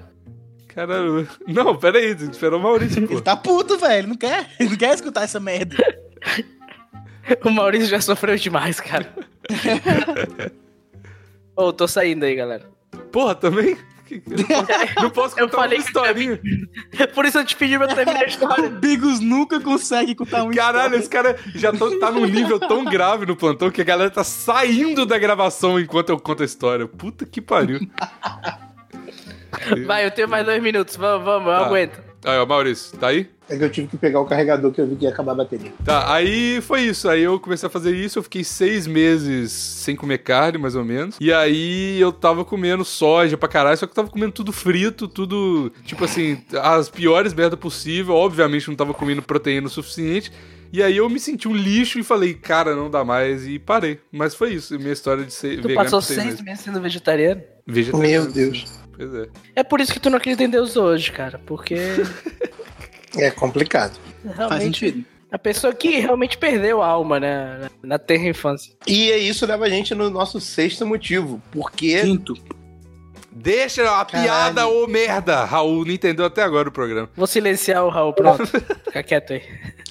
Caralho. 0.68 1.28
Não, 1.46 1.76
pera 1.76 1.98
aí, 1.98 2.14
tem 2.14 2.28
que 2.28 2.34
esperar 2.34 2.56
o 2.56 2.60
Maurício, 2.60 3.06
pô. 3.06 3.14
Ele 3.14 3.20
tá 3.20 3.36
puto, 3.36 3.78
velho. 3.78 4.08
Não 4.08 4.16
quer, 4.16 4.50
ele 4.60 4.70
não 4.70 4.76
quer 4.76 4.94
escutar 4.94 5.22
essa 5.24 5.40
merda. 5.40 5.76
O 7.44 7.50
Maurício 7.50 7.88
já 7.88 8.00
sofreu 8.00 8.36
demais, 8.36 8.80
cara. 8.80 9.12
Ô, 11.54 11.72
tô 11.72 11.86
saindo 11.86 12.24
aí, 12.24 12.34
galera. 12.34 12.64
Porra, 13.12 13.34
também? 13.34 13.76
Não 15.02 15.10
posso 15.10 15.38
Eu 15.38 15.46
contar 15.46 15.58
falei 15.58 15.78
uma 15.78 15.84
historinha. 15.84 16.40
Por 17.14 17.24
isso 17.24 17.38
eu 17.38 17.44
te 17.44 17.54
pedi 17.56 17.76
pra 17.78 17.88
terminar 17.88 18.20
a 18.20 18.24
O 18.24 18.28
história. 18.28 18.70
Bigos 18.70 19.20
nunca 19.20 19.60
consegue 19.60 20.14
contar 20.14 20.42
um 20.44 20.50
Caralho, 20.50 20.96
esse 20.96 21.08
cara 21.08 21.36
já 21.54 21.72
tão- 21.72 21.98
tá 21.98 22.10
num 22.10 22.24
nível 22.26 22.58
tão 22.58 22.84
grave 22.84 23.26
no 23.26 23.36
plantão 23.36 23.70
que 23.70 23.80
a 23.80 23.84
galera 23.84 24.10
tá 24.10 24.24
saindo 24.24 25.04
da 25.06 25.18
gravação 25.18 25.78
enquanto 25.78 26.10
eu 26.10 26.18
conto 26.18 26.42
a 26.42 26.46
história. 26.46 26.86
Puta 26.86 27.24
que 27.26 27.40
pariu. 27.40 27.80
Vai, 29.86 30.04
eu 30.06 30.10
tenho 30.10 30.28
mais 30.28 30.44
dois 30.44 30.62
minutos. 30.62 30.96
Vamos, 30.96 31.24
vamos, 31.24 31.48
eu 31.52 31.58
Tá. 31.58 31.66
aguento. 31.66 32.07
Aí, 32.24 32.38
ó, 32.38 32.44
Maurício, 32.46 32.98
tá 32.98 33.08
aí? 33.08 33.28
É 33.48 33.56
que 33.56 33.64
eu 33.64 33.70
tive 33.70 33.86
que 33.88 33.96
pegar 33.96 34.20
o 34.20 34.26
carregador 34.26 34.70
que 34.72 34.80
eu 34.80 34.86
vi 34.86 34.96
que 34.96 35.04
ia 35.04 35.10
acabar 35.10 35.32
a 35.32 35.36
bateria. 35.36 35.72
Tá, 35.84 36.12
aí 36.12 36.60
foi 36.60 36.82
isso. 36.82 37.08
Aí 37.08 37.22
eu 37.22 37.40
comecei 37.40 37.66
a 37.66 37.70
fazer 37.70 37.94
isso, 37.96 38.18
eu 38.18 38.22
fiquei 38.22 38.44
seis 38.44 38.86
meses 38.86 39.52
sem 39.52 39.96
comer 39.96 40.18
carne, 40.18 40.58
mais 40.58 40.74
ou 40.74 40.84
menos. 40.84 41.16
E 41.18 41.32
aí 41.32 41.98
eu 41.98 42.12
tava 42.12 42.44
comendo 42.44 42.84
soja 42.84 43.38
pra 43.38 43.48
caralho, 43.48 43.78
só 43.78 43.86
que 43.86 43.92
eu 43.92 43.96
tava 43.96 44.10
comendo 44.10 44.32
tudo 44.32 44.52
frito, 44.52 45.08
tudo, 45.08 45.72
tipo 45.84 46.04
assim, 46.04 46.42
as 46.60 46.90
piores 46.90 47.32
merda 47.32 47.56
possível. 47.56 48.14
Obviamente 48.14 48.68
não 48.68 48.76
tava 48.76 48.92
comendo 48.92 49.22
proteína 49.22 49.66
o 49.68 49.70
suficiente. 49.70 50.30
E 50.70 50.82
aí 50.82 50.98
eu 50.98 51.08
me 51.08 51.18
senti 51.18 51.48
um 51.48 51.54
lixo 51.54 51.98
e 51.98 52.02
falei, 52.02 52.34
cara, 52.34 52.76
não 52.76 52.90
dá 52.90 53.02
mais, 53.02 53.46
e 53.46 53.58
parei. 53.58 53.98
Mas 54.12 54.34
foi 54.34 54.52
isso, 54.52 54.78
minha 54.78 54.92
história 54.92 55.24
de 55.24 55.32
ser 55.32 55.56
Tu 55.62 55.68
vegano 55.68 55.76
passou 55.84 56.00
por 56.00 56.04
seis 56.04 56.18
seis 56.18 56.28
meses. 56.32 56.44
meses 56.44 56.60
sendo 56.64 56.80
vegetariano? 56.82 57.40
Vegetariano. 57.66 58.24
Meu 58.24 58.30
Deus. 58.30 58.66
Pois 58.98 59.14
é. 59.14 59.28
É 59.56 59.62
por 59.62 59.80
isso 59.80 59.92
que 59.92 60.00
tu 60.00 60.10
não 60.10 60.18
acredita 60.18 60.42
em 60.42 60.50
Deus 60.50 60.76
hoje, 60.76 61.12
cara. 61.12 61.40
Porque 61.46 61.76
É 63.16 63.30
complicado. 63.30 63.98
Faz 64.24 64.36
realmente 64.36 64.80
sentido. 64.90 65.04
a 65.30 65.38
pessoa 65.38 65.74
que 65.74 65.98
realmente 66.00 66.36
perdeu 66.36 66.82
a 66.82 66.86
alma, 66.86 67.18
né? 67.18 67.58
Na, 67.60 67.70
na 67.90 67.98
terra 67.98 68.28
infância. 68.28 68.74
E 68.86 69.10
é 69.10 69.18
isso 69.18 69.46
leva 69.46 69.64
a 69.64 69.68
gente 69.68 69.94
no 69.94 70.10
nosso 70.10 70.40
sexto 70.40 70.84
motivo. 70.84 71.40
Porque 71.50 72.00
Quinto. 72.02 72.34
Deixa 73.30 74.00
a 74.00 74.04
piada, 74.04 74.66
ô 74.66 74.86
merda! 74.88 75.44
Raul 75.44 75.84
não 75.84 75.92
entendeu 75.92 76.24
até 76.24 76.42
agora 76.42 76.68
o 76.68 76.72
programa. 76.72 77.08
Vou 77.14 77.26
silenciar 77.26 77.84
o 77.84 77.88
Raul, 77.88 78.12
pronto. 78.12 78.44
Fica 78.86 79.02
quieto 79.02 79.32
aí. 79.32 79.42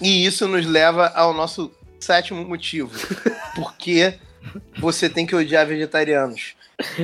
E 0.02 0.26
isso 0.26 0.48
nos 0.50 0.66
leva 0.66 1.08
ao 1.16 1.34
nosso 1.34 1.72
sétimo 1.98 2.44
motivo. 2.44 2.92
Porque 3.56 4.16
você 4.80 5.10
tem 5.10 5.26
que 5.26 5.34
odiar 5.36 5.66
vegetarianos. 5.66 6.56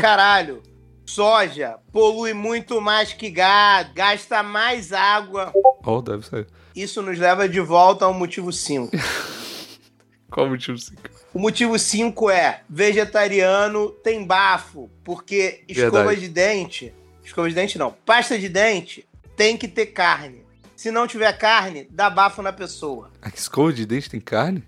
Caralho, 0.02 0.62
soja 1.06 1.78
polui 1.92 2.34
muito 2.34 2.80
mais 2.82 3.14
que 3.14 3.30
gado, 3.30 3.92
gasta 3.94 4.42
mais 4.44 4.92
água. 4.94 5.52
Ó, 5.84 6.02
deve 6.02 6.26
ser. 6.26 6.48
Isso 6.76 7.02
nos 7.02 7.20
leva 7.20 7.48
de 7.48 7.60
volta 7.60 8.06
ao 8.06 8.14
motivo 8.14 8.52
5. 8.52 8.92
Qual 10.32 10.48
o 10.48 10.50
motivo? 10.50 10.78
cinco? 10.80 11.02
O 11.32 11.40
motivo 11.40 11.78
5 11.78 12.30
é 12.32 12.62
vegetariano 12.68 13.90
tem 13.90 14.26
bafo, 14.26 14.90
porque 15.04 15.64
escova 15.68 16.06
Verdade. 16.06 16.22
de 16.22 16.30
dente, 16.30 16.94
escova 17.24 17.48
de 17.50 17.54
dente 17.56 17.78
não, 17.78 17.92
pasta 18.06 18.38
de 18.40 18.50
dente 18.50 19.08
tem 19.36 19.56
que 19.58 19.68
ter 19.68 19.88
carne. 19.88 20.44
Se 20.76 20.90
não 20.90 21.06
tiver 21.08 21.32
carne, 21.38 21.88
dá 21.92 22.10
bafo 22.10 22.42
na 22.42 22.52
pessoa. 22.52 23.12
A 23.22 23.30
escova 23.30 23.72
de 23.72 23.86
dente 23.86 24.10
tem 24.10 24.20
carne? 24.20 24.64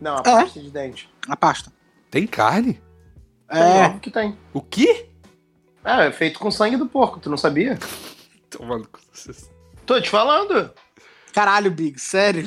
Não, 0.00 0.16
a 0.16 0.20
É. 0.20 0.22
pasta 0.22 0.60
de 0.60 0.70
dente. 0.70 1.08
A 1.26 1.36
pasta. 1.36 1.72
Tem 2.10 2.26
carne? 2.26 2.80
É. 3.50 3.86
Óbvio 3.86 4.00
que 4.00 4.10
tem. 4.10 4.36
O 4.52 4.60
quê? 4.60 5.08
Ah, 5.90 6.04
é 6.04 6.12
feito 6.12 6.38
com 6.38 6.50
sangue 6.50 6.76
do 6.76 6.84
porco, 6.84 7.18
tu 7.18 7.30
não 7.30 7.38
sabia? 7.38 7.78
Tomando 8.50 8.86
cu. 8.88 9.00
Tô 9.86 9.98
te 9.98 10.10
falando. 10.10 10.70
Caralho, 11.32 11.70
Big, 11.70 11.98
sério. 11.98 12.46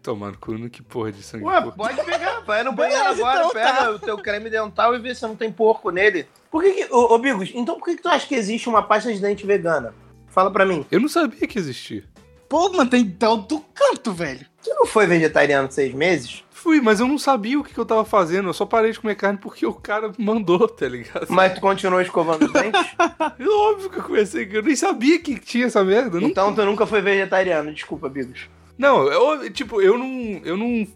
Tomando 0.00 0.38
cu, 0.38 0.52
no 0.52 0.70
que 0.70 0.80
porra 0.80 1.10
de 1.10 1.24
sangue 1.24 1.44
Ué, 1.44 1.56
de 1.56 1.62
porco. 1.64 1.76
pode 1.76 2.04
pegar, 2.04 2.38
vai 2.42 2.62
no 2.62 2.72
banheiro 2.72 3.02
Beleza, 3.02 3.20
agora, 3.20 3.38
então 3.40 3.50
pega 3.50 3.72
tá. 3.72 3.90
o 3.90 3.98
teu 3.98 4.18
creme 4.18 4.48
dental 4.48 4.94
e 4.94 5.00
vê 5.00 5.12
se 5.12 5.22
não 5.22 5.34
tem 5.34 5.50
porco 5.50 5.90
nele. 5.90 6.28
Por 6.52 6.62
que 6.62 6.72
que... 6.72 6.94
Ô, 6.94 7.14
ô 7.14 7.18
Bigos, 7.18 7.50
então 7.52 7.80
por 7.80 7.86
que 7.86 7.96
que 7.96 8.02
tu 8.02 8.08
acha 8.08 8.28
que 8.28 8.36
existe 8.36 8.68
uma 8.68 8.82
pasta 8.84 9.12
de 9.12 9.18
dente 9.18 9.44
vegana? 9.44 9.92
Fala 10.28 10.52
pra 10.52 10.64
mim. 10.64 10.86
Eu 10.92 11.00
não 11.00 11.08
sabia 11.08 11.48
que 11.48 11.58
existia. 11.58 12.04
Pô, 12.48 12.68
mano, 12.70 12.88
tem 12.88 13.10
tal 13.10 13.38
do 13.38 13.58
canto, 13.58 14.12
velho. 14.12 14.46
Tu 14.62 14.70
não 14.70 14.86
foi 14.86 15.08
vegetariano 15.08 15.72
seis 15.72 15.92
meses? 15.92 16.43
Fui, 16.64 16.80
mas 16.80 16.98
eu 16.98 17.06
não 17.06 17.18
sabia 17.18 17.60
o 17.60 17.62
que, 17.62 17.74
que 17.74 17.78
eu 17.78 17.84
tava 17.84 18.06
fazendo. 18.06 18.48
Eu 18.48 18.54
só 18.54 18.64
parei 18.64 18.90
de 18.90 18.98
comer 18.98 19.16
carne 19.16 19.38
porque 19.38 19.66
o 19.66 19.74
cara 19.74 20.10
mandou, 20.16 20.66
tá 20.66 20.88
ligado? 20.88 21.26
Mas 21.28 21.52
tu 21.52 21.60
continuou 21.60 22.00
escovando 22.00 22.46
os 22.46 22.50
dentes? 22.54 22.80
É 23.38 23.46
óbvio 23.46 23.90
que 23.90 23.98
eu 23.98 24.02
comecei, 24.02 24.48
eu 24.50 24.62
nem 24.62 24.74
sabia 24.74 25.18
que 25.18 25.38
tinha 25.38 25.66
essa 25.66 25.84
merda. 25.84 26.18
então 26.22 26.54
tu 26.54 26.64
nunca 26.64 26.86
foi 26.86 27.02
vegetariano, 27.02 27.70
desculpa, 27.70 28.08
Bigos. 28.08 28.48
não 28.78 29.12
eu, 29.12 29.50
tipo, 29.52 29.82
eu 29.82 29.98
não. 29.98 30.40
Eu 30.42 30.56
não. 30.56 30.86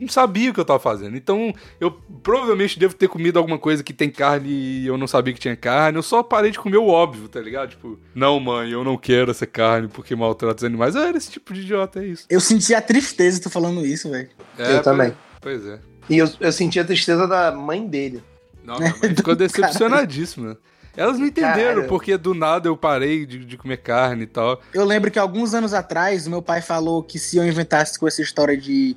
Não 0.00 0.08
sabia 0.08 0.50
o 0.50 0.54
que 0.54 0.60
eu 0.60 0.64
tava 0.64 0.78
fazendo. 0.78 1.16
Então, 1.16 1.52
eu 1.80 1.90
provavelmente 2.22 2.78
devo 2.78 2.94
ter 2.94 3.08
comido 3.08 3.38
alguma 3.38 3.58
coisa 3.58 3.82
que 3.82 3.92
tem 3.92 4.10
carne 4.10 4.48
e 4.48 4.86
eu 4.86 4.96
não 4.96 5.06
sabia 5.06 5.34
que 5.34 5.40
tinha 5.40 5.56
carne. 5.56 5.98
Eu 5.98 6.02
só 6.02 6.22
parei 6.22 6.50
de 6.50 6.58
comer 6.58 6.76
o 6.76 6.86
óbvio, 6.88 7.28
tá 7.28 7.40
ligado? 7.40 7.70
Tipo, 7.70 7.98
não, 8.14 8.38
mãe, 8.38 8.70
eu 8.70 8.84
não 8.84 8.96
quero 8.96 9.30
essa 9.30 9.46
carne 9.46 9.88
porque 9.88 10.14
maltrata 10.14 10.58
os 10.58 10.64
animais. 10.64 10.94
Eu 10.94 11.02
era 11.02 11.18
esse 11.18 11.30
tipo 11.30 11.52
de 11.52 11.62
idiota, 11.62 12.00
é 12.00 12.06
isso. 12.06 12.26
Eu 12.30 12.40
senti 12.40 12.74
a 12.74 12.80
tristeza 12.80 13.40
tu 13.40 13.50
falando 13.50 13.84
isso, 13.84 14.10
velho. 14.10 14.28
É, 14.58 14.76
Eu 14.76 14.82
também. 14.82 15.12
Pois 15.40 15.66
é. 15.66 15.80
E 16.08 16.18
eu, 16.18 16.30
eu 16.40 16.52
senti 16.52 16.78
a 16.80 16.84
tristeza 16.84 17.26
da 17.26 17.52
mãe 17.52 17.86
dele. 17.86 18.22
Não, 18.64 18.78
minha 18.78 18.94
mãe 19.02 19.14
ficou 19.14 19.34
decepcionadíssima. 19.36 20.58
Elas 20.96 21.18
não 21.18 21.26
entenderam 21.26 21.54
Caralho. 21.54 21.88
porque 21.88 22.16
do 22.16 22.34
nada 22.34 22.68
eu 22.68 22.76
parei 22.76 23.24
de, 23.24 23.44
de 23.44 23.56
comer 23.56 23.76
carne 23.76 24.24
e 24.24 24.26
tal. 24.26 24.60
Eu 24.74 24.84
lembro 24.84 25.10
que 25.10 25.18
alguns 25.18 25.54
anos 25.54 25.72
atrás, 25.72 26.26
o 26.26 26.30
meu 26.30 26.42
pai 26.42 26.60
falou 26.60 27.04
que 27.04 27.20
se 27.20 27.36
eu 27.36 27.46
inventasse 27.46 27.96
com 27.98 28.08
essa 28.08 28.20
história 28.20 28.56
de 28.56 28.96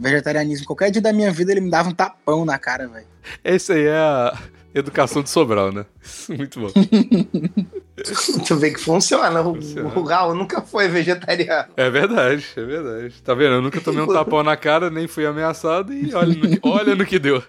vegetarianismo 0.00 0.66
qualquer 0.66 0.90
dia 0.90 1.02
da 1.02 1.12
minha 1.12 1.30
vida, 1.30 1.52
ele 1.52 1.60
me 1.60 1.70
dava 1.70 1.90
um 1.90 1.94
tapão 1.94 2.44
na 2.44 2.58
cara, 2.58 2.88
velho. 2.88 3.06
Essa 3.44 3.74
aí 3.74 3.84
é 3.84 3.96
a 3.96 4.38
educação 4.74 5.22
de 5.22 5.30
Sobral, 5.30 5.70
né? 5.72 5.84
Muito 6.28 6.60
bom. 6.60 6.70
Tu 8.46 8.56
vê 8.56 8.70
que 8.70 8.80
funciona. 8.80 9.40
O, 9.42 9.54
Funciona. 9.54 9.98
o 9.98 10.02
Raul 10.02 10.34
nunca 10.34 10.62
foi 10.62 10.88
vegetariano. 10.88 11.68
É 11.76 11.90
verdade, 11.90 12.46
é 12.56 12.62
verdade. 12.62 13.14
Tá 13.22 13.34
vendo? 13.34 13.54
Eu 13.54 13.62
nunca 13.62 13.80
tomei 13.80 14.02
um 14.02 14.06
tapão 14.06 14.42
na 14.42 14.56
cara, 14.56 14.88
nem 14.88 15.06
fui 15.06 15.26
ameaçado 15.26 15.92
e 15.92 16.14
olha 16.14 16.34
no 16.34 16.48
que, 16.48 16.60
olha 16.62 16.94
no 16.94 17.04
que 17.04 17.18
deu. 17.18 17.42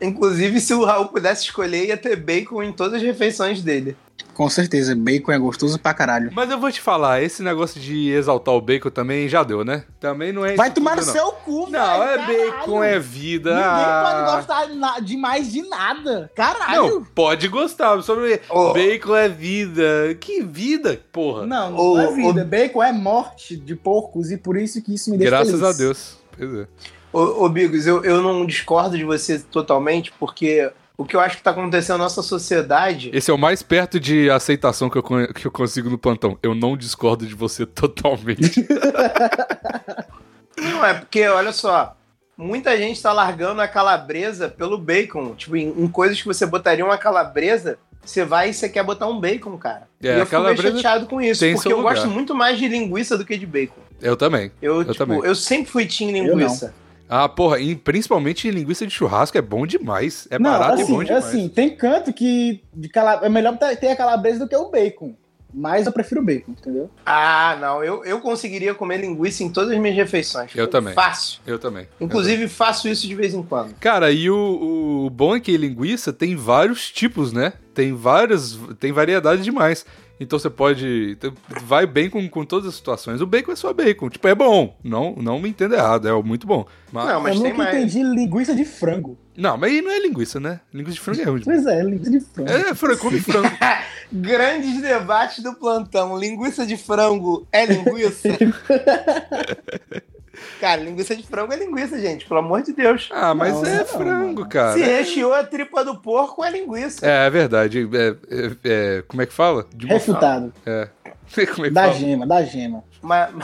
Inclusive, 0.00 0.60
se 0.60 0.74
o 0.74 0.84
Raul 0.84 1.08
pudesse 1.08 1.44
escolher, 1.44 1.86
ia 1.86 1.96
ter 1.96 2.16
bacon 2.16 2.62
em 2.62 2.72
todas 2.72 2.94
as 2.94 3.02
refeições 3.02 3.62
dele. 3.62 3.96
Com 4.36 4.50
certeza, 4.50 4.94
bacon 4.94 5.32
é 5.32 5.38
gostoso 5.38 5.78
pra 5.78 5.94
caralho. 5.94 6.30
Mas 6.34 6.50
eu 6.50 6.60
vou 6.60 6.70
te 6.70 6.78
falar, 6.78 7.22
esse 7.22 7.42
negócio 7.42 7.80
de 7.80 8.10
exaltar 8.10 8.54
o 8.54 8.60
bacon 8.60 8.90
também 8.90 9.26
já 9.30 9.42
deu, 9.42 9.64
né? 9.64 9.84
Também 9.98 10.30
não 10.30 10.44
é 10.44 10.54
Vai 10.54 10.70
tomar 10.70 10.94
no 10.94 11.02
seu 11.02 11.32
cu, 11.32 11.64
velho. 11.64 11.72
Não, 11.72 12.02
é 12.02 12.16
caralho. 12.18 12.50
bacon, 12.50 12.84
é 12.84 12.98
vida. 12.98 13.50
Ninguém 13.54 13.66
ah. 13.66 14.04
pode 14.04 14.36
gostar 14.36 14.98
de 15.00 15.06
demais 15.06 15.50
de 15.50 15.62
nada. 15.62 16.30
Caralho. 16.36 16.82
Não, 16.82 17.04
pode 17.04 17.48
gostar. 17.48 18.02
Sobre 18.02 18.38
Ô. 18.50 18.74
bacon 18.74 19.16
é 19.16 19.26
vida. 19.26 20.14
Que 20.20 20.42
vida, 20.42 21.00
porra. 21.10 21.46
Não, 21.46 21.70
não 21.70 21.78
Ô, 21.78 21.98
é 21.98 22.14
vida. 22.14 22.44
Bacon 22.44 22.82
é 22.82 22.92
morte 22.92 23.56
de 23.56 23.74
porcos 23.74 24.30
e 24.30 24.36
por 24.36 24.58
isso 24.58 24.82
que 24.82 24.92
isso 24.92 25.10
me 25.10 25.16
deixa 25.16 25.30
Graças 25.30 25.60
feliz. 25.60 25.66
a 25.66 25.72
Deus. 25.72 26.18
Pois 26.36 26.54
é. 26.54 26.66
Ô, 27.10 27.46
ô 27.46 27.48
Bigos, 27.48 27.86
eu, 27.86 28.04
eu 28.04 28.20
não 28.20 28.44
discordo 28.44 28.98
de 28.98 29.04
você 29.04 29.38
totalmente, 29.38 30.12
porque 30.20 30.70
o 30.98 31.04
que 31.04 31.14
eu 31.14 31.20
acho 31.20 31.36
que 31.36 31.42
tá 31.42 31.50
acontecendo 31.50 31.98
na 31.98 32.04
nossa 32.04 32.22
sociedade. 32.22 33.10
Esse 33.12 33.30
é 33.30 33.34
o 33.34 33.38
mais 33.38 33.62
perto 33.62 34.00
de 34.00 34.30
aceitação 34.30 34.88
que 34.88 34.96
eu, 34.96 35.02
que 35.02 35.46
eu 35.46 35.50
consigo 35.50 35.90
no 35.90 35.98
plantão. 35.98 36.38
Eu 36.42 36.54
não 36.54 36.76
discordo 36.76 37.26
de 37.26 37.34
você 37.34 37.64
totalmente. 37.66 38.66
Não, 40.58 40.84
é 40.84 40.94
porque, 40.94 41.26
olha 41.28 41.52
só, 41.52 41.94
muita 42.36 42.76
gente 42.78 43.00
tá 43.00 43.12
largando 43.12 43.60
a 43.60 43.68
calabresa 43.68 44.48
pelo 44.48 44.78
bacon. 44.78 45.34
Tipo, 45.34 45.56
em, 45.56 45.68
em 45.68 45.86
coisas 45.88 46.18
que 46.20 46.26
você 46.26 46.46
botaria 46.46 46.84
uma 46.84 46.96
calabresa, 46.96 47.78
você 48.02 48.24
vai 48.24 48.50
e 48.50 48.54
você 48.54 48.68
quer 48.68 48.82
botar 48.82 49.06
um 49.06 49.20
bacon, 49.20 49.56
cara. 49.58 49.86
É, 50.02 50.16
e 50.16 50.20
eu 50.20 50.26
fico 50.26 50.42
meio 50.42 50.56
chateado 50.56 51.06
com 51.06 51.20
isso, 51.20 51.44
porque 51.52 51.70
eu 51.70 51.78
lugar. 51.78 51.94
gosto 51.94 52.08
muito 52.08 52.34
mais 52.34 52.58
de 52.58 52.68
linguiça 52.68 53.18
do 53.18 53.24
que 53.24 53.36
de 53.36 53.46
bacon. 53.46 53.80
eu 54.00 54.16
também. 54.16 54.50
Eu, 54.62 54.76
Eu 54.76 54.84
tipo, 54.84 54.94
também. 54.96 55.20
eu 55.22 55.34
sempre 55.34 55.70
fui 55.70 55.84
team 55.86 56.10
linguiça. 56.10 56.74
Ah, 57.08 57.28
porra, 57.28 57.58
e 57.58 57.74
principalmente 57.76 58.50
linguiça 58.50 58.86
de 58.86 58.92
churrasco 58.92 59.38
é 59.38 59.42
bom 59.42 59.66
demais. 59.66 60.26
É 60.30 60.38
não, 60.38 60.50
barato 60.50 60.82
assim, 60.82 60.92
e 60.92 60.94
bom 60.94 61.04
demais. 61.04 61.24
assim, 61.24 61.48
tem 61.48 61.76
canto 61.76 62.12
que 62.12 62.62
de 62.74 62.88
cala... 62.88 63.20
é 63.24 63.28
melhor 63.28 63.56
ter 63.58 63.88
a 63.88 63.96
calabresa 63.96 64.40
do 64.40 64.48
que 64.48 64.56
o 64.56 64.70
bacon. 64.70 65.14
Mas 65.58 65.86
eu 65.86 65.92
prefiro 65.92 66.20
o 66.20 66.24
bacon, 66.24 66.52
entendeu? 66.52 66.90
Ah, 67.06 67.56
não, 67.58 67.82
eu, 67.82 68.04
eu 68.04 68.20
conseguiria 68.20 68.74
comer 68.74 68.98
linguiça 69.00 69.42
em 69.42 69.50
todas 69.50 69.70
as 69.70 69.78
minhas 69.78 69.96
refeições. 69.96 70.54
Eu 70.54 70.68
também. 70.68 70.92
Fácil. 70.92 71.40
Eu 71.46 71.58
também. 71.58 71.88
Inclusive, 71.98 72.46
faço 72.46 72.88
isso 72.88 73.06
de 73.06 73.14
vez 73.14 73.32
em 73.32 73.42
quando. 73.42 73.72
Cara, 73.76 74.10
e 74.10 74.28
o, 74.28 75.06
o 75.06 75.10
bom 75.10 75.34
é 75.34 75.40
que 75.40 75.56
linguiça 75.56 76.12
tem 76.12 76.36
vários 76.36 76.90
tipos, 76.90 77.32
né? 77.32 77.54
Tem 77.72 77.94
várias. 77.94 78.58
Tem 78.78 78.92
variedade 78.92 79.42
demais. 79.42 79.86
Então 80.18 80.38
você 80.38 80.48
pode. 80.48 81.12
então 81.18 81.32
Vai 81.62 81.86
bem 81.86 82.08
com, 82.08 82.26
com 82.28 82.44
todas 82.44 82.68
as 82.68 82.74
situações. 82.74 83.20
O 83.20 83.26
bacon 83.26 83.52
é 83.52 83.56
só 83.56 83.72
bacon. 83.72 84.08
Tipo, 84.08 84.28
é 84.28 84.34
bom. 84.34 84.76
Não, 84.82 85.14
não 85.16 85.38
me 85.38 85.48
entenda 85.48 85.76
errado, 85.76 86.08
é 86.08 86.22
muito 86.22 86.46
bom. 86.46 86.66
Mas, 86.92 87.08
Não, 87.08 87.20
mas 87.20 87.36
eu 87.36 87.42
tem 87.42 87.52
nunca 87.52 87.64
mais. 87.64 87.76
entendi 87.76 88.02
linguiça 88.02 88.54
de 88.54 88.64
frango. 88.64 89.18
não, 89.36 89.56
mas 89.58 89.70
aí 89.72 89.82
não 89.82 89.90
é 89.90 89.98
linguiça, 90.00 90.40
né? 90.40 90.60
Linguiça 90.72 90.94
de 90.94 91.00
frango 91.00 91.20
é 91.20 91.24
ruim. 91.24 91.42
Pois 91.44 91.66
é, 91.66 91.82
linguiça 91.82 92.10
de 92.10 92.20
frango. 92.20 92.50
É, 92.50 92.74
frango, 92.74 92.98
come 92.98 93.20
frango. 93.20 93.48
Grandes 94.10 94.80
debates 94.80 95.42
do 95.42 95.52
plantão. 95.54 96.16
Linguiça 96.18 96.64
de 96.64 96.76
frango 96.76 97.46
é 97.52 97.66
linguiça? 97.66 98.28
Cara, 100.60 100.80
linguiça 100.82 101.14
de 101.14 101.22
frango 101.22 101.52
é 101.52 101.56
linguiça, 101.56 101.98
gente. 102.00 102.26
Pelo 102.26 102.40
amor 102.40 102.62
de 102.62 102.72
Deus. 102.72 103.08
Ah, 103.12 103.34
mas 103.34 103.52
Não, 103.54 103.66
é 103.66 103.78
não, 103.78 103.84
frango, 103.84 104.34
mano. 104.40 104.48
cara. 104.48 104.72
Se 104.72 104.82
recheou 104.82 105.34
a 105.34 105.44
tripa 105.44 105.84
do 105.84 105.96
porco, 105.98 106.42
é 106.44 106.50
linguiça. 106.50 107.06
É, 107.06 107.26
é 107.26 107.30
verdade. 107.30 107.88
É, 107.92 108.16
é- 108.34 108.56
é- 108.98 109.02
como 109.06 109.22
é 109.22 109.26
que 109.26 109.32
fala? 109.32 109.66
De 109.74 109.86
Refutado. 109.86 110.52
É. 110.64 110.88
Como 111.54 111.66
é 111.66 111.68
que 111.68 111.74
Da 111.74 111.82
fala? 111.86 111.94
gema, 111.94 112.26
da 112.26 112.42
gema. 112.44 112.84
Mas... 113.02 113.30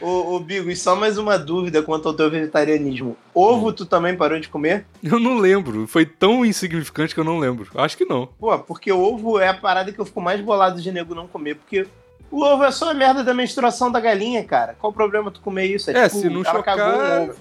ô, 0.00 0.34
ô, 0.34 0.40
Bigos, 0.40 0.80
só 0.80 0.96
mais 0.96 1.18
uma 1.18 1.38
dúvida 1.38 1.82
quanto 1.82 2.08
ao 2.08 2.14
teu 2.14 2.30
vegetarianismo. 2.30 3.16
Ovo 3.34 3.72
tu 3.72 3.84
também 3.86 4.16
parou 4.16 4.38
de 4.40 4.48
comer? 4.48 4.86
Eu 5.02 5.18
não 5.20 5.38
lembro. 5.38 5.86
Foi 5.86 6.04
tão 6.06 6.44
insignificante 6.44 7.14
que 7.14 7.20
eu 7.20 7.24
não 7.24 7.38
lembro. 7.38 7.68
Acho 7.74 7.96
que 7.96 8.04
não. 8.04 8.26
Pô, 8.38 8.58
porque 8.58 8.90
ovo 8.92 9.38
é 9.38 9.48
a 9.48 9.54
parada 9.54 9.92
que 9.92 9.98
eu 9.98 10.04
fico 10.04 10.20
mais 10.20 10.40
bolado 10.40 10.80
de 10.80 10.90
nego 10.90 11.14
não 11.14 11.26
comer, 11.28 11.54
porque 11.56 11.86
o 12.36 12.42
ovo 12.44 12.64
é 12.64 12.70
só 12.70 12.90
a 12.90 12.94
merda 12.94 13.22
da 13.22 13.32
menstruação 13.34 13.90
da 13.90 14.00
galinha, 14.00 14.42
cara. 14.44 14.74
Qual 14.78 14.90
o 14.90 14.94
problema 14.94 15.30
tu 15.30 15.40
comer 15.40 15.66
isso? 15.66 15.90
É, 15.90 16.08
tipo, 16.08 16.20
se 16.20 16.28
não 16.28 16.44
chocar. 16.44 16.78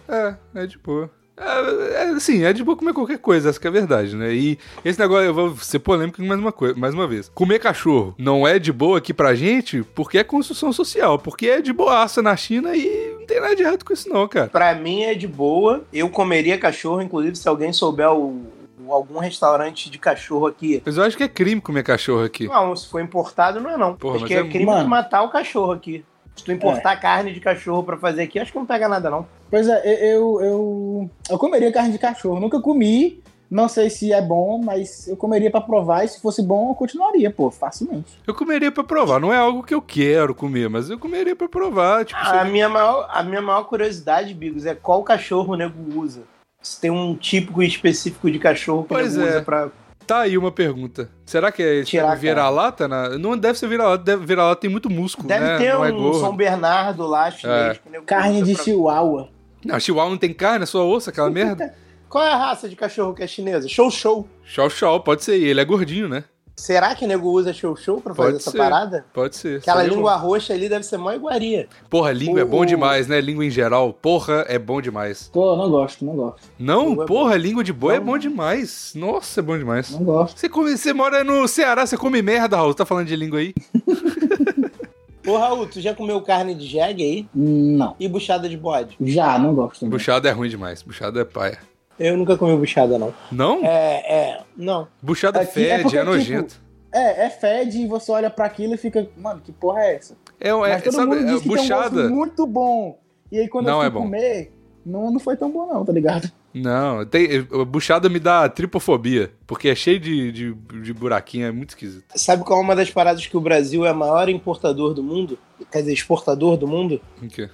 É, 0.07 0.35
é 0.55 0.65
de 0.67 0.77
boa. 0.77 1.09
É, 1.35 2.03
é, 2.03 2.09
assim, 2.09 2.43
é 2.43 2.53
de 2.53 2.63
boa 2.63 2.77
comer 2.77 2.93
qualquer 2.93 3.17
coisa, 3.17 3.49
essa 3.49 3.59
que 3.59 3.65
é 3.65 3.69
a 3.69 3.73
verdade, 3.73 4.15
né? 4.15 4.31
E 4.31 4.57
esse 4.85 4.99
negócio, 4.99 5.25
eu 5.25 5.33
vou 5.33 5.57
ser 5.57 5.79
polêmico 5.79 6.21
mais 6.21 6.39
uma, 6.39 6.51
coisa, 6.51 6.75
mais 6.79 6.93
uma 6.93 7.07
vez. 7.07 7.27
Comer 7.33 7.57
cachorro 7.59 8.13
não 8.19 8.47
é 8.47 8.59
de 8.59 8.71
boa 8.71 8.99
aqui 8.99 9.15
pra 9.15 9.33
gente 9.33 9.81
porque 9.95 10.19
é 10.19 10.23
construção 10.23 10.71
social, 10.71 11.17
porque 11.17 11.47
é 11.47 11.59
de 11.59 11.73
boaça 11.73 12.21
na 12.21 12.35
China 12.37 12.75
e 12.75 13.15
não 13.19 13.25
tem 13.25 13.41
nada 13.41 13.55
de 13.55 13.63
errado 13.63 13.83
com 13.83 13.91
isso 13.93 14.07
não, 14.09 14.27
cara. 14.27 14.47
Pra 14.47 14.75
mim 14.75 15.01
é 15.01 15.15
de 15.15 15.27
boa. 15.27 15.83
Eu 15.91 16.07
comeria 16.07 16.55
cachorro, 16.57 17.01
inclusive 17.01 17.35
se 17.35 17.49
alguém 17.49 17.73
souber 17.73 18.11
o- 18.11 18.43
algum 18.91 19.19
restaurante 19.19 19.89
de 19.89 19.97
cachorro 19.97 20.47
aqui. 20.47 20.81
Mas 20.85 20.97
eu 20.97 21.03
acho 21.03 21.15
que 21.17 21.23
é 21.23 21.27
crime 21.27 21.61
comer 21.61 21.83
cachorro 21.83 22.23
aqui. 22.23 22.47
Não, 22.47 22.75
se 22.75 22.87
for 22.87 23.01
importado 23.01 23.59
não 23.59 23.69
é 23.69 23.77
não. 23.77 23.95
Porra, 23.95 24.17
acho 24.17 24.25
que 24.25 24.33
é 24.33 24.39
é- 24.39 24.47
crime 24.49 24.65
Mano. 24.65 24.87
matar 24.89 25.21
o 25.23 25.29
cachorro 25.29 25.71
aqui. 25.71 26.03
Se 26.35 26.43
tu 26.43 26.51
importar 26.51 26.95
carne 26.99 27.31
de 27.31 27.39
cachorro 27.39 27.83
pra 27.83 27.95
fazer 27.95 28.23
aqui, 28.23 28.39
acho 28.39 28.51
que 28.51 28.57
não 28.57 28.65
pega 28.65 28.89
nada 28.89 29.09
não. 29.09 29.27
Pois 29.51 29.67
é, 29.67 30.15
eu, 30.15 30.41
eu, 30.41 31.09
eu 31.29 31.37
comeria 31.37 31.71
carne 31.71 31.91
de 31.91 31.99
cachorro. 31.99 32.39
Nunca 32.39 32.59
comi, 32.59 33.21
não 33.51 33.69
sei 33.69 33.87
se 33.91 34.11
é 34.11 34.19
bom, 34.19 34.59
mas 34.63 35.07
eu 35.07 35.15
comeria 35.15 35.51
pra 35.51 35.61
provar 35.61 36.03
e 36.03 36.07
se 36.07 36.19
fosse 36.19 36.41
bom 36.41 36.71
eu 36.71 36.73
continuaria, 36.73 37.29
pô, 37.29 37.51
facilmente. 37.51 38.17
Eu 38.25 38.33
comeria 38.33 38.71
pra 38.71 38.83
provar, 38.83 39.19
não 39.19 39.31
é 39.31 39.37
algo 39.37 39.61
que 39.61 39.75
eu 39.75 39.81
quero 39.81 40.33
comer, 40.33 40.67
mas 40.71 40.89
eu 40.89 40.97
comeria 40.97 41.35
pra 41.35 41.47
provar, 41.47 42.03
tipo, 42.03 42.19
A 42.19 42.25
seria- 42.25 42.45
minha, 42.45 42.67
maior, 42.67 43.07
a 43.13 43.21
minha 43.21 43.41
maior 43.43 43.65
curiosidade, 43.65 44.33
Bigos, 44.33 44.65
é 44.65 44.73
qual 44.73 45.03
cachorro 45.03 45.53
o 45.53 45.55
nego 45.55 45.99
usa. 45.99 46.23
Se 46.63 46.79
tem 46.81 46.89
um 46.89 47.13
típico 47.15 47.61
específico 47.61 48.31
de 48.31 48.39
cachorro 48.39 48.83
que 48.83 48.89
Pois 48.89 49.15
nego 49.15 49.27
é. 49.27 49.31
usa 49.33 49.41
pra. 49.43 49.69
Tá 50.07 50.19
aí 50.21 50.37
uma 50.37 50.51
pergunta. 50.51 51.09
Será 51.25 51.51
que 51.51 51.61
é 51.63 51.83
Tirar 51.83 52.15
vira-lata? 52.15 52.87
Na... 52.87 53.09
Não 53.17 53.37
deve 53.37 53.57
ser 53.59 53.67
vira-lata, 53.69 54.17
vira-lata 54.17 54.59
tem 54.61 54.69
muito 54.69 54.89
músculo, 54.89 55.27
Deve 55.27 55.45
né? 55.45 55.57
ter 55.57 55.73
não 55.73 55.85
é 55.85 55.91
um 55.93 55.97
gordo. 55.97 56.19
São 56.19 56.35
Bernardo 56.35 57.05
lá, 57.07 57.29
chinês, 57.31 57.77
É. 57.77 57.79
o 57.87 57.91
nego 57.91 58.05
Carne 58.05 58.41
de 58.41 58.53
pra- 58.55 58.63
chihuahua. 58.63 59.29
Não, 59.63 59.79
chihuahua 59.79 60.09
não 60.09 60.17
tem 60.17 60.33
carne, 60.33 60.63
é 60.63 60.65
só 60.65 60.85
osso, 60.89 61.09
aquela 61.09 61.29
merda. 61.31 61.73
Qual 62.09 62.23
é 62.23 62.31
a 62.31 62.37
raça 62.37 62.67
de 62.67 62.75
cachorro 62.75 63.13
que 63.13 63.23
é 63.23 63.27
chinesa? 63.27 63.67
Show 63.69 63.89
Show. 63.89 64.27
Chow 64.43 64.69
chow, 64.69 64.99
pode 64.99 65.23
ser. 65.23 65.37
E 65.37 65.45
ele 65.45 65.61
é 65.61 65.65
gordinho, 65.65 66.07
né? 66.09 66.25
Será 66.55 66.93
que 66.93 67.03
o 67.03 67.07
nego 67.07 67.29
usa 67.29 67.51
Show 67.51 67.75
Show 67.75 67.99
pra 67.99 68.13
fazer 68.13 68.29
Pode 68.33 68.41
essa 68.41 68.51
ser. 68.51 68.57
parada? 68.57 69.05
Pode 69.11 69.35
ser. 69.35 69.57
Aquela 69.57 69.81
língua 69.83 70.15
roxa 70.15 70.53
ali 70.53 70.69
deve 70.69 70.83
ser 70.85 70.97
mó 70.97 71.11
iguaria. 71.11 71.67
bom. 71.81 71.89
Porra, 71.89 72.11
língua 72.11 72.41
é 72.41 72.45
bom 72.45 72.63
demais, 72.63 73.07
né? 73.07 73.19
Língua 73.19 73.43
em 73.43 73.49
geral. 73.49 73.91
Porra, 73.91 74.45
é 74.47 74.59
bom 74.59 74.79
demais. 74.79 75.29
Tô, 75.33 75.55
não 75.55 75.69
gosto, 75.69 76.05
não 76.05 76.15
gosto. 76.15 76.41
Não, 76.59 76.89
Língua 76.89 77.03
é 77.03 77.07
porra, 77.07 77.35
língua 77.37 77.63
de 77.63 77.73
boi 77.73 77.95
é 77.95 77.99
Não. 77.99 78.05
bom 78.05 78.17
demais. 78.19 78.93
Nossa, 78.95 79.39
é 79.39 79.43
bom 79.43 79.57
demais. 79.57 79.89
Não 79.91 80.03
gosto. 80.03 80.39
Você, 80.39 80.47
come... 80.47 80.77
você 80.77 80.93
mora 80.93 81.23
no 81.23 81.47
Ceará, 81.47 81.85
você 81.87 81.97
come 81.97 82.21
merda, 82.21 82.55
Raul. 82.55 82.71
Você 82.71 82.77
tá 82.77 82.85
falando 82.85 83.07
de 83.07 83.15
língua 83.15 83.39
aí? 83.39 83.53
Ô, 85.25 85.37
Raul, 85.37 85.65
tu 85.67 85.79
já 85.79 85.93
comeu 85.95 86.21
carne 86.21 86.53
de 86.53 86.67
jegue 86.67 87.01
aí? 87.03 87.27
Não. 87.33 87.95
E 87.99 88.07
buchada 88.09 88.47
de 88.49 88.57
bode? 88.57 88.95
Já, 89.01 89.39
não 89.39 89.55
gosto. 89.55 89.79
também. 89.79 89.91
Buchada 89.97 90.27
é 90.29 90.31
ruim 90.33 90.49
demais. 90.49 90.81
Buchada 90.83 91.21
é 91.21 91.25
paia. 91.25 91.57
Eu 91.99 92.17
nunca 92.17 92.37
comi 92.37 92.57
buchada, 92.57 92.97
não. 92.97 93.13
Não? 93.31 93.63
É, 93.65 93.95
é, 94.11 94.41
não. 94.57 94.87
Buchada 95.01 95.41
é 95.41 95.45
fede, 95.45 95.69
é 95.69 95.83
tipo, 95.99 96.03
nojento. 96.03 96.61
É, 96.91 97.25
é 97.25 97.29
fede 97.29 97.79
e 97.79 97.87
você 97.87 98.11
olha 98.11 98.29
pra 98.29 98.45
aquilo 98.45 98.73
e 98.75 98.77
fica, 98.77 99.07
mano, 99.17 99.41
que 99.43 99.51
porra 99.51 99.81
é 99.81 99.95
essa? 99.95 100.15
É, 100.39 100.49
é, 100.49 100.53
Mas 100.55 100.83
todo 100.83 100.93
sabe, 100.93 101.07
mundo 101.15 101.27
é, 101.27 101.31
diz 101.33 101.41
que 101.41 101.49
tem 101.49 101.57
um 101.57 101.61
buchada. 101.61 102.09
muito 102.09 102.45
bom. 102.45 102.99
E 103.31 103.39
aí 103.39 103.47
quando 103.47 103.65
Não 103.67 103.77
eu 103.79 103.81
é 103.81 103.85
fui 103.85 103.91
bom. 103.93 104.01
comer, 104.01 104.51
não, 104.85 105.11
não 105.11 105.19
foi 105.19 105.35
tão 105.35 105.49
bom 105.51 105.65
não, 105.65 105.83
tá 105.85 105.91
ligado? 105.91 106.31
Não, 106.53 107.03
tem, 107.03 107.41
buchada 107.67 108.07
me 108.09 108.19
dá 108.19 108.47
tripofobia, 108.47 109.31
porque 109.47 109.69
é 109.69 109.75
cheio 109.75 109.99
de, 109.99 110.31
de, 110.31 110.53
de 110.53 110.93
buraquinho, 110.93 111.47
é 111.47 111.51
muito 111.51 111.69
esquisito. 111.69 112.05
Sabe 112.15 112.43
qual 112.43 112.59
é 112.59 112.63
uma 112.63 112.75
das 112.75 112.91
paradas 112.91 113.25
que 113.25 113.35
o 113.35 113.41
Brasil 113.41 113.85
é 113.87 113.91
maior 113.93 114.29
importador 114.29 114.93
do 114.93 115.01
mundo? 115.01 115.39
Quer 115.71 115.79
dizer, 115.79 115.93
exportador 115.93 116.55
do 116.57 116.67
mundo? 116.67 117.01
O 117.19 117.27
quê? 117.27 117.49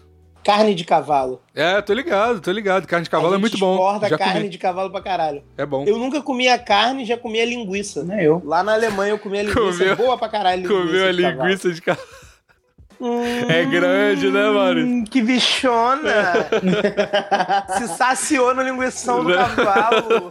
Carne 0.50 0.74
de 0.74 0.84
cavalo. 0.84 1.42
É, 1.54 1.82
tô 1.82 1.94
ligado, 1.94 2.40
tô 2.42 2.52
ligado. 2.52 2.88
Carne 2.88 3.04
de 3.04 3.10
cavalo 3.10 3.34
A 3.34 3.38
é 3.38 3.40
gente 3.40 3.42
muito 3.42 3.58
bom. 3.60 4.00
Já 4.08 4.18
carne 4.18 4.34
comi. 4.40 4.50
de 4.50 4.58
cavalo 4.58 4.90
pra 4.90 5.02
caralho. 5.02 5.44
É 5.58 5.66
bom. 5.66 5.84
Eu 5.86 5.98
nunca 5.98 6.22
comia 6.22 6.58
carne, 6.58 7.06
já 7.06 7.18
comia 7.18 7.46
linguiça. 7.46 8.04
Nem 8.04 8.22
eu. 8.22 8.42
Lá 8.44 8.64
na 8.64 8.74
Alemanha 8.74 9.12
eu 9.12 9.20
comia 9.20 9.44
linguiça 9.44 9.78
Comeu- 9.78 9.96
boa 9.96 10.18
pra 10.18 10.30
caralho. 10.30 10.64
linguiça 10.64 10.88
Comeu 10.88 11.06
a 11.08 11.12
linguiça 11.12 11.72
de 11.72 11.82
cavalo. 11.82 12.08
Hum, 13.02 13.22
É 13.48 13.64
grande, 13.64 14.30
né, 14.30 14.50
Maurício? 14.50 15.06
Que 15.06 15.22
bichona! 15.22 16.50
Se 17.78 17.88
saciou 17.96 18.54
no 18.54 18.62
linguição 18.62 19.24
do 19.24 19.30
Né? 19.30 19.38
cavalo. 19.56 20.30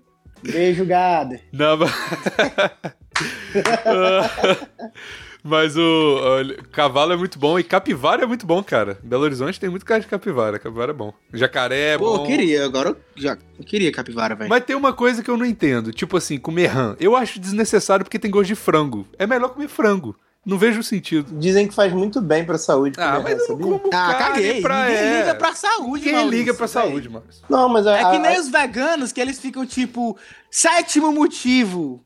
Beijo, 0.42 0.86
Gader. 0.86 1.42
Não, 1.52 1.76
mas... 1.76 1.90
mas 5.46 5.76
o, 5.76 5.80
o 5.80 6.68
cavalo 6.70 7.12
é 7.12 7.16
muito 7.16 7.38
bom 7.38 7.58
e 7.58 7.62
capivara 7.64 8.24
é 8.24 8.26
muito 8.26 8.44
bom, 8.46 8.62
cara. 8.62 8.98
Belo 9.02 9.22
Horizonte 9.24 9.58
tem 9.60 9.70
muito 9.70 9.86
cara 9.86 10.00
de 10.00 10.06
capivara. 10.06 10.58
Capivara 10.58 10.92
é 10.92 10.94
bom. 10.94 11.12
Jacaré 11.32 11.94
é 11.94 11.98
Pô, 11.98 12.16
bom. 12.18 12.22
eu 12.22 12.26
queria, 12.26 12.64
agora 12.64 12.90
eu 12.90 12.96
já 13.14 13.36
eu 13.58 13.64
queria 13.64 13.90
capivara, 13.92 14.34
velho. 14.34 14.50
Mas 14.50 14.64
tem 14.64 14.76
uma 14.76 14.92
coisa 14.92 15.22
que 15.22 15.30
eu 15.30 15.36
não 15.36 15.46
entendo. 15.46 15.92
Tipo 15.92 16.16
assim, 16.16 16.38
comer 16.38 16.66
rã. 16.66 16.96
Eu 17.00 17.16
acho 17.16 17.38
desnecessário 17.40 18.04
porque 18.04 18.18
tem 18.18 18.30
gosto 18.30 18.48
de 18.48 18.54
frango. 18.54 19.06
É 19.18 19.26
melhor 19.26 19.48
comer 19.50 19.68
frango. 19.68 20.14
Não 20.44 20.56
vejo 20.56 20.80
sentido. 20.80 21.36
Dizem 21.36 21.66
que 21.66 21.74
faz 21.74 21.92
muito 21.92 22.20
bem 22.20 22.44
pra 22.44 22.56
saúde. 22.56 22.94
Ah, 23.00 23.18
mas 23.20 23.48
eu 23.48 23.58
não 23.58 23.78
como 23.80 23.90
Ah, 23.92 24.14
caguei. 24.14 24.60
pra... 24.60 24.84
Ninguém 24.86 24.96
é. 25.02 25.18
liga 25.18 25.34
pra 25.34 25.52
saúde, 25.56 26.04
Quem 26.04 26.12
Maurício, 26.12 26.38
liga 26.38 26.54
pra 26.54 26.68
saúde, 26.68 27.08
Maurício? 27.08 27.42
Não, 27.50 27.68
mas 27.68 27.84
a, 27.84 27.96
É 27.96 27.98
que 27.98 28.16
a- 28.16 28.18
nem 28.20 28.38
os 28.38 28.48
veganos, 28.48 29.10
que 29.10 29.20
eles 29.20 29.40
ficam 29.40 29.66
tipo, 29.66 30.16
sétimo 30.48 31.10
motivo. 31.10 32.00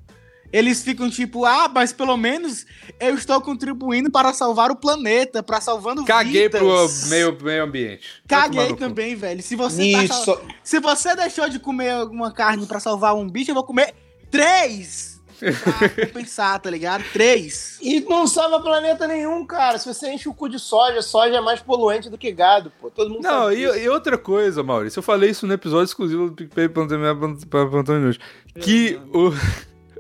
Eles 0.53 0.83
ficam 0.83 1.09
tipo, 1.09 1.45
ah, 1.45 1.71
mas 1.73 1.93
pelo 1.93 2.17
menos 2.17 2.67
eu 2.99 3.15
estou 3.15 3.41
contribuindo 3.41 4.11
para 4.11 4.33
salvar 4.33 4.71
o 4.71 4.77
planeta, 4.77 5.43
para 5.43 5.61
salvando 5.61 6.05
Caguei 6.05 6.49
vidas. 6.49 6.61
pro 6.61 7.09
meio, 7.11 7.39
meio 7.41 7.65
ambiente. 7.65 8.23
Caguei 8.27 8.75
também, 8.75 9.15
velho. 9.15 9.43
Se 9.43 9.55
você, 9.55 9.93
tá 10.09 10.15
sal- 10.15 10.43
se 10.63 10.81
você 10.81 11.15
deixou 11.15 11.49
de 11.49 11.59
comer 11.61 11.91
alguma 11.91 12.33
carne 12.33 12.67
pra 12.67 12.81
salvar 12.81 13.15
um 13.15 13.29
bicho, 13.29 13.53
eu 13.53 13.55
vou 13.55 13.65
comer 13.65 13.95
três 14.31 15.21
pra 15.39 15.89
compensar, 16.07 16.61
tá 16.61 16.69
ligado? 16.69 17.05
Três. 17.13 17.79
E 17.81 18.01
não 18.01 18.27
salva 18.27 18.61
planeta 18.61 19.07
nenhum, 19.07 19.47
cara. 19.47 19.79
Se 19.79 19.87
você 19.87 20.13
enche 20.13 20.29
o 20.29 20.35
cu 20.35 20.49
de 20.49 20.59
soja, 20.59 21.01
soja 21.01 21.37
é 21.37 21.41
mais 21.41 21.61
poluente 21.61 22.11
do 22.11 22.19
que 22.19 22.31
gado, 22.33 22.73
pô. 22.81 22.91
Todo 22.91 23.09
mundo 23.11 23.23
Não, 23.23 23.45
sabe 23.45 23.57
e, 23.57 23.85
e 23.85 23.89
outra 23.89 24.19
coisa, 24.19 24.63
Maurício, 24.63 24.99
eu 24.99 25.03
falei 25.03 25.31
isso 25.31 25.47
no 25.47 25.55
episódio 25.55 25.85
exclusivo 25.85 26.27
do 26.29 26.35
PicPay 26.35 26.69
para 26.69 27.67
Plantão 27.69 27.97
Inútil, 27.97 28.21
que 28.61 29.01
o, 29.13 29.29
o... 29.29 29.35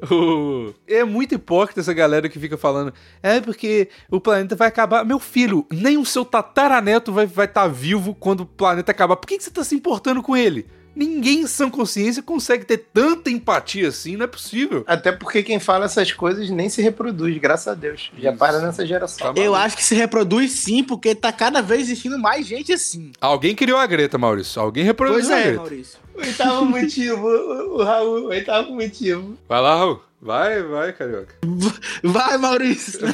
É 0.86 1.04
muito 1.04 1.34
hipócrita 1.34 1.80
essa 1.80 1.92
galera 1.92 2.28
que 2.28 2.38
fica 2.38 2.56
falando 2.56 2.92
é 3.22 3.40
porque 3.40 3.88
o 4.10 4.20
planeta 4.20 4.56
vai 4.56 4.68
acabar. 4.68 5.04
Meu 5.04 5.18
filho, 5.18 5.66
nem 5.70 5.96
o 5.96 6.04
seu 6.04 6.24
tataraneto 6.24 7.12
vai 7.12 7.24
estar 7.24 7.34
vai 7.34 7.48
tá 7.48 7.68
vivo 7.68 8.14
quando 8.14 8.40
o 8.40 8.46
planeta 8.46 8.90
acabar. 8.90 9.16
Por 9.16 9.26
que, 9.26 9.38
que 9.38 9.44
você 9.44 9.50
tá 9.50 9.64
se 9.64 9.74
importando 9.74 10.22
com 10.22 10.36
ele? 10.36 10.66
Ninguém 10.94 11.40
em 11.40 11.46
sã 11.46 11.70
consciência 11.70 12.22
consegue 12.22 12.64
ter 12.64 12.78
tanta 12.92 13.30
empatia 13.30 13.88
assim, 13.88 14.16
não 14.16 14.24
é 14.24 14.28
possível. 14.28 14.84
Até 14.86 15.12
porque 15.12 15.42
quem 15.42 15.58
fala 15.60 15.84
essas 15.86 16.12
coisas 16.12 16.50
nem 16.50 16.68
se 16.68 16.82
reproduz, 16.82 17.36
graças 17.38 17.68
a 17.68 17.74
Deus. 17.74 18.10
Já 18.18 18.32
para 18.32 18.60
nessa 18.60 18.86
geração. 18.86 19.32
Tá 19.32 19.40
Eu 19.40 19.54
acho 19.54 19.76
que 19.76 19.84
se 19.84 19.94
reproduz 19.94 20.52
sim, 20.52 20.82
porque 20.82 21.14
tá 21.14 21.32
cada 21.32 21.62
vez 21.62 21.82
existindo 21.82 22.18
mais 22.18 22.46
gente 22.46 22.72
assim. 22.72 23.12
Alguém 23.20 23.54
criou 23.54 23.78
a 23.78 23.86
Greta, 23.86 24.18
Maurício. 24.18 24.60
Alguém 24.60 24.84
reproduziu 24.84 25.28
Pois 25.28 25.30
a 25.30 25.38
é, 25.38 25.42
Greta. 25.44 25.58
Maurício. 25.58 25.98
Oitavo 26.14 26.64
motivo, 26.66 27.26
o, 27.26 27.76
o 27.78 27.84
Raul, 27.84 28.24
oitavo 28.26 28.74
motivo. 28.74 29.38
Vai 29.48 29.60
lá, 29.60 29.76
Raul. 29.76 30.00
Vai, 30.22 30.62
vai, 30.62 30.92
carioca. 30.92 31.34
Vai, 32.04 32.36
Maurício. 32.36 33.00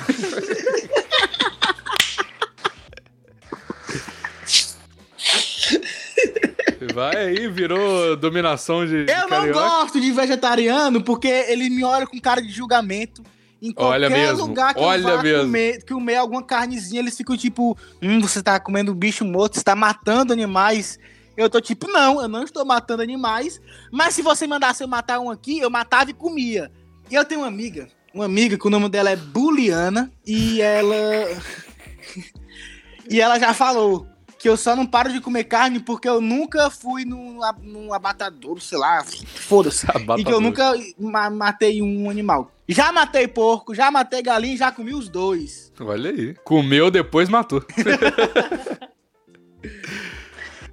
Vai 6.95 7.17
aí, 7.17 7.49
virou 7.49 8.17
dominação 8.17 8.87
de. 8.87 9.05
de 9.05 9.13
Eu 9.13 9.23
não 9.23 9.29
carioca. 9.29 9.61
gosto 9.61 10.01
de 10.01 10.11
vegetariano 10.11 11.03
porque 11.03 11.29
ele 11.29 11.69
me 11.71 11.85
olha 11.85 12.07
com 12.07 12.21
cara 12.21 12.41
de 12.41 12.51
julgamento. 12.51 13.23
Em 13.61 13.73
qualquer 13.73 14.11
mesmo, 14.11 14.47
lugar 14.47 14.75
que 14.75 14.81
olha 14.81 15.09
eu 15.09 15.17
vá 15.17 15.41
comer, 15.41 15.83
comer 15.85 16.17
alguma 16.17 16.43
carnezinha, 16.43 17.01
eles 17.01 17.17
ficam 17.17 17.37
tipo, 17.37 17.77
hum, 18.03 18.21
você 18.21 18.43
tá 18.43 18.61
comendo 18.61 18.95
bicho 18.95 19.25
morto, 19.25 19.57
você 19.57 19.65
tá 19.65 19.75
matando 19.75 20.33
animais. 20.33 20.99
Eu 21.37 21.49
tô 21.49 21.61
tipo, 21.61 21.91
não, 21.91 22.21
eu 22.21 22.29
não 22.29 22.45
estou 22.45 22.65
matando 22.65 23.03
animais, 23.03 23.61
mas 23.91 24.15
se 24.15 24.23
você 24.23 24.47
mandasse 24.47 24.83
eu 24.83 24.89
matar 24.89 25.21
um 25.21 25.31
aqui, 25.31 25.59
eu 25.59 25.71
matava 25.71 26.11
e 26.11 26.15
comia. 26.15 26.71
E 27.11 27.15
eu 27.15 27.25
tenho 27.25 27.41
uma 27.41 27.47
amiga, 27.47 27.89
uma 28.13 28.27
amiga 28.27 28.59
que 28.59 28.67
o 28.67 28.71
nome 28.71 28.89
dela 28.91 29.11
é 29.11 29.17
Buliana, 29.17 30.11
e 30.27 30.61
ela. 30.61 30.95
e 33.09 33.21
ela 33.21 33.39
já 33.39 33.55
falou 33.55 34.07
que 34.39 34.49
eu 34.49 34.57
só 34.57 34.77
não 34.77 34.85
paro 34.87 35.13
de 35.13 35.21
comer 35.21 35.45
carne 35.45 35.81
porque 35.81 36.09
eu 36.09 36.21
nunca 36.21 36.69
fui 36.71 37.05
num, 37.05 37.41
num 37.63 37.93
abatador, 37.93 38.61
sei 38.61 38.79
lá, 38.79 39.03
foda-se. 39.05 39.87
E 40.19 40.25
que 40.25 40.33
eu 40.33 40.41
nunca 40.41 40.73
ma- 40.99 41.31
matei 41.31 41.81
um 41.83 42.09
animal. 42.11 42.51
Já 42.69 42.91
matei 42.93 43.29
porco, 43.29 43.75
já 43.75 43.91
matei 43.91 44.23
galinha, 44.23 44.57
já 44.57 44.73
comi 44.73 44.93
os 44.93 45.09
dois. 45.09 45.73
Olha 45.81 46.11
aí. 46.11 46.35
Comeu, 46.45 46.91
depois 46.91 47.29
matou. 47.29 47.65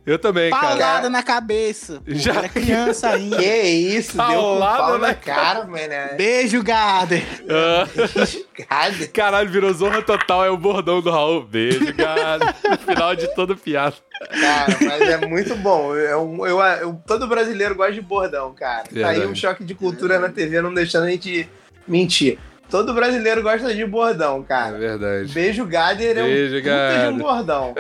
Eu 0.06 0.20
também, 0.20 0.52
cara. 0.52 0.68
Paulada 0.68 1.10
na 1.10 1.24
cabeça. 1.24 2.02
Pô, 2.06 2.14
Já- 2.14 2.34
Era 2.36 2.50
criança 2.50 3.10
ainda. 3.10 3.38
Que 3.38 3.62
isso, 3.64 4.18
deu 4.18 4.26
Paulada 4.26 4.78
pau 4.78 4.92
na 5.00 5.08
na 5.08 5.14
cara, 5.14 5.66
mano. 5.66 6.18
Beijo, 6.18 6.62
Gader. 6.62 7.24
Ah, 7.50 7.88
Cara, 8.68 9.08
caralho, 9.14 9.50
virou 9.50 9.74
zorra 9.74 10.02
total. 10.02 10.44
É 10.46 10.50
o 10.50 10.58
bordão 10.58 11.02
do 11.02 11.10
Raul. 11.10 11.44
Beijo, 11.44 11.94
cara. 11.96 12.54
No 12.70 12.78
final 12.78 13.16
de 13.16 13.34
todo 13.34 13.56
piada. 13.56 13.96
Cara, 14.30 14.78
mas 14.82 15.02
é 15.02 15.18
muito 15.26 15.56
bom. 15.56 15.96
Eu, 15.96 16.36
eu, 16.46 16.60
eu- 16.60 17.02
todo 17.08 17.26
brasileiro 17.28 17.74
gosta 17.74 17.94
de 17.94 18.02
bordão, 18.02 18.54
cara. 18.54 18.84
Tá 18.94 19.08
aí 19.10 19.26
um 19.26 19.34
choque 19.34 19.64
de 19.64 19.74
cultura 19.74 20.20
na 20.20 20.30
TV 20.30 20.62
não 20.62 20.74
deixando 20.74 21.06
a 21.06 21.10
gente 21.10 21.50
mentir. 21.88 22.38
Todo 22.70 22.94
brasileiro 22.94 23.42
gosta 23.44 23.74
de 23.74 23.86
bordão, 23.86 24.42
É 24.42 24.48
cara. 24.48 24.78
verdade. 24.78 25.32
Beijo 25.32 25.66
Gader 25.66 26.18
é 26.18 26.24
um 26.24 26.26
Beijo, 26.26 26.56
puta 26.56 26.62
de 26.62 26.68
Gader. 26.70 27.10
um 27.10 27.18
bordão. 27.18 27.76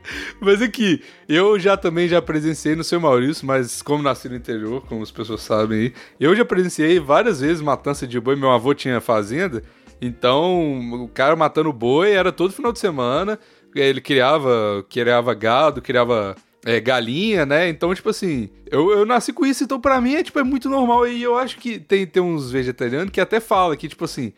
Mas 0.40 0.62
aqui, 0.62 1.02
eu 1.28 1.58
já 1.58 1.76
também 1.76 2.08
já 2.08 2.20
presenciei 2.20 2.74
no 2.74 2.84
seu 2.84 3.00
Maurício, 3.00 3.46
mas 3.46 3.82
como 3.82 4.02
nasci 4.02 4.28
no 4.28 4.36
interior, 4.36 4.82
como 4.86 5.02
as 5.02 5.10
pessoas 5.10 5.42
sabem 5.42 5.78
aí, 5.78 5.94
eu 6.20 6.34
já 6.34 6.44
presenciei 6.44 6.98
várias 7.00 7.40
vezes 7.40 7.60
matança 7.60 8.06
de 8.06 8.18
boi. 8.20 8.36
Meu 8.36 8.50
avô 8.50 8.74
tinha 8.74 9.00
fazenda, 9.00 9.62
então 10.00 11.04
o 11.04 11.08
cara 11.08 11.36
matando 11.36 11.72
boi 11.72 12.12
era 12.12 12.32
todo 12.32 12.52
final 12.52 12.72
de 12.72 12.78
semana. 12.78 13.38
Ele 13.74 14.00
criava, 14.00 14.84
criava 14.88 15.34
gado, 15.34 15.82
criava 15.82 16.34
é, 16.64 16.80
galinha, 16.80 17.46
né? 17.46 17.68
Então, 17.68 17.94
tipo 17.94 18.08
assim, 18.08 18.50
eu, 18.70 18.90
eu 18.90 19.06
nasci 19.06 19.32
com 19.32 19.46
isso, 19.46 19.62
então 19.62 19.80
pra 19.80 20.00
mim 20.00 20.14
é, 20.14 20.22
tipo, 20.22 20.38
é 20.38 20.42
muito 20.42 20.68
normal. 20.68 21.06
E 21.06 21.22
eu 21.22 21.36
acho 21.38 21.58
que 21.58 21.78
tem, 21.78 22.06
tem 22.06 22.22
uns 22.22 22.50
vegetarianos 22.50 23.10
que 23.10 23.20
até 23.20 23.38
fala 23.38 23.76
que, 23.76 23.88
tipo 23.88 24.04
assim, 24.04 24.32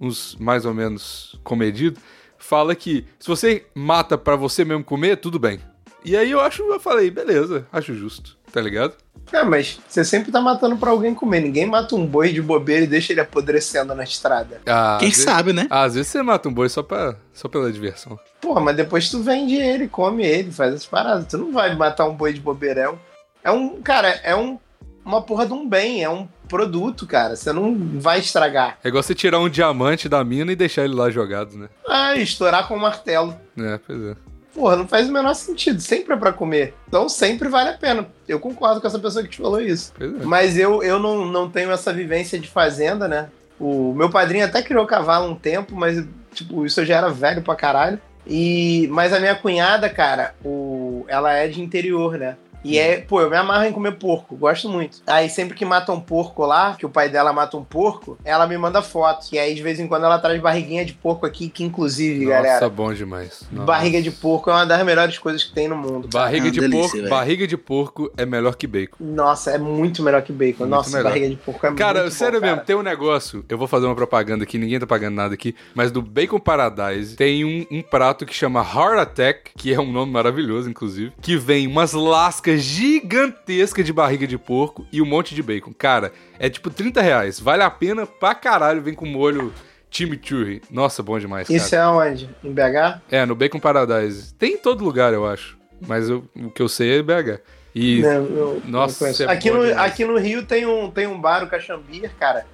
uns 0.00 0.34
mais 0.36 0.64
ou 0.64 0.72
menos 0.72 1.38
comedidos, 1.44 2.00
fala 2.48 2.74
que 2.74 3.06
se 3.18 3.26
você 3.26 3.64
mata 3.74 4.18
pra 4.18 4.36
você 4.36 4.64
mesmo 4.64 4.84
comer, 4.84 5.16
tudo 5.16 5.38
bem. 5.38 5.60
E 6.04 6.14
aí 6.16 6.30
eu 6.30 6.40
acho, 6.40 6.62
eu 6.62 6.78
falei, 6.78 7.10
beleza, 7.10 7.66
acho 7.72 7.94
justo, 7.94 8.36
tá 8.52 8.60
ligado? 8.60 8.92
É, 9.32 9.42
mas 9.42 9.80
você 9.88 10.04
sempre 10.04 10.30
tá 10.30 10.38
matando 10.38 10.76
pra 10.76 10.90
alguém 10.90 11.14
comer. 11.14 11.40
Ninguém 11.40 11.64
mata 11.64 11.94
um 11.96 12.06
boi 12.06 12.30
de 12.30 12.42
bobeira 12.42 12.84
e 12.84 12.86
deixa 12.86 13.14
ele 13.14 13.22
apodrecendo 13.22 13.94
na 13.94 14.04
estrada. 14.04 14.60
Ah, 14.66 14.98
Quem 15.00 15.08
vezes- 15.08 15.24
sabe, 15.24 15.54
né? 15.54 15.66
Às 15.70 15.94
vezes 15.94 16.08
você 16.12 16.22
mata 16.22 16.46
um 16.46 16.52
boi 16.52 16.68
só, 16.68 16.82
pra, 16.82 17.16
só 17.32 17.48
pela 17.48 17.72
diversão. 17.72 18.18
Porra, 18.42 18.60
mas 18.60 18.76
depois 18.76 19.08
tu 19.08 19.22
vende 19.22 19.54
ele, 19.54 19.88
come 19.88 20.26
ele, 20.26 20.52
faz 20.52 20.74
as 20.74 20.84
paradas. 20.84 21.26
Tu 21.26 21.38
não 21.38 21.50
vai 21.52 21.74
matar 21.74 22.04
um 22.06 22.14
boi 22.14 22.34
de 22.34 22.40
bobeira. 22.40 22.80
É 22.82 22.90
um, 22.90 22.98
é 23.42 23.50
um 23.50 23.80
cara, 23.80 24.08
é 24.22 24.36
um, 24.36 24.58
uma 25.02 25.22
porra 25.22 25.46
de 25.46 25.54
um 25.54 25.66
bem, 25.66 26.02
é 26.04 26.10
um 26.10 26.28
produto, 26.48 27.06
cara. 27.06 27.36
Você 27.36 27.52
não 27.52 27.76
vai 27.98 28.20
estragar. 28.20 28.78
É 28.82 28.88
igual 28.88 29.02
você 29.02 29.14
tirar 29.14 29.38
um 29.38 29.48
diamante 29.48 30.08
da 30.08 30.22
mina 30.24 30.52
e 30.52 30.56
deixar 30.56 30.84
ele 30.84 30.94
lá 30.94 31.10
jogado, 31.10 31.56
né? 31.56 31.68
Ah, 31.88 32.16
estourar 32.16 32.66
com 32.68 32.76
um 32.76 32.80
martelo. 32.80 33.36
É, 33.58 33.78
pois 33.86 34.02
é. 34.02 34.16
Porra, 34.54 34.76
não 34.76 34.86
faz 34.86 35.08
o 35.08 35.12
menor 35.12 35.34
sentido. 35.34 35.80
Sempre 35.80 36.14
é 36.14 36.16
pra 36.16 36.32
comer. 36.32 36.74
Então 36.86 37.08
sempre 37.08 37.48
vale 37.48 37.70
a 37.70 37.78
pena. 37.78 38.06
Eu 38.28 38.38
concordo 38.38 38.80
com 38.80 38.86
essa 38.86 38.98
pessoa 38.98 39.24
que 39.24 39.30
te 39.30 39.38
falou 39.38 39.60
isso. 39.60 39.92
É. 40.00 40.06
Mas 40.24 40.56
eu, 40.56 40.82
eu 40.82 40.98
não, 40.98 41.26
não 41.26 41.50
tenho 41.50 41.72
essa 41.72 41.92
vivência 41.92 42.38
de 42.38 42.48
fazenda, 42.48 43.08
né? 43.08 43.28
O 43.58 43.92
meu 43.94 44.10
padrinho 44.10 44.44
até 44.44 44.62
criou 44.62 44.86
cavalo 44.86 45.30
um 45.30 45.34
tempo, 45.34 45.74
mas, 45.74 46.04
tipo, 46.32 46.64
isso 46.66 46.80
eu 46.80 46.86
já 46.86 46.96
era 46.96 47.08
velho 47.08 47.42
pra 47.42 47.54
caralho. 47.54 48.00
E, 48.26 48.88
mas 48.90 49.12
a 49.12 49.20
minha 49.20 49.34
cunhada, 49.34 49.88
cara, 49.88 50.34
o, 50.44 51.04
ela 51.08 51.32
é 51.32 51.46
de 51.46 51.60
interior, 51.60 52.16
né? 52.16 52.36
E 52.64 52.78
é, 52.78 53.00
pô, 53.00 53.20
eu 53.20 53.28
me 53.30 53.36
amarro 53.36 53.64
em 53.64 53.72
comer 53.72 53.92
porco, 53.98 54.34
gosto 54.36 54.68
muito. 54.68 54.98
Aí 55.06 55.28
sempre 55.28 55.54
que 55.54 55.64
mata 55.64 55.92
um 55.92 56.00
porco 56.00 56.44
lá, 56.46 56.74
que 56.74 56.86
o 56.86 56.88
pai 56.88 57.08
dela 57.08 57.32
mata 57.32 57.56
um 57.56 57.64
porco, 57.64 58.18
ela 58.24 58.46
me 58.46 58.56
manda 58.56 58.80
foto. 58.82 59.26
E 59.32 59.38
aí 59.38 59.54
de 59.54 59.62
vez 59.62 59.78
em 59.78 59.86
quando 59.86 60.04
ela 60.04 60.18
traz 60.18 60.40
barriguinha 60.40 60.84
de 60.84 60.94
porco 60.94 61.26
aqui, 61.26 61.48
que 61.48 61.62
inclusive, 61.62 62.24
Nossa, 62.24 62.36
galera, 62.36 62.68
bom 62.70 62.92
demais. 62.92 63.42
Nossa. 63.52 63.66
barriga 63.66 64.00
de 64.00 64.10
porco 64.10 64.50
é 64.50 64.54
uma 64.54 64.66
das 64.66 64.84
melhores 64.84 65.18
coisas 65.18 65.44
que 65.44 65.52
tem 65.52 65.68
no 65.68 65.76
mundo. 65.76 66.08
Barriga 66.12 66.48
Ah, 66.48 66.50
de 66.50 66.60
delícia, 66.60 66.80
porco, 66.82 66.96
velho. 66.96 67.10
barriga 67.10 67.46
de 67.46 67.56
porco 67.56 68.12
é 68.16 68.24
melhor 68.26 68.56
que 68.56 68.66
bacon. 68.66 68.96
Nossa, 69.00 69.50
é 69.50 69.58
muito 69.58 70.02
melhor 70.02 70.22
que 70.22 70.32
bacon. 70.32 70.64
Muito 70.64 70.70
Nossa, 70.70 70.96
melhor. 70.96 71.10
barriga 71.10 71.28
de 71.28 71.36
porco 71.36 71.66
é 71.66 71.74
Cara, 71.74 72.00
muito 72.02 72.14
sério 72.14 72.40
bom, 72.40 72.46
mesmo, 72.46 72.56
cara. 72.56 72.66
tem 72.66 72.76
um 72.76 72.82
negócio. 72.82 73.44
Eu 73.48 73.58
vou 73.58 73.66
fazer 73.68 73.86
uma 73.86 73.94
propaganda 73.94 74.44
aqui, 74.44 74.58
ninguém 74.58 74.78
tá 74.80 74.86
pagando 74.86 75.14
nada 75.14 75.34
aqui. 75.34 75.54
Mas 75.74 75.90
do 75.90 76.00
Bacon 76.00 76.38
Paradise 76.38 77.16
tem 77.16 77.44
um, 77.44 77.66
um 77.70 77.82
prato 77.82 78.24
que 78.24 78.34
chama 78.34 78.60
Heart 78.60 78.98
Attack, 79.00 79.50
que 79.56 79.72
é 79.72 79.80
um 79.80 79.90
nome 79.92 80.12
maravilhoso, 80.12 80.68
inclusive. 80.70 81.12
Que 81.20 81.36
vem 81.36 81.66
umas 81.66 81.92
lascas 81.92 82.53
gigantescas 82.62 83.84
de 83.84 83.92
barriga 83.92 84.26
de 84.26 84.38
porco 84.38 84.86
e 84.92 85.00
um 85.02 85.06
monte 85.06 85.34
de 85.34 85.42
bacon. 85.42 85.72
Cara, 85.76 86.12
é 86.38 86.48
tipo 86.48 86.70
30 86.70 87.00
reais. 87.00 87.40
Vale 87.40 87.62
a 87.62 87.70
pena 87.70 88.06
pra 88.06 88.34
caralho. 88.34 88.82
Vem 88.82 88.94
com 88.94 89.06
molho 89.06 89.52
chimichurri. 89.90 90.60
Nossa, 90.70 91.02
bom 91.02 91.18
demais, 91.18 91.46
cara. 91.46 91.56
Isso 91.56 91.74
é 91.74 91.86
onde? 91.86 92.28
Em 92.42 92.52
BH? 92.52 93.00
É, 93.10 93.24
no 93.24 93.34
Bacon 93.34 93.60
Paradise. 93.60 94.34
Tem 94.34 94.54
em 94.54 94.58
todo 94.58 94.84
lugar, 94.84 95.12
eu 95.12 95.26
acho. 95.26 95.56
Mas 95.86 96.08
eu- 96.08 96.24
o 96.36 96.50
que 96.50 96.60
eu 96.62 96.68
sei 96.68 96.98
é 96.98 97.02
BH. 97.02 97.40
E. 97.74 98.00
Não, 98.02 98.10
eu- 98.12 98.62
Nossa, 98.64 99.04
não 99.04 99.28
é 99.28 99.32
aqui, 99.32 99.50
no, 99.50 99.66
demais. 99.66 99.76
aqui 99.90 100.04
no 100.04 100.16
Rio 100.18 100.44
tem 100.44 100.64
um, 100.66 100.90
tem 100.90 101.06
um 101.06 101.20
bar, 101.20 101.42
o 101.42 101.48
Caxambir, 101.48 102.10
cara, 102.18 102.46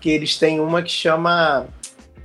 que 0.00 0.10
eles 0.10 0.36
têm 0.38 0.60
uma 0.60 0.82
que 0.82 0.90
chama 0.90 1.66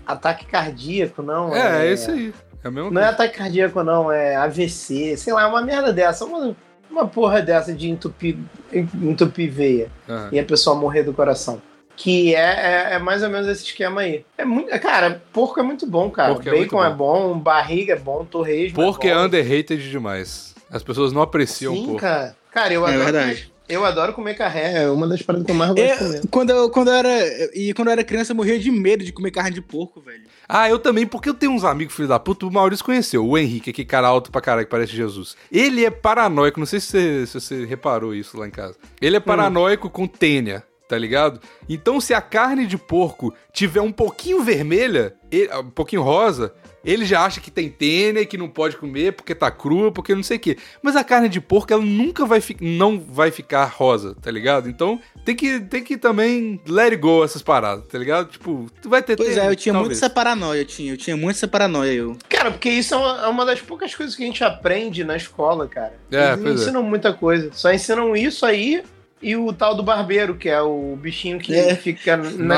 ataque 0.05 0.45
cardíaco, 0.45 1.21
não? 1.21 1.55
É, 1.55 1.87
é 1.87 1.93
isso 1.93 2.11
aí. 2.11 2.33
É 2.63 2.69
Não 2.69 2.87
é 2.87 2.89
coisa. 2.91 3.09
ataque 3.09 3.37
cardíaco, 3.37 3.83
não, 3.83 4.11
é 4.11 4.35
AVC, 4.35 5.15
sei 5.17 5.33
lá, 5.33 5.43
é 5.43 5.45
uma 5.47 5.61
merda 5.61 5.91
dessa, 5.93 6.25
uma, 6.25 6.55
uma 6.91 7.07
porra 7.07 7.41
dessa 7.41 7.73
de 7.73 7.89
entupir, 7.89 8.37
entupir 8.73 9.49
veia 9.51 9.89
Aham. 10.09 10.29
e 10.31 10.39
a 10.39 10.43
pessoa 10.43 10.75
morrer 10.75 11.03
do 11.03 11.13
coração. 11.13 11.61
Que 11.95 12.33
é, 12.35 12.39
é, 12.39 12.93
é 12.93 12.99
mais 12.99 13.21
ou 13.21 13.29
menos 13.29 13.47
esse 13.47 13.63
esquema 13.65 14.01
aí. 14.01 14.25
É 14.37 14.43
muito, 14.45 14.69
cara, 14.79 15.21
porco 15.31 15.59
é 15.59 15.63
muito 15.63 15.85
bom, 15.85 16.09
cara. 16.09 16.33
Porco 16.33 16.49
é 16.49 16.51
Bacon 16.51 16.83
é 16.83 16.89
bom, 16.89 17.37
barriga 17.37 17.93
é 17.93 17.97
bom, 17.99 18.25
torresmo 18.25 18.75
Porco 18.75 19.05
é 19.05 19.09
é 19.11 19.13
bom. 19.15 19.25
underrated 19.25 19.89
demais. 19.89 20.55
As 20.71 20.81
pessoas 20.81 21.11
não 21.11 21.21
apreciam 21.21 21.73
Sim, 21.75 21.83
porco. 21.85 21.99
cara. 22.01 22.35
Cara, 22.51 22.73
eu 22.73 22.87
É 22.87 22.91
adoro. 22.95 23.03
verdade. 23.03 23.50
Eu 23.71 23.85
adoro 23.85 24.13
comer 24.13 24.33
carré, 24.35 24.83
é 24.83 24.89
uma 24.89 25.07
das 25.07 25.21
paradas 25.21 25.45
que 25.45 25.51
eu 25.51 25.55
mais 25.55 25.71
gosto 25.71 25.83
de 25.93 25.97
comer. 25.97 26.21
Quando, 26.29 26.49
eu, 26.49 26.69
quando 26.69 26.87
eu 26.89 26.93
era. 26.93 27.55
E 27.55 27.73
quando 27.73 27.87
eu 27.87 27.91
era 27.93 28.03
criança, 28.03 28.31
eu 28.31 28.35
morria 28.35 28.59
de 28.59 28.69
medo 28.69 29.03
de 29.03 29.11
comer 29.13 29.31
carne 29.31 29.51
de 29.51 29.61
porco, 29.61 30.01
velho. 30.01 30.23
Ah, 30.47 30.69
eu 30.69 30.77
também, 30.77 31.07
porque 31.07 31.29
eu 31.29 31.33
tenho 31.33 31.51
uns 31.53 31.63
amigos, 31.63 31.95
filho 31.95 32.07
da 32.07 32.19
puta, 32.19 32.45
o 32.45 32.51
Maurício 32.51 32.83
conheceu, 32.83 33.25
o 33.25 33.37
Henrique, 33.37 33.69
aquele 33.69 33.87
cara 33.87 34.07
alto 34.07 34.31
pra 34.31 34.41
caralho, 34.41 34.65
que 34.65 34.71
parece 34.71 34.91
Jesus. 34.95 35.35
Ele 35.51 35.85
é 35.85 35.89
paranoico, 35.89 36.59
não 36.59 36.65
sei 36.67 36.79
se 36.79 36.87
você, 36.87 37.25
se 37.27 37.33
você 37.39 37.65
reparou 37.65 38.13
isso 38.13 38.37
lá 38.37 38.45
em 38.47 38.51
casa. 38.51 38.75
Ele 39.01 39.15
é 39.15 39.19
paranoico 39.19 39.89
com 39.89 40.05
tênia, 40.05 40.63
tá 40.89 40.97
ligado? 40.97 41.39
Então, 41.69 42.01
se 42.01 42.13
a 42.13 42.19
carne 42.21 42.67
de 42.67 42.77
porco 42.77 43.33
tiver 43.53 43.79
um 43.81 43.91
pouquinho 43.93 44.43
vermelha, 44.43 45.13
e- 45.31 45.49
um 45.57 45.69
pouquinho 45.69 46.01
rosa, 46.01 46.53
ele 46.83 47.05
já 47.05 47.23
acha 47.25 47.39
que 47.39 47.51
tem 47.51 47.69
tênia 47.69 48.21
e 48.21 48.25
que 48.25 48.37
não 48.37 48.49
pode 48.49 48.77
comer 48.77 49.13
porque 49.13 49.35
tá 49.35 49.51
crua, 49.51 49.91
porque 49.91 50.15
não 50.15 50.23
sei 50.23 50.37
o 50.37 50.39
quê. 50.39 50.57
Mas 50.81 50.95
a 50.95 51.03
carne 51.03 51.29
de 51.29 51.39
porco, 51.39 51.71
ela 51.73 51.81
nunca 51.83 52.25
vai 52.25 52.41
fi- 52.41 52.57
não 52.59 52.99
vai 52.99 53.29
ficar 53.31 53.65
rosa, 53.65 54.15
tá 54.21 54.31
ligado? 54.31 54.69
Então, 54.69 54.99
tem 55.23 55.35
que, 55.35 55.59
tem 55.59 55.83
que 55.83 55.97
também 55.97 56.59
let 56.67 56.91
it 56.91 56.97
go 56.97 57.23
essas 57.23 57.41
paradas, 57.41 57.85
tá 57.87 57.97
ligado? 57.97 58.29
Tipo, 58.29 58.67
tu 58.81 58.89
vai 58.89 59.01
ter 59.03 59.15
Pois 59.15 59.29
tênia, 59.29 59.43
é, 59.43 59.49
eu 59.51 59.55
tinha 59.55 59.73
muito 59.73 59.83
talvez. 59.83 59.97
essa 60.03 60.09
paranoia, 60.09 60.59
eu 60.61 60.65
tinha. 60.65 60.93
Eu 60.93 60.97
tinha 60.97 61.15
muito 61.15 61.35
essa 61.35 61.47
paranoia, 61.47 61.91
eu. 61.91 62.17
Cara, 62.29 62.51
porque 62.51 62.69
isso 62.69 62.93
é 62.93 62.97
uma, 62.97 63.23
é 63.25 63.27
uma 63.27 63.45
das 63.45 63.61
poucas 63.61 63.93
coisas 63.93 64.15
que 64.15 64.23
a 64.23 64.25
gente 64.25 64.43
aprende 64.43 65.03
na 65.03 65.15
escola, 65.15 65.67
cara. 65.67 65.93
É, 66.11 66.29
Eles 66.33 66.39
não 66.43 66.51
é. 66.51 66.53
ensinam 66.55 66.83
muita 66.83 67.13
coisa. 67.13 67.49
Só 67.53 67.71
ensinam 67.71 68.15
isso 68.15 68.45
aí 68.45 68.83
e 69.21 69.35
o 69.35 69.53
tal 69.53 69.75
do 69.75 69.83
barbeiro, 69.83 70.35
que 70.35 70.49
é 70.49 70.59
o 70.61 70.95
bichinho 70.99 71.37
que 71.39 71.53
É. 71.53 71.75
fica 71.75 72.17
Na. 72.17 72.57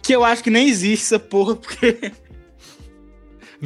Que 0.00 0.14
eu 0.14 0.24
acho 0.24 0.42
que 0.44 0.50
nem 0.50 0.68
existe 0.68 1.04
essa 1.06 1.18
porra, 1.18 1.56
porque. 1.56 2.12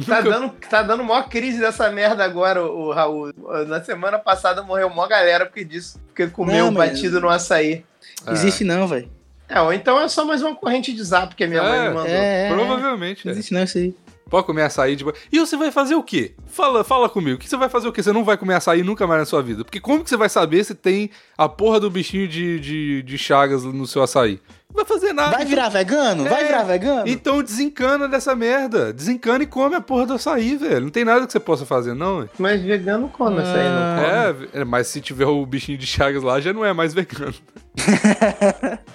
Tá 0.07 0.21
Nunca- 0.21 0.21
dando, 0.39 0.49
tá 0.69 0.81
dando 0.81 1.03
maior 1.03 1.29
crise 1.29 1.59
dessa 1.59 1.89
merda 1.91 2.23
agora, 2.23 2.63
o, 2.63 2.87
o 2.87 2.91
Raul. 2.93 3.31
Na 3.67 3.83
semana 3.83 4.17
passada 4.17 4.63
morreu 4.63 4.89
mó 4.89 5.05
galera 5.07 5.45
porque 5.45 5.63
disso. 5.63 5.99
Porque 6.07 6.27
comeu 6.27 6.65
Não, 6.65 6.71
mas- 6.71 6.91
batido 6.91 7.21
no 7.21 7.29
açaí. 7.29 7.85
É. 8.25 8.31
Existe 8.31 8.63
não, 8.63 8.87
velho. 8.87 9.09
É, 9.47 9.59
ou 9.61 9.71
então 9.71 9.99
é 9.99 10.07
só 10.07 10.25
mais 10.25 10.41
uma 10.41 10.55
corrente 10.55 10.91
de 10.93 11.03
zap 11.03 11.35
que 11.35 11.43
a 11.43 11.47
minha 11.47 11.61
É, 11.61 11.69
mãe 11.69 11.81
me 11.89 11.93
mandou. 11.93 12.09
É, 12.11 12.47
é, 12.47 12.53
Provavelmente. 12.53 13.25
Não 13.25 13.31
é. 13.31 13.33
existe 13.35 13.53
não 13.53 13.63
isso 13.63 13.77
aí. 13.77 13.95
Pode 14.29 14.47
comer 14.47 14.63
açaí 14.63 14.95
de 14.95 15.03
boa. 15.03 15.15
E 15.31 15.37
você 15.39 15.55
vai 15.55 15.69
fazer 15.69 15.93
o 15.93 16.01
quê? 16.01 16.33
Fala, 16.47 16.83
fala 16.83 17.07
comigo. 17.07 17.35
O 17.35 17.39
que 17.39 17.47
você 17.47 17.55
vai 17.57 17.69
fazer 17.69 17.87
o 17.87 17.91
quê? 17.91 18.01
Você 18.01 18.11
não 18.11 18.23
vai 18.23 18.35
comer 18.35 18.55
açaí 18.55 18.81
nunca 18.81 19.05
mais 19.05 19.19
na 19.19 19.25
sua 19.27 19.43
vida. 19.43 19.63
Porque 19.63 19.79
como 19.79 20.03
que 20.03 20.09
você 20.09 20.17
vai 20.17 20.27
saber 20.29 20.63
se 20.63 20.73
tem 20.73 21.11
a 21.37 21.47
porra 21.47 21.79
do 21.79 21.91
bichinho 21.91 22.27
de, 22.27 22.59
de, 22.59 23.03
de 23.03 23.17
chagas 23.19 23.63
no 23.63 23.85
seu 23.85 24.01
açaí? 24.01 24.39
Não 24.75 24.83
vai 24.83 24.85
fazer 24.85 25.13
nada. 25.13 25.31
Vai 25.37 25.45
virar 25.45 25.69
vegano? 25.69 26.23
Vai 26.23 26.41
É. 26.43 26.45
virar 26.47 26.63
vegano? 26.63 27.03
Então 27.07 27.43
desencana 27.43 28.07
dessa 28.07 28.35
merda. 28.35 28.91
Desencana 28.91 29.43
e 29.43 29.47
come 29.47 29.75
a 29.75 29.81
porra 29.81 30.07
do 30.07 30.13
açaí, 30.13 30.55
velho. 30.57 30.81
Não 30.81 30.89
tem 30.89 31.05
nada 31.05 31.25
que 31.27 31.31
você 31.31 31.39
possa 31.39 31.63
fazer, 31.65 31.93
não. 31.93 32.27
Mas 32.39 32.61
vegano 32.61 33.07
come 33.07 33.37
isso 33.41 33.51
aí, 33.51 33.69
não 33.69 33.95
come. 33.95 34.57
É, 34.57 34.61
é, 34.61 34.65
mas 34.65 34.87
se 34.87 34.99
tiver 34.99 35.25
o 35.27 35.45
bichinho 35.45 35.77
de 35.77 35.85
chagas 35.85 36.23
lá, 36.23 36.39
já 36.41 36.51
não 36.51 36.65
é 36.65 36.73
mais 36.73 36.93
vegano. 36.93 37.33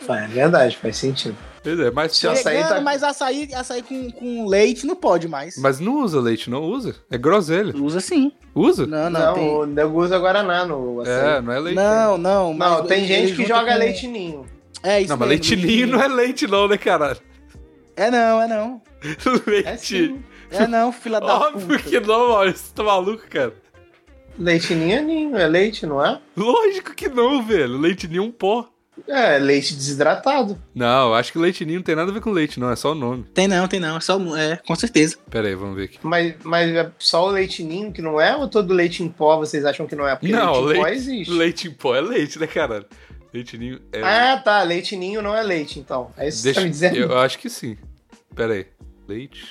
É 0.09 0.27
verdade, 0.29 0.77
faz 0.77 0.97
sentido. 0.97 1.37
Pois 1.63 1.79
é, 1.81 1.91
mas, 1.91 2.17
Se 2.17 2.27
o 2.27 2.31
açaí 2.31 2.57
Vegano, 2.57 2.75
tá- 2.77 2.81
mas 2.81 3.03
açaí, 3.03 3.49
açaí 3.55 3.83
com, 3.83 4.11
com 4.13 4.47
leite 4.47 4.87
não 4.87 4.97
pode 4.97 5.29
mais. 5.29 5.57
mas 5.59 5.81
não 5.81 6.01
usa 6.03 6.21
leite, 6.21 6.49
não 6.49 6.63
usa. 6.63 6.95
É 7.11 7.19
groselha. 7.19 7.75
Usa 7.77 8.01
sim. 8.01 8.33
Usa? 8.55 8.87
Não, 8.87 9.11
não, 9.11 9.21
Não, 9.21 9.35
tem. 9.35 9.49
o 9.49 9.67
nego 9.67 10.01
usa 10.03 10.19
Guaraná 10.19 10.65
no 10.65 11.01
açaí. 11.03 11.37
É, 11.37 11.41
não 11.41 11.53
é 11.53 11.59
leite. 11.61 11.77
Não, 11.77 12.17
não. 12.19 12.49
Não, 12.49 12.55
mas 12.55 12.87
tem 12.87 13.05
gente 13.07 13.35
que 13.35 13.45
joga 13.47 13.73
com- 13.73 13.79
leite 13.79 14.07
ninho. 14.07 14.47
É 14.83 15.01
isso 15.01 15.11
Não, 15.11 15.17
mas 15.17 15.29
mesmo, 15.29 15.57
leitinho 15.57 15.87
não 15.89 16.03
é 16.03 16.09
leite, 16.09 16.47
não, 16.47 16.69
né, 16.69 16.79
caralho? 16.79 17.19
É 17.97 18.11
não, 18.11 18.43
é 18.43 18.49
não. 18.49 18.83
É 19.03 19.51
leite. 19.51 19.79
sim. 19.79 20.23
É 20.51 20.67
não, 20.67 20.93
fila 20.93 21.21
da 21.21 21.49
Óbvio 21.49 21.77
puta. 21.79 21.91
que 21.91 22.01
não, 22.01 22.31
Maurício. 22.31 22.67
Você 22.67 22.75
tá 22.75 22.83
maluco, 22.83 23.25
cara? 23.29 23.53
Leite 24.39 24.75
ninho 24.75 24.97
é 24.97 25.03
ninho, 25.03 25.37
é 25.37 25.47
leite, 25.47 25.85
não 25.85 26.05
é? 26.05 26.21
Lógico 26.37 26.95
que 26.95 27.09
não, 27.09 27.43
velho. 27.43 27.77
Leite 27.77 28.07
ninho 28.07 28.23
é 28.23 28.27
um 28.27 28.31
pó. 28.31 28.69
É, 29.07 29.39
leite 29.39 29.75
desidratado. 29.75 30.61
Não, 30.75 31.15
acho 31.15 31.33
que 31.33 31.39
leite 31.39 31.65
ninho 31.65 31.79
não 31.79 31.85
tem 31.85 31.95
nada 31.95 32.11
a 32.11 32.15
ver 32.15 32.21
com 32.21 32.31
leite, 32.31 32.59
não. 32.59 32.71
É 32.71 32.77
só 32.77 32.93
o 32.93 32.95
nome. 32.95 33.25
Tem 33.35 33.47
não, 33.47 33.69
tem 33.69 33.79
não. 33.79 33.97
É 33.97 34.01
só. 34.01 34.19
É, 34.37 34.57
com 34.57 34.75
certeza. 34.75 35.17
Pera 35.31 35.49
aí, 35.49 35.55
vamos 35.55 35.77
ver 35.77 35.85
aqui. 35.85 35.99
Mas, 36.03 36.35
mas 36.43 36.71
é 36.75 36.91
só 36.99 37.27
o 37.27 37.31
leite 37.31 37.63
ninho 37.63 37.93
que 37.93 38.03
não 38.03 38.21
é? 38.21 38.35
Ou 38.37 38.49
todo 38.49 38.73
leite 38.73 39.03
em 39.03 39.09
pó 39.09 39.37
vocês 39.37 39.65
acham 39.65 39.87
que 39.87 39.95
não 39.95 40.07
é? 40.07 40.17
Porque 40.17 40.33
não, 40.33 40.61
leite 40.61 40.79
em 40.79 40.81
pó 40.81 40.85
leite, 40.85 40.97
existe. 40.97 41.33
leite 41.33 41.69
em 41.69 41.71
pó 41.73 41.95
é 41.97 42.01
leite, 42.01 42.39
né, 42.39 42.47
caralho? 42.47 42.87
Leite 43.33 43.59
ninho 43.59 43.81
é. 43.93 44.03
Ah, 44.03 44.39
tá. 44.39 44.63
Leite 44.63 44.97
ninho 44.97 45.21
não 45.21 45.35
é 45.35 45.43
leite, 45.43 45.79
então. 45.79 46.11
É 46.17 46.29
isso 46.29 46.39
que 46.39 46.43
você 46.43 46.45
Deixa, 46.49 46.61
tá 46.61 46.65
me 46.65 46.71
dizendo? 46.71 46.97
eu 46.97 47.19
acho 47.19 47.39
que 47.39 47.51
sim. 47.51 47.77
Pera 48.35 48.55
aí. 48.55 48.67
Leite. 49.07 49.49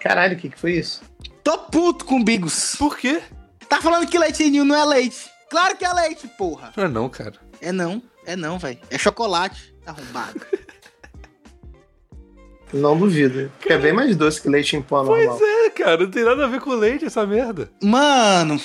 Caralho, 0.00 0.36
o 0.36 0.40
que, 0.40 0.50
que 0.50 0.58
foi 0.58 0.72
isso? 0.72 1.02
Tô 1.42 1.58
puto 1.58 2.04
com 2.04 2.22
Bigos. 2.22 2.76
Por 2.76 2.96
quê? 2.96 3.22
Tá 3.68 3.80
falando 3.80 4.06
que 4.06 4.18
leitinho 4.18 4.64
não 4.64 4.76
é 4.76 4.84
leite. 4.84 5.30
Claro 5.50 5.76
que 5.76 5.84
é 5.84 5.92
leite, 5.92 6.28
porra. 6.38 6.72
Não 6.76 6.84
é 6.84 6.88
não, 6.88 7.08
cara. 7.08 7.34
É 7.60 7.72
não. 7.72 8.02
É 8.26 8.36
não, 8.36 8.58
velho. 8.58 8.78
É 8.90 8.98
chocolate. 8.98 9.74
Arrombado. 9.86 10.40
Não 12.74 12.98
duvido. 12.98 13.50
Porque 13.58 13.72
é 13.72 13.78
bem 13.78 13.92
mais 13.92 14.16
doce 14.16 14.42
que 14.42 14.48
leite 14.48 14.76
em 14.76 14.82
pó 14.82 15.02
normal. 15.04 15.38
Pois 15.38 15.48
é, 15.66 15.70
cara. 15.70 15.98
Não 16.02 16.10
tem 16.10 16.24
nada 16.24 16.44
a 16.44 16.48
ver 16.48 16.60
com 16.60 16.74
leite 16.74 17.04
essa 17.04 17.24
merda. 17.24 17.70
Mano, 17.82 18.60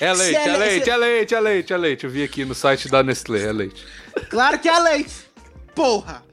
É 0.00 0.12
leite, 0.12 0.36
é 0.36 0.42
é 0.48 0.52
le- 0.52 0.58
leite, 0.58 0.84
se- 0.84 0.90
é 0.90 0.96
leite, 0.96 1.34
é 1.34 1.40
leite, 1.40 1.72
é 1.72 1.76
leite. 1.76 2.04
Eu 2.04 2.10
vi 2.10 2.22
aqui 2.24 2.44
no 2.44 2.54
site 2.54 2.88
da 2.88 3.02
Nestlé, 3.02 3.44
é 3.44 3.52
leite. 3.52 3.84
claro 4.28 4.58
que 4.58 4.68
é 4.68 4.78
leite. 4.78 5.12
Porra. 5.74 6.24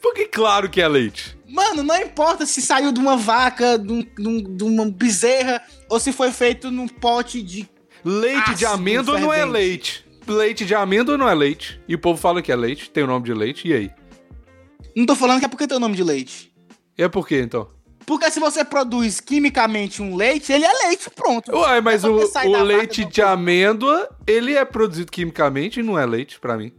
Por 0.00 0.14
que 0.14 0.24
claro 0.26 0.68
que 0.70 0.80
é 0.80 0.88
leite? 0.88 1.36
Mano, 1.46 1.82
não 1.82 1.96
importa 2.00 2.46
se 2.46 2.62
saiu 2.62 2.90
de 2.90 2.98
uma 2.98 3.16
vaca, 3.16 3.78
de, 3.78 3.92
um- 3.92 4.00
de 4.02 4.28
um- 4.28 4.56
de 4.56 4.64
uma 4.64 4.86
bezerra, 4.90 5.62
ou 5.88 6.00
se 6.00 6.10
foi 6.12 6.32
feito 6.32 6.70
num 6.70 6.88
pote 6.88 7.42
de. 7.42 7.68
Leite 8.04 8.54
de 8.54 8.64
amêndoa 8.64 9.20
não 9.20 9.32
é 9.32 9.44
leite. 9.44 10.04
Leite 10.26 10.64
de 10.64 10.74
amêndoa 10.74 11.18
não 11.18 11.28
é 11.28 11.34
leite. 11.34 11.80
E 11.86 11.94
o 11.94 11.98
povo 11.98 12.18
fala 12.20 12.40
que 12.40 12.50
é 12.50 12.56
leite, 12.56 12.88
tem 12.90 13.04
o 13.04 13.06
nome 13.06 13.26
de 13.26 13.34
leite, 13.34 13.68
e 13.68 13.74
aí? 13.74 13.90
Não 14.96 15.06
tô 15.06 15.14
falando 15.16 15.38
que 15.40 15.44
é 15.44 15.48
porque 15.48 15.66
tem 15.66 15.76
o 15.76 15.80
nome 15.80 15.94
de 15.96 16.02
leite. 16.02 16.51
E 16.96 17.02
é 17.02 17.08
por 17.08 17.26
quê, 17.26 17.40
então? 17.40 17.68
Porque 18.04 18.30
se 18.30 18.40
você 18.40 18.64
produz 18.64 19.20
quimicamente 19.20 20.02
um 20.02 20.16
leite, 20.16 20.52
ele 20.52 20.64
é 20.64 20.72
leite, 20.88 21.08
pronto. 21.10 21.52
Uai, 21.54 21.80
mas 21.80 22.02
É 22.04 22.08
o, 22.08 22.16
o 22.18 22.62
leite 22.62 23.04
de 23.04 23.22
amêndoa, 23.22 24.08
ele 24.26 24.54
é 24.54 24.64
produzido 24.64 25.10
quimicamente 25.10 25.80
e 25.80 25.82
não 25.82 25.98
é 25.98 26.04
leite 26.04 26.38
pra 26.40 26.56
mim. 26.56 26.72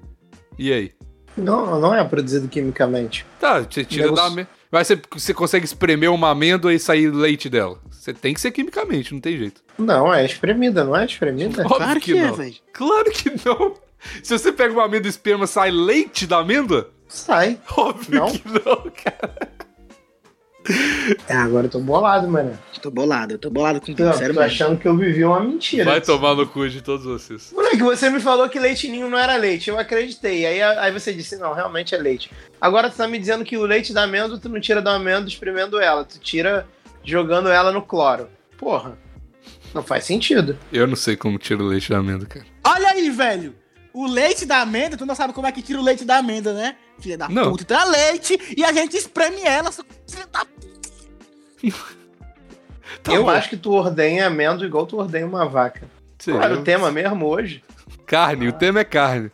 E 0.60 0.72
aí? 0.72 0.92
Não, 1.36 1.80
não 1.80 1.96
é 1.96 2.04
produzido 2.04 2.48
quimicamente. 2.48 3.26
Tá, 3.40 3.62
você 3.62 3.84
tira 3.86 4.04
Negócio- 4.04 4.24
da 4.26 4.32
amêndoa. 4.32 4.54
Mas 4.70 4.88
você, 4.88 5.02
você 5.12 5.34
consegue 5.34 5.66
espremer 5.66 6.12
uma 6.12 6.32
amêndoa 6.32 6.74
e 6.74 6.80
sair 6.80 7.10
leite 7.10 7.48
dela. 7.50 7.80
Você 7.92 8.14
tem 8.14 8.34
que 8.34 8.42
ser 8.42 8.52
quimicamente, 8.52 9.14
não 9.14 9.22
tem 9.22 9.38
jeito. 9.38 9.64
Não, 9.78 10.14
é 10.14 10.26
espremida, 10.26 10.84
não 10.84 10.96
é 10.96 11.06
espremida? 11.06 11.62
Óbvio 11.64 11.78
Claro 11.78 12.00
que, 12.02 12.12
que 12.14 12.18
é, 12.20 12.28
não. 12.28 12.34
velho. 12.36 12.56
Claro 12.74 13.12
que 13.12 13.30
não. 13.46 13.74
Se 14.22 14.38
você 14.38 14.52
pega 14.52 14.74
uma 14.74 14.84
amêndoa 14.86 15.08
e 15.08 15.10
esperma, 15.10 15.48
sai 15.48 15.72
leite 15.72 16.28
da 16.28 16.40
amêndoa? 16.40 16.92
Sai. 17.08 17.58
Óbvio 17.78 18.20
Não. 18.20 18.32
que 18.32 18.42
não, 18.50 18.92
cara. 19.04 19.54
É, 21.28 21.36
agora 21.36 21.66
eu 21.68 21.70
tô 21.70 21.80
bolado, 21.80 22.28
mano. 22.30 22.58
Tô 22.82 22.90
bolado, 22.90 23.34
eu 23.34 23.38
tô 23.40 23.50
bolado 23.50 23.80
com 23.80 23.88
tudo, 23.88 24.14
sério 24.14 24.34
tô 24.34 24.40
mesmo. 24.40 24.42
achando 24.42 24.78
que 24.80 24.88
eu 24.88 24.96
vivi 24.98 25.24
uma 25.26 25.40
mentira. 25.42 25.84
Vai 25.86 26.00
tomar 26.02 26.36
no 26.36 26.48
cu 26.48 26.68
de 26.70 26.82
todos 26.82 27.06
vocês. 27.06 27.52
Moleque, 27.54 27.84
você 27.84 28.10
me 28.10 28.20
falou 28.20 28.48
que 28.50 28.60
leite 28.60 28.88
ninho 28.90 29.10
não 29.10 29.18
era 29.18 29.36
leite. 29.36 29.70
Eu 29.70 29.78
acreditei. 29.78 30.46
Aí, 30.46 30.62
aí 30.62 30.92
você 30.92 31.14
disse, 31.14 31.38
não, 31.38 31.54
realmente 31.54 31.94
é 31.94 31.98
leite. 31.98 32.32
Agora 32.60 32.90
tu 32.90 32.96
tá 32.98 33.08
me 33.08 33.20
dizendo 33.20 33.44
que 33.44 33.58
o 33.58 33.64
leite 33.66 33.94
da 33.94 34.04
amêndoa, 34.04 34.38
tu 34.38 34.48
não 34.50 34.60
tira 34.60 34.82
da 34.82 34.96
amêndoa 34.96 35.28
espremendo 35.28 35.80
ela. 35.80 36.04
Tu 36.06 36.20
tira 36.20 36.66
jogando 37.04 37.50
ela 37.50 37.72
no 37.72 37.82
cloro. 37.82 38.30
Porra. 38.58 38.98
Não 39.74 39.84
faz 39.84 40.06
sentido. 40.06 40.58
Eu 40.72 40.88
não 40.88 40.96
sei 40.96 41.16
como 41.18 41.38
tira 41.38 41.62
o 41.62 41.66
leite 41.68 41.90
da 41.90 41.98
amêndoa, 41.98 42.28
cara. 42.28 42.46
Olha 42.66 42.90
aí, 42.90 43.10
velho. 43.10 43.56
O 43.94 44.08
leite 44.08 44.46
da 44.46 44.62
amêndoa, 44.62 44.98
tu 44.98 45.06
não 45.06 45.14
sabe 45.16 45.34
como 45.34 45.46
é 45.46 45.52
que 45.52 45.62
tira 45.62 45.80
o 45.80 45.84
leite 45.84 46.04
da 46.04 46.18
amêndoa, 46.18 46.54
né? 46.54 46.76
Filha 47.00 47.18
da 47.18 47.30
Não. 47.30 47.52
puta. 47.52 47.64
Então 47.64 47.80
é 47.80 47.86
leite 47.86 48.40
e 48.58 48.64
a 48.64 48.72
gente 48.74 48.98
espreme 48.98 49.42
ela. 49.44 49.72
Filha 49.72 50.28
da 50.32 50.46
Tá 53.02 53.14
eu 53.14 53.24
bom. 53.24 53.30
acho 53.32 53.50
que 53.50 53.58
tu 53.58 53.72
ordenha 53.72 54.28
amêndoa 54.28 54.66
igual 54.68 54.86
tu 54.86 54.98
ordenha 54.98 55.26
uma 55.26 55.46
vaca. 55.48 55.82
Qual 56.24 56.42
era 56.42 56.54
eu- 56.54 56.60
o 56.60 56.64
tema 56.64 56.92
mesmo 56.92 57.26
hoje? 57.26 57.64
Carne, 58.06 58.48
o 58.48 58.54
tema 58.54 58.82
é 58.82 58.84
carne. 58.84 59.32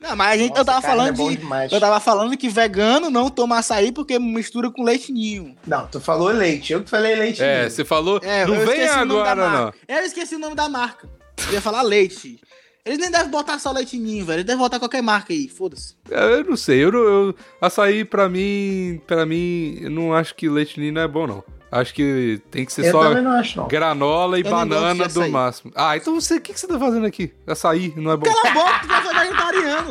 Não, 0.00 0.14
mas 0.16 0.28
a 0.32 0.36
gente, 0.36 0.50
eu 0.50 0.56
Nossa, 0.56 0.64
tava 0.64 0.82
carne 0.82 0.96
falando 0.98 1.22
é 1.22 1.28
de. 1.30 1.36
demais. 1.36 1.72
Eu 1.72 1.80
tava 1.80 2.00
falando 2.00 2.36
que 2.36 2.48
vegano 2.48 3.08
não 3.08 3.30
toma 3.30 3.58
açaí 3.58 3.92
porque 3.92 4.18
mistura 4.18 4.70
com 4.70 4.82
leite 4.82 5.12
ninho. 5.12 5.54
Não, 5.66 5.86
tu 5.86 6.00
falou 6.00 6.28
leite. 6.28 6.72
Eu 6.72 6.82
que 6.82 6.90
falei 6.90 7.14
leite 7.14 7.42
É, 7.42 7.60
ninho. 7.60 7.70
você 7.70 7.84
falou. 7.84 8.20
É, 8.22 8.44
não 8.46 8.54
eu 8.56 8.66
vem 8.66 8.80
esqueci 8.80 8.98
o 8.98 9.04
nome 9.06 9.22
da 9.24 9.30
agora, 9.32 9.50
não. 9.50 9.62
marca. 9.64 9.78
Eu 9.88 9.98
esqueci 10.04 10.34
o 10.34 10.38
nome 10.38 10.54
da 10.56 10.68
marca. 10.68 11.08
Eu 11.46 11.52
ia 11.54 11.60
falar 11.60 11.82
leite. 11.82 12.40
Eles 12.84 12.98
nem 12.98 13.10
devem 13.10 13.30
botar 13.30 13.58
só 13.58 13.72
leite 13.72 13.96
ninho, 13.98 14.24
velho. 14.24 14.36
Eles 14.38 14.44
devem 14.46 14.60
botar 14.60 14.78
qualquer 14.78 15.02
marca 15.02 15.32
aí, 15.32 15.48
foda-se. 15.48 15.94
É, 16.10 16.24
Eu 16.40 16.44
não 16.44 16.56
sei, 16.56 16.84
eu, 16.84 16.92
não- 16.92 17.00
eu 17.00 17.34
açaí 17.60 18.04
pra 18.04 18.28
mim, 18.28 19.00
pra 19.06 19.24
mim, 19.24 19.78
eu 19.80 19.90
não 19.90 20.12
acho 20.14 20.34
que 20.34 20.48
leite 20.48 20.78
ninho 20.80 20.92
não 20.92 21.02
é 21.02 21.08
bom 21.08 21.26
não. 21.26 21.42
Acho 21.70 21.92
que 21.94 22.40
tem 22.50 22.64
que 22.64 22.72
ser 22.72 22.86
Eu 22.86 22.92
só 22.92 23.14
não 23.14 23.30
acho, 23.32 23.58
não. 23.58 23.66
granola 23.68 24.38
e 24.38 24.42
Eu 24.42 24.50
banana 24.50 25.08
do 25.08 25.28
máximo. 25.28 25.72
Ah, 25.74 25.96
então 25.96 26.14
você, 26.20 26.36
o 26.36 26.40
que, 26.40 26.52
que 26.52 26.60
você 26.60 26.66
tá 26.68 26.78
fazendo 26.78 27.04
aqui? 27.06 27.32
Açaí, 27.46 27.92
não 27.96 28.12
é 28.12 28.16
bom? 28.16 28.24
Cala 28.32 28.48
a 28.50 28.54
boca, 28.54 28.80
tu 29.02 29.08
ser 29.08 29.14
vegetariano. 29.18 29.90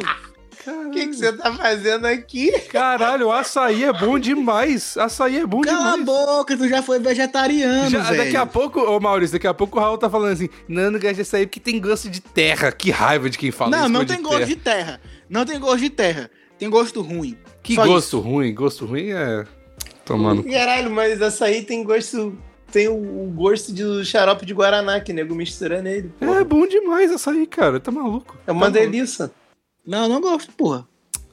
O 0.67 0.89
que, 0.89 1.07
que 1.07 1.13
você 1.13 1.31
tá 1.33 1.53
fazendo 1.53 2.05
aqui? 2.05 2.51
Caralho, 2.71 3.31
açaí 3.31 3.83
é 3.83 3.93
bom 3.93 4.17
demais. 4.17 4.97
Açaí 4.97 5.37
é 5.37 5.45
bom 5.45 5.61
Cala 5.61 5.77
a 5.77 5.97
demais. 5.97 6.05
boca, 6.05 6.57
tu 6.57 6.67
já 6.67 6.81
foi 6.81 6.97
vegetariano, 6.97 7.89
Já- 7.89 7.99
velho. 8.01 8.17
daqui 8.23 8.35
a 8.37 8.45
pouco, 8.47 8.79
ô 8.79 8.99
Maurício, 8.99 9.33
daqui 9.33 9.45
a 9.45 9.53
pouco 9.53 9.77
o 9.77 9.81
Raul 9.81 9.97
tá 9.99 10.09
falando 10.09 10.31
assim: 10.31 10.49
não, 10.67 10.89
não 10.89 10.99
gosto 10.99 11.13
de 11.15 11.21
açaí 11.21 11.45
porque 11.45 11.59
tem 11.59 11.79
gosto 11.79 12.09
de 12.09 12.19
terra. 12.19 12.71
Que 12.71 12.89
raiva 12.89 13.29
de 13.29 13.37
quem 13.37 13.51
fala 13.51 13.69
Não, 13.71 13.79
isso. 13.81 13.89
não 13.89 13.99
gosto 13.99 14.07
tem 14.07 14.17
de 14.17 14.23
gosto 14.23 14.37
terra. 14.39 14.47
de 14.47 14.55
terra. 14.55 15.01
Não 15.29 15.45
tem 15.45 15.59
gosto 15.59 15.79
de 15.79 15.89
terra. 15.91 16.31
Tem 16.57 16.69
gosto 16.69 17.01
ruim. 17.01 17.37
Que 17.61 17.75
Só 17.75 17.85
gosto 17.85 18.19
ruim, 18.19 18.53
gosto 18.55 18.85
ruim 18.87 19.09
é. 19.11 19.43
Tomando. 20.05 20.43
Caralho, 20.43 20.89
mas 20.91 21.21
açaí 21.21 21.63
tem 21.63 21.83
gosto. 21.83 22.37
Tem 22.71 22.87
o, 22.87 23.31
gosto 23.35 23.71
de 23.73 24.03
xarope 24.05 24.45
de 24.45 24.53
Guaraná, 24.53 24.99
que 24.99 25.13
nego 25.13 25.33
mistura 25.35 25.81
nele. 25.81 26.11
É 26.19 26.25
porra. 26.25 26.43
bom 26.43 26.67
demais 26.67 27.11
açaí, 27.11 27.45
cara. 27.47 27.79
Tá 27.79 27.91
maluco. 27.91 28.35
É 28.45 28.51
uma 28.51 28.65
Tá 28.65 28.71
maluco. 28.71 28.91
delícia. 28.91 29.31
Não, 29.85 30.07
não 30.09 30.19
gosto, 30.19 30.51
porra. 30.51 30.85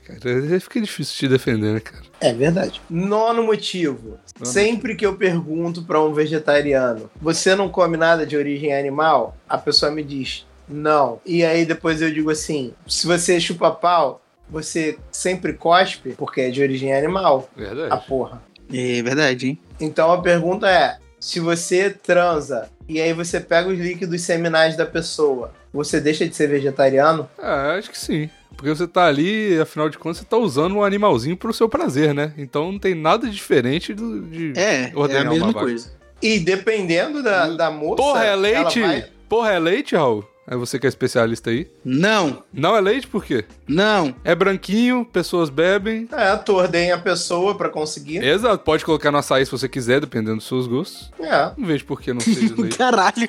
Cara, 0.05 0.61
fica 0.61 0.81
difícil 0.81 1.15
te 1.17 1.29
defender, 1.29 1.73
né, 1.75 1.81
cara? 1.81 2.03
É 2.21 2.33
verdade. 2.33 2.81
Nono 2.91 3.43
motivo. 3.45 4.19
Nono 4.39 4.47
Sempre 4.47 4.95
que 4.95 5.07
eu 5.07 5.17
pergunto 5.17 5.83
pra 5.85 6.03
um 6.03 6.13
vegetariano, 6.13 7.11
você 7.21 7.55
não 7.55 7.69
come 7.69 7.97
nada 7.97 8.27
de 8.27 8.37
origem 8.37 8.75
animal? 8.77 9.37
A 9.49 9.57
pessoa 9.57 9.91
me 9.93 10.03
diz, 10.03 10.45
não. 10.69 11.21
E 11.25 11.45
aí 11.45 11.65
depois 11.65 12.03
eu 12.03 12.13
digo 12.13 12.31
assim, 12.31 12.73
se 12.87 13.07
você 13.07 13.41
chupa 13.41 13.71
pau, 13.71 14.21
você 14.51 14.99
sempre 15.11 15.55
cospe 15.55 16.15
porque 16.17 16.43
é 16.43 16.51
de 16.51 16.61
origem 16.61 16.93
animal. 16.95 17.49
A 17.57 17.61
Verdade. 17.61 18.07
porra. 18.07 18.43
É 18.73 19.03
verdade, 19.03 19.49
hein? 19.49 19.59
Então 19.81 20.11
a 20.13 20.21
pergunta 20.21 20.69
é: 20.69 20.97
se 21.21 21.41
você 21.41 21.91
transa 21.91 22.69
e 22.89 23.01
aí 23.01 23.13
você 23.13 23.41
pega 23.41 23.69
os 23.69 23.79
líquidos 23.79 24.23
seminais 24.23 24.77
da 24.77 24.87
pessoa, 24.87 25.53
você 25.73 26.01
deixa 26.01 26.27
de 26.27 26.35
ser 26.35 26.49
vegetariano? 26.49 27.29
Ah, 27.39 27.75
acho 27.79 27.91
que 27.91 27.99
sim. 27.99 28.29
Porque 28.57 28.69
você 28.69 28.87
tá 28.87 29.07
ali, 29.07 29.59
afinal 29.61 29.89
de 29.89 29.99
contas, 29.99 30.19
você 30.19 30.25
tá 30.25 30.37
usando 30.37 30.77
um 30.77 30.85
animalzinho 30.85 31.37
pro 31.37 31.53
seu 31.55 31.69
prazer, 31.69 32.15
né? 32.15 32.33
Então 32.37 32.71
não 32.71 32.79
tem 32.79 32.95
nada 32.95 33.29
diferente 33.29 33.93
do, 33.95 34.23
de. 34.23 34.53
É, 34.57 34.85
é 34.85 34.93
Ordenar 34.95 35.23
a 35.23 35.25
uma 35.27 35.33
mesma 35.33 35.47
vaca. 35.53 35.61
coisa. 35.61 35.93
E 36.21 36.39
dependendo 36.39 37.23
da, 37.23 37.49
da 37.49 37.71
moça. 37.71 37.97
Porra, 37.97 38.25
é 38.25 38.37
leite? 38.37 38.81
ela 38.81 38.89
vai- 38.89 39.05
Porra, 39.29 39.51
é 39.53 39.59
leite, 39.59 39.97
Raul? 39.97 40.25
É 40.47 40.57
você 40.57 40.77
que 40.79 40.87
é 40.87 40.89
especialista 40.89 41.51
aí. 41.51 41.69
Não, 41.85 42.43
Não 42.53 42.77
é 42.77 42.81
leite 42.81 43.07
por 43.07 43.25
quê? 43.25 43.45
não. 43.67 44.15
É 44.25 44.35
branquinho, 44.35 45.05
pessoas 45.05 45.49
bebem. 45.49 46.09
É, 46.13 46.51
ordenha 46.51 46.97
a 46.97 46.99
pessoa 46.99 47.55
pra 47.55 47.69
conseguir. 47.69 48.25
Exato, 48.25 48.59
pode 48.65 48.85
colocar 48.85 49.13
no 49.13 49.19
açaí 49.19 49.45
se 49.47 49.53
você 49.53 49.69
quiser, 49.69 50.01
dependendo 50.01 50.37
dos 50.39 50.47
seus 50.49 50.67
gostos. 50.67 51.13
É. 51.21 51.53
Não 51.57 51.67
vejo 51.67 51.85
por 51.85 52.01
que 52.01 52.13
não 52.13 52.21
seja 52.21 52.55
leite. 52.59 52.77
Caralho, 52.77 53.29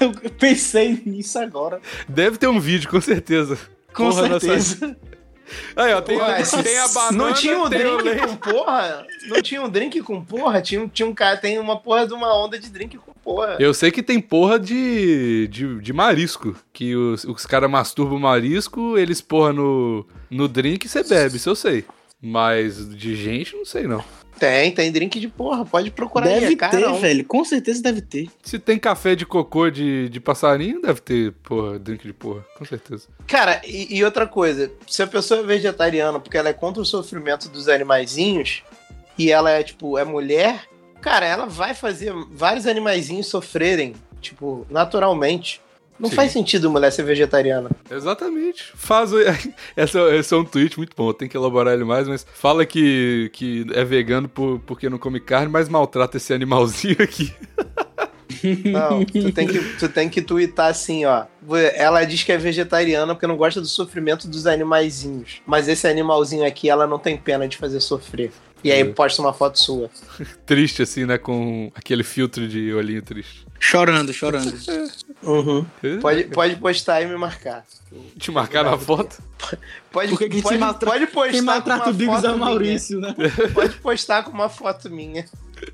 eu 0.00 0.12
pensei 0.38 1.00
nisso 1.06 1.38
agora. 1.38 1.80
Deve 2.06 2.36
ter 2.36 2.46
um 2.46 2.60
vídeo, 2.60 2.90
com 2.90 3.00
certeza. 3.00 3.58
Com 3.94 4.10
Porra 4.10 4.38
certeza. 4.38 4.96
Aí, 5.76 5.92
ó, 5.92 6.00
tem, 6.00 6.18
Porra, 6.18 6.36
a, 6.36 6.62
tem 6.62 6.78
a 6.78 6.88
banana, 6.88 7.24
não 7.24 7.34
tinha 7.34 7.58
um 7.58 7.68
drink 7.68 8.02
leite. 8.02 8.26
com 8.26 8.36
porra? 8.36 9.06
Não 9.28 9.42
tinha 9.42 9.62
um 9.62 9.68
drink 9.68 10.02
com 10.02 10.24
porra? 10.24 10.62
Tinha, 10.62 10.88
tinha 10.88 11.06
um 11.06 11.14
cara, 11.14 11.36
tem 11.36 11.58
uma 11.58 11.78
porra 11.78 12.06
de 12.06 12.14
uma 12.14 12.34
onda 12.34 12.58
de 12.58 12.70
drink 12.70 12.96
com 12.98 13.12
porra. 13.12 13.56
Eu 13.58 13.74
sei 13.74 13.90
que 13.90 14.02
tem 14.02 14.20
porra 14.20 14.58
de, 14.58 15.48
de, 15.48 15.80
de 15.80 15.92
marisco. 15.92 16.56
Que 16.72 16.94
os, 16.94 17.24
os 17.24 17.46
caras 17.46 17.70
masturbam 17.70 18.16
o 18.16 18.20
marisco, 18.20 18.96
eles 18.96 19.20
porra 19.20 19.52
no, 19.52 20.06
no 20.30 20.48
drink 20.48 20.84
e 20.84 20.88
você 20.88 21.02
bebe, 21.02 21.36
isso 21.36 21.50
eu 21.50 21.56
sei. 21.56 21.84
Mas 22.20 22.88
de 22.96 23.16
gente, 23.16 23.56
não 23.56 23.64
sei 23.64 23.86
não. 23.86 24.04
Tem, 24.42 24.72
tem 24.72 24.90
drink 24.90 25.20
de 25.20 25.28
porra, 25.28 25.64
pode 25.64 25.88
procurar 25.92 26.26
aí, 26.26 26.40
Deve 26.40 26.54
é 26.54 26.56
carão. 26.56 26.94
ter, 26.94 27.00
velho. 27.00 27.24
Com 27.24 27.44
certeza 27.44 27.80
deve 27.80 28.00
ter. 28.00 28.28
Se 28.42 28.58
tem 28.58 28.76
café 28.76 29.14
de 29.14 29.24
cocô 29.24 29.70
de, 29.70 30.08
de 30.08 30.18
passarinho, 30.18 30.82
deve 30.82 31.00
ter, 31.00 31.30
porra, 31.44 31.78
drink 31.78 32.04
de 32.04 32.12
porra, 32.12 32.44
com 32.58 32.64
certeza. 32.64 33.06
Cara, 33.28 33.62
e, 33.64 33.96
e 33.96 34.04
outra 34.04 34.26
coisa, 34.26 34.68
se 34.88 35.00
a 35.00 35.06
pessoa 35.06 35.38
é 35.38 35.42
vegetariana 35.44 36.18
porque 36.18 36.36
ela 36.36 36.48
é 36.48 36.52
contra 36.52 36.82
o 36.82 36.84
sofrimento 36.84 37.48
dos 37.48 37.68
animaizinhos 37.68 38.64
e 39.16 39.30
ela 39.30 39.48
é, 39.48 39.62
tipo, 39.62 39.96
é 39.96 40.04
mulher, 40.04 40.64
cara, 41.00 41.24
ela 41.24 41.46
vai 41.46 41.72
fazer 41.72 42.12
vários 42.32 42.66
animaizinhos 42.66 43.28
sofrerem, 43.28 43.94
tipo, 44.20 44.66
naturalmente. 44.68 45.60
Não 46.02 46.08
Sim. 46.10 46.16
faz 46.16 46.32
sentido 46.32 46.68
mulher 46.68 46.90
ser 46.90 47.04
vegetariana. 47.04 47.70
Exatamente. 47.88 48.72
Faz. 48.74 49.12
o- 49.12 49.18
Esse 49.76 49.96
é, 49.98 50.16
esse 50.18 50.34
é 50.34 50.36
um 50.36 50.44
tweet 50.44 50.76
muito 50.76 50.94
bom, 50.96 51.12
tem 51.12 51.28
que 51.28 51.36
elaborar 51.36 51.72
ele 51.74 51.84
mais, 51.84 52.08
mas 52.08 52.26
fala 52.34 52.66
que, 52.66 53.30
que 53.32 53.64
é 53.72 53.84
vegano 53.84 54.28
por, 54.28 54.58
porque 54.66 54.90
não 54.90 54.98
come 54.98 55.20
carne, 55.20 55.48
mas 55.48 55.68
maltrata 55.68 56.16
esse 56.16 56.34
animalzinho 56.34 56.96
aqui. 57.00 57.32
Não, 58.64 59.04
tu 59.04 59.32
tem 59.32 59.46
que, 59.46 59.58
tu 59.78 59.88
tem 59.88 60.08
que 60.08 60.22
twittar 60.22 60.70
assim, 60.70 61.04
ó. 61.04 61.24
Ela 61.74 62.04
diz 62.04 62.22
que 62.22 62.32
é 62.32 62.36
vegetariana 62.36 63.14
porque 63.14 63.26
não 63.26 63.36
gosta 63.36 63.60
do 63.60 63.66
sofrimento 63.66 64.26
dos 64.28 64.46
animaizinhos. 64.46 65.40
Mas 65.46 65.68
esse 65.68 65.86
animalzinho 65.86 66.46
aqui, 66.46 66.68
ela 66.68 66.86
não 66.86 66.98
tem 66.98 67.16
pena 67.16 67.46
de 67.48 67.56
fazer 67.56 67.80
sofrer. 67.80 68.32
E 68.64 68.70
aí 68.70 68.80
É. 68.80 68.84
posta 68.84 69.20
uma 69.20 69.32
foto 69.32 69.58
sua. 69.58 69.90
Triste, 70.46 70.82
assim, 70.82 71.04
né? 71.04 71.18
Com 71.18 71.72
aquele 71.74 72.04
filtro 72.04 72.46
de 72.46 72.72
olhinho 72.72 73.02
triste. 73.02 73.44
Chorando, 73.58 74.12
chorando. 74.12 74.52
Uhum. 75.22 75.64
Pode, 76.00 76.24
pode 76.24 76.56
postar 76.56 77.00
e 77.02 77.06
me 77.06 77.16
marcar. 77.16 77.64
Te 78.18 78.30
marcar 78.30 78.64
na 78.64 78.76
foto? 78.78 79.22
Pode, 79.90 80.10
Porque 80.10 80.28
pode, 80.40 80.54
se 80.54 80.58
maltra... 80.60 80.90
pode 80.90 81.06
postar 81.06 81.30
quem 81.30 81.42
maltrata 81.42 81.90
o 81.90 81.92
Bigos 81.92 82.24
é 82.24 82.30
o 82.30 82.38
Maurício, 82.38 82.98
né? 83.00 83.14
minha. 83.16 83.30
Pode 83.52 83.76
postar 83.76 84.22
com 84.24 84.30
uma 84.32 84.48
foto 84.48 84.90
minha. 84.90 85.24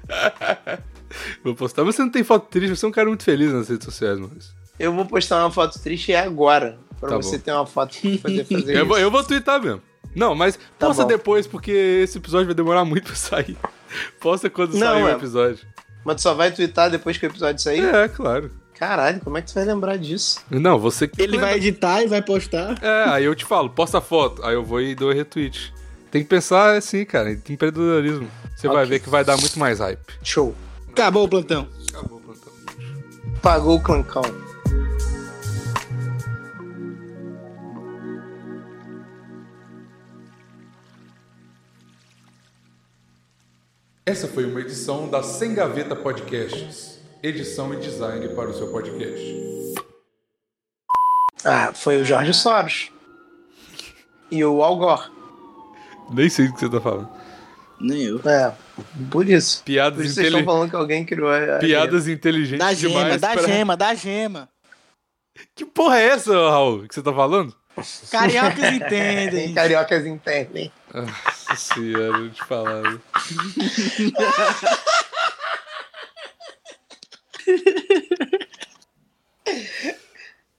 Vou 1.44 1.54
postar. 1.54 1.84
Mas 1.84 1.94
você 1.96 2.02
não 2.02 2.10
tem 2.10 2.22
foto 2.24 2.48
triste, 2.48 2.74
você 2.76 2.84
é 2.84 2.88
um 2.88 2.92
cara 2.92 3.08
muito 3.08 3.22
feliz 3.24 3.52
nas 3.52 3.68
redes 3.68 3.84
sociais, 3.84 4.18
Maurício. 4.18 4.52
Eu 4.78 4.92
vou 4.92 5.04
postar 5.06 5.40
uma 5.44 5.50
foto 5.50 5.78
triste 5.80 6.14
agora. 6.14 6.78
Pra 7.00 7.10
Tá 7.10 7.16
você 7.16 7.36
bom. 7.38 7.42
ter 7.44 7.52
uma 7.52 7.66
foto 7.66 7.96
pra 8.00 8.10
poder 8.30 8.44
fazer 8.50 8.72
Eu 8.72 8.76
isso. 8.78 8.86
vou, 8.86 8.98
eu 8.98 9.10
vou 9.10 9.24
twittar 9.24 9.60
mesmo. 9.62 9.82
Não, 10.14 10.34
mas 10.34 10.58
posta 10.78 11.02
bom. 11.02 11.08
depois, 11.08 11.46
porque 11.46 11.70
esse 11.70 12.18
episódio 12.18 12.46
vai 12.46 12.54
demorar 12.54 12.84
muito 12.84 13.04
pra 13.04 13.14
sair. 13.14 13.56
Posta 14.20 14.48
quando 14.50 14.72
Não, 14.74 14.80
sair 14.86 15.02
o 15.02 15.08
é. 15.08 15.12
episódio. 15.12 15.66
Mas 16.04 16.16
tu 16.16 16.22
só 16.22 16.34
vai 16.34 16.50
twittar 16.52 16.90
depois 16.90 17.16
que 17.18 17.26
o 17.26 17.28
episódio 17.28 17.60
sair? 17.62 17.84
É, 17.84 18.08
claro. 18.08 18.50
Caralho, 18.74 19.20
como 19.20 19.36
é 19.36 19.42
que 19.42 19.48
tu 19.48 19.54
vai 19.54 19.64
lembrar 19.64 19.96
disso? 19.96 20.40
Não, 20.50 20.78
você 20.78 21.08
que. 21.08 21.20
Ele 21.20 21.36
vai 21.38 21.56
editar 21.56 22.02
e 22.02 22.06
vai 22.06 22.22
postar. 22.22 22.78
É, 22.82 23.04
aí 23.10 23.24
eu 23.24 23.34
te 23.34 23.44
falo, 23.44 23.70
posta 23.70 23.98
a 23.98 24.00
foto. 24.00 24.44
Aí 24.44 24.54
eu 24.54 24.64
vou 24.64 24.80
e 24.80 24.94
dou 24.94 25.12
retweet. 25.12 25.72
Tem 26.10 26.22
que 26.22 26.28
pensar 26.28 26.76
assim, 26.76 27.04
cara, 27.04 27.30
em 27.32 27.34
empreendedorismo. 27.48 28.28
Você 28.56 28.66
vai 28.68 28.78
Ok. 28.78 28.86
ver 28.86 29.00
que 29.00 29.10
vai 29.10 29.24
dar 29.24 29.36
muito 29.36 29.58
mais 29.58 29.78
hype. 29.80 30.00
Show. 30.22 30.54
Acabou 30.90 31.24
o 31.24 31.28
plantão. 31.28 31.68
Acabou 31.88 32.18
o 32.18 32.20
plantão. 32.20 32.52
Pagou 33.42 33.76
o 33.76 33.82
clancão. 33.82 34.22
Essa 44.04 44.26
foi 44.26 44.46
uma 44.46 44.60
edição 44.60 45.08
da 45.08 45.22
Sem 45.22 45.54
Gaveta 45.54 45.94
Podcasts. 45.94 46.98
Edição 47.22 47.74
e 47.74 47.76
design 47.76 48.28
para 48.28 48.48
o 48.48 48.54
seu 48.54 48.68
podcast. 48.72 49.74
Ah, 51.44 51.72
foi 51.74 52.00
o 52.00 52.04
Jorge 52.04 52.32
Soros. 52.32 52.90
E 54.30 54.44
o 54.44 54.62
Al 54.62 54.76
Gore. 54.78 55.10
Nem 56.10 56.28
sei 56.28 56.46
do 56.46 56.54
que 56.54 56.60
você 56.60 56.70
tá 56.70 56.80
falando. 56.80 57.08
Nem 57.80 58.02
eu. 58.02 58.20
É, 58.24 58.52
por 59.10 59.28
isso. 59.28 59.58
Por 59.58 59.64
Piadas, 59.64 60.04
isso 60.04 60.14
vocês 60.14 60.26
estão 60.28 60.44
falando 60.44 60.70
que 60.70 60.76
alguém 60.76 61.04
criou 61.04 61.28
a. 61.28 61.56
a- 61.56 61.58
Piadas 61.58 62.08
inteligentes 62.08 62.58
Da 62.58 62.72
gema, 62.74 63.00
demais. 63.04 63.20
da 63.20 63.32
pra- 63.32 63.42
gema, 63.46 63.76
da 63.76 63.94
gema. 63.94 64.48
Que 65.54 65.64
porra 65.64 65.98
é 66.00 66.06
essa, 66.08 66.32
Raul, 66.32 66.86
que 66.88 66.94
você 66.94 67.02
tá 67.02 67.12
falando? 67.12 67.54
Cariocas 68.10 68.58
entendem. 68.74 69.54
cariocas 69.54 70.04
entendem. 70.06 70.72
Nossa 70.92 71.54
senhora, 71.56 72.18
eu 72.18 72.30
te 72.30 72.44
falar. 72.44 72.82
viu? 72.82 73.00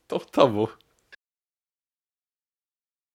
então 0.06 0.20
tá 0.20 0.46
bom. 0.46 0.68